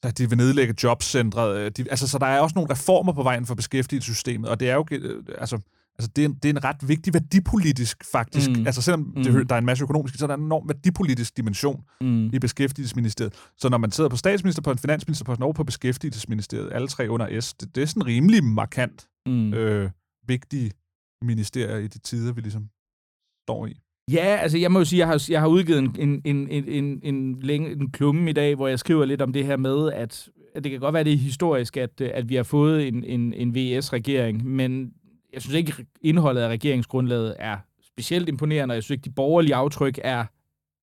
at 0.02 0.18
de 0.18 0.28
vil 0.28 0.38
nedlægge 0.38 0.74
jobcentret. 0.83 1.56
øh, 1.59 1.70
De, 1.76 1.90
altså, 1.90 2.09
så 2.09 2.18
der 2.18 2.26
er 2.26 2.40
også 2.40 2.54
nogle 2.54 2.70
reformer 2.72 3.12
på 3.12 3.22
vejen 3.22 3.46
for 3.46 3.54
beskæftigelsessystemet, 3.54 4.50
og 4.50 4.61
det 4.61 4.70
er 4.70 4.74
jo 4.74 4.87
øh, 4.90 5.22
altså, 5.38 5.59
altså, 5.98 6.11
det, 6.16 6.24
er 6.24 6.28
en, 6.28 6.35
det 6.35 6.44
er 6.44 6.50
en 6.52 6.64
ret 6.64 6.88
vigtig 6.88 7.14
værdipolitisk, 7.14 8.04
faktisk. 8.12 8.50
Mm. 8.50 8.56
Mm. 8.56 8.66
Altså, 8.66 8.83
selvom 8.83 9.12
Mm. 9.16 9.22
det, 9.22 9.48
der 9.48 9.54
er 9.54 9.59
en 9.59 9.64
masse 9.66 9.85
økonomisk, 9.85 10.14
så 10.18 10.24
er 10.24 10.26
der 10.26 10.35
en 10.35 10.42
enorm 10.42 10.68
værdipolitisk 10.68 11.37
dimension 11.37 11.85
Mm. 12.00 12.30
i 12.33 12.38
beskæftigelsesministeriet. 12.38 13.35
Så 13.59 13.68
når 13.68 13.78
man 13.78 13.90
sidder 13.90 14.11
på 14.11 14.16
statsministerposten, 14.16 14.78
finansministerposten 14.80 15.42
og 15.44 15.54
på 15.54 15.64
beskæftigelsesministeriet, 15.64 16.68
alle 16.72 16.88
tre 16.88 17.09
under 17.11 17.40
S, 17.40 17.54
det, 17.54 17.74
det 17.74 17.83
er 17.83 17.87
sådan 17.87 18.06
rimelig 18.06 18.44
markant 18.44 19.06
Mm. 19.26 19.54
øh, 19.54 19.90
vigtige 20.26 20.72
ministerier 21.24 21.76
i 21.76 21.87
de 21.87 21.98
tider, 21.98 22.33
vi 22.33 22.40
ligesom 22.40 22.68
står 23.48 23.66
i. 23.66 23.80
Ja, 24.12 24.38
altså 24.42 24.59
jeg 24.59 24.72
må 24.72 24.78
jo 24.78 24.85
sige, 24.85 24.98
jeg 24.98 25.06
har, 25.06 25.26
jeg 25.30 25.40
har 25.40 25.48
udgivet 25.48 25.78
en, 25.78 25.94
en, 25.98 26.22
en, 26.24 26.48
en, 26.68 27.00
en, 27.02 27.40
længe, 27.40 27.72
en 27.72 27.90
klumme 27.90 28.30
i 28.30 28.33
dag, 28.33 28.54
hvor 28.54 28.68
jeg 28.68 28.78
skriver 28.78 29.04
lidt 29.04 29.22
om 29.22 29.33
det 29.33 29.46
her 29.46 29.56
med, 29.56 29.92
at, 29.92 30.28
at 30.54 30.64
det 30.64 30.72
kan 30.72 30.80
godt 30.80 30.94
være, 30.94 31.04
det 31.04 31.12
er 31.12 31.16
historisk, 31.16 31.76
at, 31.76 32.00
at 32.00 32.28
vi 32.28 32.35
har 32.35 32.42
fået 32.42 32.88
en, 32.88 33.04
en, 33.04 33.35
en 33.35 33.54
VS-regering, 33.54 34.44
men 34.44 34.92
jeg 35.33 35.42
synes 35.42 35.54
ikke, 35.54 35.87
indholdet 36.00 36.40
af 36.40 36.48
regeringsgrundlaget 36.48 37.37
er 37.38 37.59
specielt 37.83 38.28
imponerende, 38.28 38.72
og 38.72 38.74
jeg 38.74 38.83
synes 38.83 38.96
ikke, 38.96 39.04
de 39.04 39.14
borgerlige 39.14 39.54
aftryk 39.54 39.98
er 40.04 40.24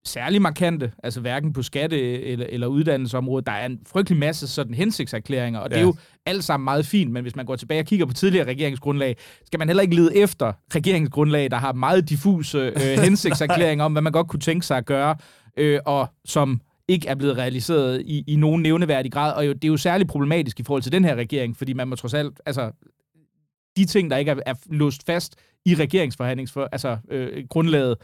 særlig 0.06 0.42
markante, 0.42 0.92
altså 1.04 1.22
hverken 1.22 1.54
på 1.54 1.62
skatte- 1.62 2.22
eller, 2.22 2.46
eller 2.50 2.68
uddannelsesområdet. 2.68 3.46
Der 3.46 3.52
er 3.52 3.66
en 3.66 3.80
frygtelig 3.88 4.20
masse 4.20 4.48
sådan 4.48 4.74
hensigtserklæringer, 4.74 5.60
og 5.60 5.70
ja. 5.70 5.76
det 5.76 5.82
er 5.82 5.86
jo 5.86 5.96
alt 6.26 6.44
sammen 6.44 6.66
meget 6.66 6.86
fint, 6.86 7.12
men 7.12 7.22
hvis 7.22 7.36
man 7.36 7.46
går 7.46 7.56
tilbage 7.56 7.82
og 7.82 7.86
kigger 7.86 8.06
på 8.06 8.14
tidligere 8.14 8.48
regeringsgrundlag, 8.48 9.18
skal 9.46 9.60
man 9.60 9.68
heller 9.68 9.84
ikke 9.84 9.96
lede 9.96 10.16
efter 10.16 10.54
regeringsgrundlag, 10.76 11.52
der 11.52 11.58
har 11.58 11.74
meget 11.74 12.10
diffuse 12.10 12.58
øh, 12.58 13.00
hensigtserklæringer 13.04 13.86
om, 13.86 13.92
hvad 13.92 14.02
man 14.02 14.12
godt 14.12 14.28
kunne 14.28 14.40
tænke 14.40 14.66
sig 14.66 14.78
at 14.78 14.86
gøre, 14.86 15.16
øh, 15.58 15.80
og 15.86 16.08
som 16.26 16.62
ikke 16.88 17.08
er 17.08 17.16
blevet 17.16 17.38
realiseret 17.38 18.02
i, 18.06 18.24
i 18.28 18.36
nogen 18.36 18.62
nævneværdig 18.62 19.12
grad. 19.12 19.34
Og 19.34 19.48
jo, 19.48 19.54
det 19.54 19.64
er 19.64 19.68
jo 19.68 19.78
særligt 19.78 20.10
problematisk 20.10 20.60
i 20.60 20.64
forhold 20.64 20.84
til 20.84 20.92
den 20.92 21.06
her 21.06 21.16
regering, 21.16 21.58
fordi 21.58 21.74
man 21.74 21.88
må 21.88 21.96
trods 21.96 22.14
alt, 22.14 22.42
altså 22.46 22.72
de 23.78 23.86
ting, 23.86 24.12
der 24.12 24.18
ikke 24.18 24.32
er, 24.32 24.36
er 24.46 24.54
låst 24.66 25.06
fast 25.06 25.36
i 25.66 25.76
regeringsforhandlingsgrundlaget, 25.76 26.70
altså 26.72 26.98
øh, 27.12 27.44
grundlaget, 27.50 27.98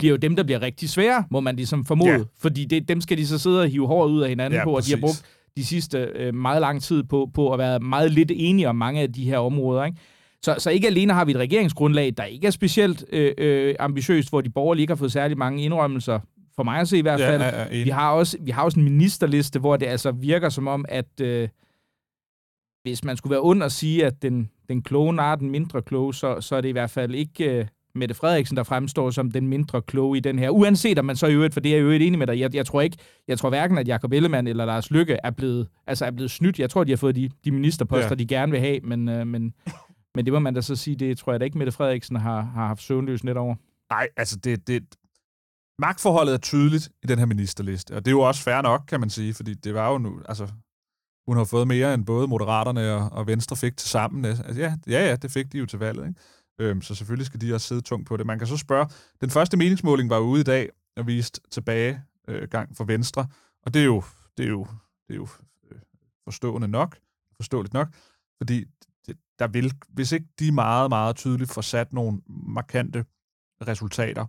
bliver 0.00 0.10
jo 0.10 0.16
dem, 0.16 0.36
der 0.36 0.42
bliver 0.42 0.62
rigtig 0.62 0.88
svære, 0.88 1.24
må 1.30 1.40
man 1.40 1.56
ligesom 1.56 1.84
formode. 1.84 2.10
Ja. 2.12 2.18
Fordi 2.38 2.64
det, 2.64 2.88
dem 2.88 3.00
skal 3.00 3.18
de 3.18 3.26
så 3.26 3.38
sidde 3.38 3.62
og 3.62 3.68
hive 3.68 3.86
håret 3.86 4.10
ud 4.10 4.20
af 4.22 4.28
hinanden 4.28 4.58
Ja, 4.58 4.64
på, 4.64 4.76
og 4.76 4.86
de 4.86 4.90
har 4.90 5.00
præcis. 5.00 5.00
brugt 5.00 5.24
de 5.56 5.64
sidste 5.64 5.98
øh, 5.98 6.34
meget 6.34 6.60
lang 6.60 6.82
tid 6.82 7.02
på, 7.02 7.30
på 7.34 7.52
at 7.52 7.58
være 7.58 7.80
meget 7.80 8.12
lidt 8.12 8.32
enige 8.34 8.68
om 8.68 8.76
mange 8.76 9.00
af 9.00 9.12
de 9.12 9.24
her 9.24 9.38
områder. 9.38 9.84
Ikke? 9.84 9.98
Så, 10.42 10.54
så 10.58 10.70
ikke 10.70 10.86
alene 10.86 11.12
har 11.12 11.24
vi 11.24 11.30
et 11.30 11.36
regeringsgrundlag, 11.36 12.12
der 12.16 12.24
ikke 12.24 12.46
er 12.46 12.50
specielt 12.50 13.04
øh, 13.12 13.32
øh, 13.38 13.74
ambitiøst, 13.78 14.28
hvor 14.28 14.40
de 14.40 14.50
borgerlige 14.50 14.82
ikke 14.82 14.90
har 14.90 14.96
fået 14.96 15.12
særlig 15.12 15.38
mange 15.38 15.62
indrømmelser, 15.62 16.20
for 16.56 16.62
mig 16.62 16.80
at 16.80 16.88
se 16.88 16.98
i 16.98 17.02
hvert 17.02 17.20
fald. 17.20 17.42
Ja, 17.42 17.60
ja, 17.60 17.76
ja. 17.76 17.84
Vi 17.84 17.90
har 17.90 18.12
også, 18.12 18.36
vi 18.40 18.50
har 18.50 18.64
også 18.64 18.80
en 18.80 18.84
ministerliste, 18.84 19.58
hvor 19.58 19.76
det 19.76 19.86
altså 19.86 20.10
virker 20.10 20.48
som 20.48 20.66
om, 20.68 20.84
at, 20.88 21.20
øh, 21.20 21.48
hvis 22.82 23.04
man 23.04 23.16
skulle 23.16 23.30
være 23.30 23.42
ond 23.42 23.62
at 23.62 23.72
sige, 23.72 24.06
at 24.06 24.22
den, 24.22 24.50
den 24.68 24.82
kloge 24.82 25.14
nar 25.14 25.36
den 25.36 25.50
mindre 25.50 25.82
kloge, 25.82 26.14
så, 26.14 26.40
så 26.40 26.56
er 26.56 26.60
det 26.60 26.68
i 26.68 26.72
hvert 26.72 26.90
fald 26.90 27.14
ikke 27.14 27.60
uh, 27.60 27.66
Mette 27.94 28.14
Frederiksen, 28.14 28.56
der 28.56 28.62
fremstår 28.62 29.10
som 29.10 29.30
den 29.30 29.48
mindre 29.48 29.82
kloge 29.82 30.16
i 30.16 30.20
den 30.20 30.38
her. 30.38 30.50
Uanset 30.50 30.98
om 30.98 31.04
man 31.04 31.16
så 31.16 31.26
i 31.26 31.34
øvrigt, 31.34 31.54
for 31.54 31.60
det 31.60 31.72
er 31.72 31.76
jeg 31.76 31.84
jo 31.84 31.90
enig 31.90 32.18
med 32.18 32.26
dig, 32.26 32.40
jeg, 32.40 32.54
jeg 32.54 32.66
tror 32.66 32.80
ikke, 32.80 32.96
jeg 33.28 33.38
tror 33.38 33.48
hverken, 33.48 33.78
at 33.78 33.88
Jacob 33.88 34.12
Ellemann 34.12 34.46
eller 34.46 34.64
Lars 34.64 34.90
Lykke 34.90 35.16
er 35.24 35.30
blevet, 35.30 35.68
altså 35.86 36.04
er 36.06 36.10
blevet 36.10 36.30
snydt. 36.30 36.58
Jeg 36.58 36.70
tror, 36.70 36.84
de 36.84 36.92
har 36.92 36.96
fået 36.96 37.16
de, 37.16 37.30
de 37.44 37.50
ministerposter, 37.50 38.10
ja. 38.10 38.14
de 38.14 38.26
gerne 38.26 38.52
vil 38.52 38.60
have, 38.60 38.80
men, 38.80 39.08
uh, 39.08 39.26
men, 39.26 39.54
men 40.14 40.24
det 40.24 40.32
må 40.32 40.38
man 40.38 40.54
da 40.54 40.60
så 40.60 40.76
sige, 40.76 40.96
det 40.96 41.18
tror 41.18 41.32
jeg 41.32 41.40
da 41.40 41.44
ikke, 41.44 41.58
Mette 41.58 41.72
Frederiksen 41.72 42.16
har, 42.16 42.40
har 42.42 42.66
haft 42.66 42.82
søvnløs 42.82 43.24
net 43.24 43.36
over. 43.36 43.54
Nej, 43.90 44.08
altså 44.16 44.36
det, 44.36 44.66
det, 44.66 44.82
magtforholdet 45.78 46.34
er 46.34 46.38
tydeligt 46.38 46.90
i 47.02 47.06
den 47.06 47.18
her 47.18 47.26
ministerliste, 47.26 47.96
og 47.96 48.04
det 48.04 48.10
er 48.10 48.14
jo 48.14 48.20
også 48.20 48.42
fair 48.42 48.62
nok, 48.62 48.82
kan 48.88 49.00
man 49.00 49.10
sige, 49.10 49.34
fordi 49.34 49.54
det 49.54 49.74
var 49.74 49.92
jo 49.92 49.98
nu, 49.98 50.20
altså 50.28 50.48
hun 51.30 51.36
har 51.36 51.44
fået 51.44 51.68
mere 51.68 51.94
end 51.94 52.06
både 52.06 52.26
Moderaterne 52.26 52.94
og, 52.94 53.12
og 53.12 53.26
Venstre 53.26 53.56
fik 53.56 53.76
til 53.76 53.88
sammen. 53.88 54.24
Altså, 54.24 54.44
ja, 54.56 54.74
ja, 54.86 55.08
ja, 55.08 55.16
det 55.16 55.30
fik 55.30 55.52
de 55.52 55.58
jo 55.58 55.66
til 55.66 55.78
valget. 55.78 56.08
Ikke? 56.08 56.20
Øhm, 56.60 56.82
så 56.82 56.94
selvfølgelig 56.94 57.26
skal 57.26 57.40
de 57.40 57.54
også 57.54 57.66
sidde 57.66 57.80
tungt 57.80 58.08
på 58.08 58.16
det. 58.16 58.26
Man 58.26 58.38
kan 58.38 58.46
så 58.46 58.56
spørge, 58.56 58.88
den 59.20 59.30
første 59.30 59.56
meningsmåling 59.56 60.10
var 60.10 60.18
ude 60.18 60.40
i 60.40 60.44
dag 60.44 60.68
og 60.96 61.06
vist 61.06 61.40
tilbage 61.50 62.02
øh, 62.28 62.48
gang 62.48 62.76
for 62.76 62.84
Venstre, 62.84 63.26
og 63.62 63.74
det 63.74 63.80
er 63.80 63.86
jo, 63.86 64.02
det 64.36 64.44
er 64.44 64.48
jo, 64.48 64.66
det 65.08 65.14
er 65.14 65.16
jo 65.16 65.28
øh, 65.70 65.78
forstående 66.24 66.68
nok, 66.68 66.98
forståeligt 67.36 67.74
nok, 67.74 67.88
fordi 68.38 68.64
det, 69.06 69.16
der 69.38 69.46
vil, 69.46 69.72
hvis 69.88 70.12
ikke 70.12 70.26
de 70.38 70.52
meget, 70.52 70.88
meget 70.88 71.16
tydeligt 71.16 71.52
får 71.52 71.62
sat 71.62 71.92
nogle 71.92 72.20
markante 72.28 73.04
resultater 73.68 74.26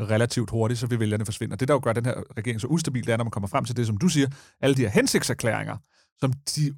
relativt 0.00 0.50
hurtigt, 0.50 0.80
så 0.80 0.86
vil 0.86 1.00
vælgerne 1.00 1.24
forsvinde. 1.24 1.54
Og 1.54 1.60
det, 1.60 1.68
der 1.68 1.74
jo 1.74 1.80
gør 1.82 1.92
den 1.92 2.04
her 2.04 2.22
regering 2.36 2.60
så 2.60 2.66
ustabil, 2.66 3.06
det 3.06 3.12
er, 3.12 3.16
når 3.16 3.24
man 3.24 3.30
kommer 3.30 3.48
frem 3.48 3.64
til 3.64 3.76
det, 3.76 3.86
som 3.86 3.96
du 3.96 4.08
siger, 4.08 4.28
alle 4.60 4.76
de 4.76 4.82
her 4.82 4.88
hensigtserklæringer, 4.88 5.76
som 6.20 6.32
de, 6.32 6.74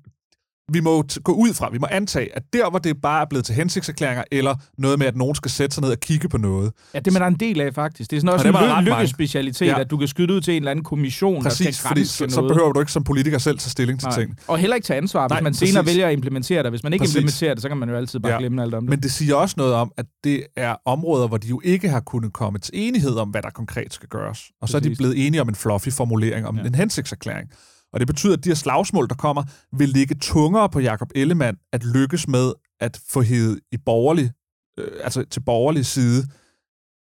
vi 0.72 0.81
må 0.81 1.05
gå 1.24 1.33
ud 1.33 1.55
fra, 1.55 1.70
vi 1.72 1.79
må 1.79 1.87
antage, 1.90 2.37
at 2.37 2.42
der, 2.53 2.70
hvor 2.70 2.79
det 2.79 3.00
bare 3.03 3.20
er 3.22 3.27
blevet 3.31 3.44
til 3.44 3.55
hensigtserklæringer, 3.55 4.24
eller 4.33 4.55
noget 4.79 4.98
med, 4.98 5.07
at 5.07 5.16
nogen 5.16 5.35
skal 5.35 5.50
sætte 5.50 5.74
sig 5.74 5.83
ned 5.83 5.90
og 5.90 6.00
kigge 6.00 6.29
på 6.29 6.38
noget. 6.38 6.72
Ja, 6.94 6.98
det 6.98 7.16
er 7.16 7.20
man 7.20 7.33
en 7.33 7.40
del 7.40 7.61
af, 7.61 7.74
faktisk. 7.74 8.11
Det 8.11 8.16
er 8.16 8.20
sådan 8.20 8.35
også 8.35 8.48
og 8.48 8.79
en 8.79 8.85
lykkespecialitet, 8.85 9.66
ja. 9.66 9.81
at 9.81 9.90
du 9.90 9.96
kan 9.96 10.09
skyde 10.09 10.33
ud 10.33 10.40
til 10.40 10.55
en 10.55 10.62
eller 10.62 10.70
anden 10.70 10.85
kommission, 10.85 11.42
Præcis, 11.42 11.66
der 11.66 11.72
skal 11.72 11.88
fordi 11.88 12.05
så, 12.05 12.27
så 12.29 12.42
behøver 12.42 12.72
du 12.72 12.81
ikke 12.81 12.92
som 12.92 13.05
politiker 13.05 13.38
selv 13.38 13.59
tage 13.59 13.70
stilling 13.70 14.00
til 14.00 14.09
Nej. 14.09 14.18
ting. 14.18 14.38
Og 14.48 14.59
heller 14.59 14.74
ikke 14.74 14.87
tage 14.87 14.96
ansvar, 14.96 15.29
Nej, 15.29 15.38
hvis 15.38 15.44
man 15.44 15.55
senere 15.55 15.83
præcis. 15.83 15.94
vælger 15.94 16.07
at 16.07 16.12
implementere 16.12 16.62
det. 16.62 16.72
Hvis 16.72 16.83
man 16.83 16.92
ikke 16.92 17.03
præcis. 17.03 17.14
implementerer 17.16 17.55
det, 17.55 17.62
så 17.62 17.68
kan 17.68 17.77
man 17.77 17.88
jo 17.88 17.96
altid 17.96 18.20
bare 18.20 18.33
ja. 18.33 18.38
glemme 18.38 18.62
alt 18.62 18.74
om 18.74 18.83
det. 18.83 18.90
Men 18.90 19.00
det 19.00 19.12
siger 19.12 19.35
også 19.35 19.55
noget 19.59 19.74
om, 19.74 19.92
at 19.96 20.07
det 20.24 20.42
er 20.57 20.77
områder, 20.85 21.29
hvor 21.29 21.37
de 21.37 21.48
jo 21.48 21.61
ikke 21.64 21.88
har 21.88 22.00
kunnet 22.00 22.33
komme 22.33 22.59
til 22.59 22.72
enighed 22.74 23.16
om, 23.16 23.29
hvad 23.29 23.42
der 23.42 23.50
konkret 23.50 23.92
skal 23.92 24.09
gøres. 24.09 24.38
Og 24.38 24.55
præcis. 24.61 24.70
så 24.70 24.77
er 24.77 24.81
de 24.81 24.94
blevet 24.96 25.27
enige 25.27 25.40
om 25.40 25.48
en 25.48 25.55
fluffy 25.55 25.88
formulering, 25.88 26.46
om 26.46 26.57
ja. 26.57 26.62
en 26.62 26.74
hensigtserklæring. 26.74 27.50
Og 27.94 28.00
det 28.00 28.07
betyder, 28.07 28.37
at 28.37 28.44
de 28.44 28.48
her 28.48 28.54
slagsmål, 28.54 29.09
der 29.09 29.14
kommer, 29.14 29.42
vil 29.76 29.88
ligge 29.88 30.14
tungere 30.14 30.68
på 30.68 30.80
Jakob 30.80 31.11
Ellemann 31.14 31.59
at 31.72 31.85
lykkes 31.85 32.28
med 32.28 32.52
at 32.80 33.00
få 33.09 33.22
hævet 33.22 33.61
i 33.72 33.76
borgerlig, 33.76 34.33
øh, 34.78 35.00
altså 35.04 35.24
til 35.24 35.40
borgerlig 35.40 35.87
side, 35.87 36.26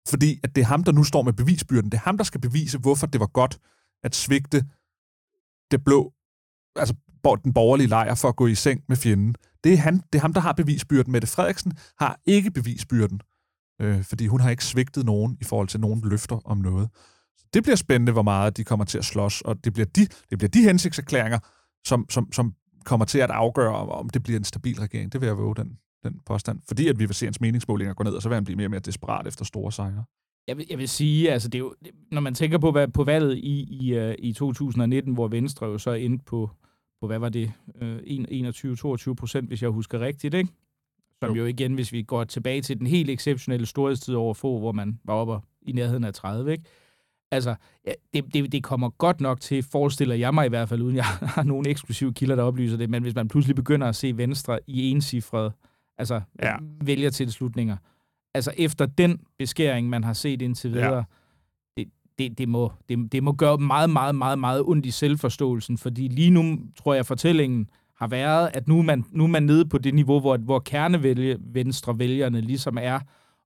fordi 0.10 0.40
at 0.44 0.56
det 0.56 0.62
er 0.62 0.66
ham, 0.66 0.84
der 0.84 0.92
nu 0.92 1.04
står 1.04 1.22
med 1.22 1.34
bevisbyrden. 1.34 1.92
Det 1.92 1.98
er 1.98 2.02
ham, 2.02 2.18
der 2.18 2.24
skal 2.24 2.42
bevise, 2.42 2.78
hvorfor 2.78 3.08
det 3.08 3.20
var 3.20 3.28
godt 3.28 3.60
at 4.04 4.16
svigte 4.16 4.66
det 5.72 5.84
blå, 5.84 6.14
altså 6.76 6.96
den 7.44 7.54
borgerlige 7.54 7.88
lejr 7.88 8.16
for 8.16 8.30
at 8.30 8.36
gå 8.36 8.48
i 8.48 8.56
seng 8.56 8.84
med 8.90 8.98
fjenden. 8.98 9.36
Det 9.64 9.74
er, 9.74 9.78
han, 9.78 9.98
det 10.14 10.20
er 10.20 10.22
ham, 10.22 10.34
der 10.34 10.42
har 10.42 10.54
bevisbyrden. 10.54 11.12
Mette 11.12 11.28
Frederiksen 11.28 11.74
har 12.00 12.20
ikke 12.26 12.52
bevisbyrden, 12.52 13.22
øh, 13.82 14.04
fordi 14.04 14.28
hun 14.28 14.40
har 14.40 14.50
ikke 14.50 14.66
svigtet 14.66 15.06
nogen 15.06 15.38
i 15.42 15.44
forhold 15.44 15.68
til 15.68 15.80
nogen 15.80 16.02
løfter 16.10 16.42
om 16.46 16.58
noget. 16.58 16.90
Det 17.54 17.64
bliver 17.64 17.76
spændende, 17.76 18.12
hvor 18.12 18.22
meget 18.22 18.58
de 18.58 18.64
kommer 18.64 18.86
til 18.86 18.98
at 18.98 19.06
slås, 19.06 19.42
og 19.42 19.66
det 19.66 19.74
bliver 19.74 19.86
de, 19.86 20.06
det 20.30 20.38
bliver 20.38 20.50
de 20.50 20.64
hensigtserklæringer, 20.64 21.40
som, 21.86 22.06
som, 22.10 22.32
som 22.32 22.54
kommer 22.86 23.06
til 23.06 23.20
at 23.20 23.30
afgøre, 23.32 23.76
om 23.76 24.10
det 24.10 24.24
bliver 24.24 24.40
en 24.40 24.44
stabil 24.44 24.80
regering. 24.80 25.14
Det 25.14 25.22
vil 25.22 25.28
jeg 25.28 25.38
våge 25.38 25.56
den, 25.56 25.78
den 26.04 26.20
påstand. 26.26 26.60
Fordi 26.68 26.88
at 26.88 27.00
vi 27.00 27.06
vil 27.06 27.16
se 27.16 27.26
hans 27.26 27.42
meningsmålinger 27.42 27.94
gå 27.94 28.04
ned, 28.04 28.14
og 28.14 28.22
så 28.22 28.30
vil 28.30 28.34
han 28.34 28.44
blive 28.44 28.58
mere 28.58 28.68
og 28.68 28.72
mere 28.72 28.80
desperat 28.80 29.28
efter 29.28 29.46
store 29.46 29.72
sejre. 29.72 30.04
Jeg 30.48 30.58
vil, 30.58 30.66
jeg 30.70 30.78
vil 30.78 30.90
sige, 30.90 31.32
altså 31.32 31.50
det 31.50 31.56
er 31.56 31.60
jo, 31.60 31.76
når 32.12 32.22
man 32.22 32.34
tænker 32.34 32.58
på, 32.58 32.72
hvad, 32.72 32.88
på 32.88 33.04
valget 33.04 33.38
i, 33.38 33.68
i, 33.82 33.98
uh, 33.98 34.14
i 34.20 34.34
2019, 34.34 35.14
hvor 35.14 35.28
Venstre 35.28 35.66
jo 35.66 35.78
så 35.78 35.92
endte 35.92 36.26
på, 36.26 36.50
på 37.02 37.08
hvad 37.08 37.20
var 37.20 37.30
det, 37.30 37.52
uh, 37.82 37.98
21-22 39.10 39.14
procent, 39.14 39.48
hvis 39.48 39.62
jeg 39.62 39.70
husker 39.70 40.00
rigtigt, 40.00 40.34
ikke? 40.34 40.50
Som 41.24 41.36
jo. 41.36 41.42
jo 41.42 41.46
igen, 41.46 41.74
hvis 41.74 41.92
vi 41.92 42.04
går 42.04 42.24
tilbage 42.24 42.62
til 42.62 42.80
den 42.80 42.88
helt 42.88 43.10
exceptionelle 43.10 43.66
storhedstid 43.66 44.16
over 44.16 44.34
få, 44.34 44.60
hvor 44.60 44.72
man 44.72 45.00
var 45.04 45.14
oppe 45.14 45.48
i 45.62 45.72
nærheden 45.72 46.04
af 46.04 46.14
30, 46.14 46.52
ikke? 46.52 46.64
Altså, 47.34 47.56
det, 48.14 48.34
det, 48.34 48.52
det 48.52 48.64
kommer 48.64 48.90
godt 48.90 49.22
nok 49.22 49.42
til, 49.42 49.64
forestiller 49.64 50.16
jeg 50.16 50.34
mig 50.34 50.46
i 50.46 50.50
hvert 50.50 50.70
fald, 50.70 50.82
uden 50.82 50.96
jeg 50.96 51.06
har 51.36 51.44
nogen 51.44 51.68
eksklusive 51.68 52.14
kilder, 52.14 52.36
der 52.36 52.44
oplyser 52.44 52.78
det, 52.78 52.90
men 52.90 53.04
hvis 53.04 53.16
man 53.16 53.28
pludselig 53.28 53.56
begynder 53.56 53.88
at 53.88 53.96
se 53.96 54.18
Venstre 54.18 54.60
i 54.68 54.92
encifrede 54.92 55.52
altså, 55.98 56.22
ja. 56.44 56.56
vælgertilslutninger, 56.82 57.78
altså 58.34 58.54
efter 58.58 58.86
den 58.86 59.20
beskæring, 59.38 59.90
man 59.90 60.04
har 60.04 60.14
set 60.14 60.42
indtil 60.42 60.74
videre, 60.74 60.96
ja. 60.96 61.04
det, 61.78 61.88
det, 62.20 62.38
det, 62.38 62.50
må, 62.50 62.72
det, 62.90 63.12
det 63.12 63.24
må 63.24 63.32
gøre 63.32 63.58
meget, 63.58 63.90
meget, 63.90 64.16
meget, 64.16 64.40
meget 64.40 64.64
ondt 64.66 64.86
i 64.86 64.92
selvforståelsen, 64.92 65.78
fordi 65.78 66.08
lige 66.08 66.32
nu, 66.32 66.60
tror 66.78 66.94
jeg, 66.94 67.06
fortællingen 67.06 67.70
har 67.98 68.08
været, 68.08 68.50
at 68.54 68.68
nu 68.68 68.80
er 68.80 68.84
man, 68.84 69.06
nu 69.12 69.24
er 69.24 69.28
man 69.28 69.44
nede 69.44 69.66
på 69.66 69.78
det 69.78 69.94
niveau, 69.94 70.20
hvor, 70.20 70.38
hvor 70.38 70.60
kernevælge, 70.60 71.38
venstre 71.40 72.00
vælgerne 72.00 72.42
ligesom 72.42 72.78
er, 72.82 73.00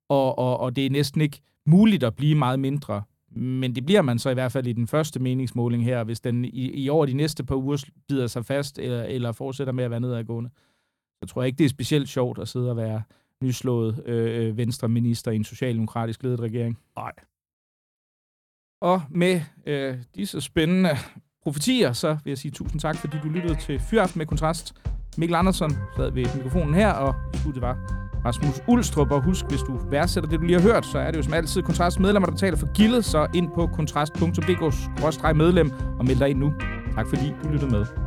og, 0.10 0.40
og, 0.40 0.60
og 0.60 0.76
det 0.76 0.86
er 0.86 0.90
næsten 0.90 1.22
ikke 1.22 1.40
muligt 1.66 2.04
at 2.04 2.16
blive 2.16 2.36
meget 2.36 2.60
mindre 2.60 3.04
men 3.32 3.76
det 3.76 3.86
bliver 3.86 4.02
man 4.02 4.20
så 4.20 4.30
i 4.30 4.34
hvert 4.34 4.52
fald 4.52 4.68
i 4.68 4.74
den 4.74 4.88
første 4.88 5.20
meningsmåling 5.20 5.84
her, 5.84 6.04
hvis 6.04 6.20
den 6.20 6.46
i, 6.46 6.72
i 6.72 6.90
år 6.90 7.06
de 7.06 7.14
næste 7.14 7.44
par 7.44 7.56
uger 7.56 7.86
bider 8.08 8.28
sig 8.28 8.46
fast, 8.46 8.80
eller, 8.80 9.04
eller 9.04 9.32
fortsætter 9.32 9.74
med 9.74 9.84
at 9.84 9.92
være 9.92 10.00
nedadgående. 10.00 10.50
Så 11.24 11.28
tror 11.28 11.42
jeg 11.42 11.48
ikke, 11.48 11.58
det 11.58 11.66
er 11.66 11.70
specielt 11.70 12.10
sjovt 12.10 12.40
at 12.40 12.48
sidde 12.48 12.70
og 12.70 12.78
være 12.78 13.04
nyslået 13.44 14.04
øh, 14.06 14.48
øh, 14.48 14.58
venstre 14.58 14.90
minister 14.90 15.32
i 15.32 15.36
en 15.36 15.44
socialdemokratisk 15.44 16.24
ledet 16.24 16.40
regering. 16.40 16.80
Nej. 16.96 17.14
Og 18.82 19.02
med 19.10 19.42
øh, 19.66 19.98
disse 20.16 20.42
spændende 20.42 20.90
profetier, 21.48 21.94
så 21.94 22.18
vil 22.24 22.32
jeg 22.32 22.38
sige 22.38 22.52
tusind 22.52 22.82
tak, 22.82 22.96
fordi 22.96 23.18
du 23.24 23.30
lyttede 23.30 23.56
til 23.56 23.80
Fyraften 23.80 24.20
med 24.20 24.26
Kontrast. 24.26 24.74
Mikkel 25.18 25.36
Andersen 25.36 25.78
sad 25.98 26.12
ved 26.12 26.26
mikrofonen 26.36 26.74
her, 26.74 26.92
og 26.92 27.16
det 27.54 27.62
var 27.62 27.78
Rasmus 28.26 28.62
Ulstrup. 28.68 29.12
Og 29.12 29.24
husk, 29.24 29.46
hvis 29.50 29.60
du 29.60 29.80
værdsætter 29.90 30.30
det, 30.30 30.40
du 30.40 30.46
lige 30.46 30.62
har 30.62 30.68
hørt, 30.68 30.86
så 30.86 31.00
er 31.00 31.12
det 31.12 31.18
jo 31.18 31.24
som 31.24 31.34
altid 31.34 31.62
Kontrast 31.62 32.00
medlemmer, 32.00 32.26
der 32.26 32.34
betaler 32.34 32.58
for 32.58 32.74
gildet, 32.74 33.06
så 33.06 33.28
ind 33.36 33.50
på 33.56 33.68
kontrast.dk-medlem 33.68 35.72
og 36.00 36.06
meld 36.06 36.20
dig 36.20 36.30
ind 36.30 36.40
nu. 36.40 36.54
Tak 36.96 37.08
fordi 37.08 37.34
du 37.44 37.50
lyttede 37.50 37.72
med. 37.72 38.07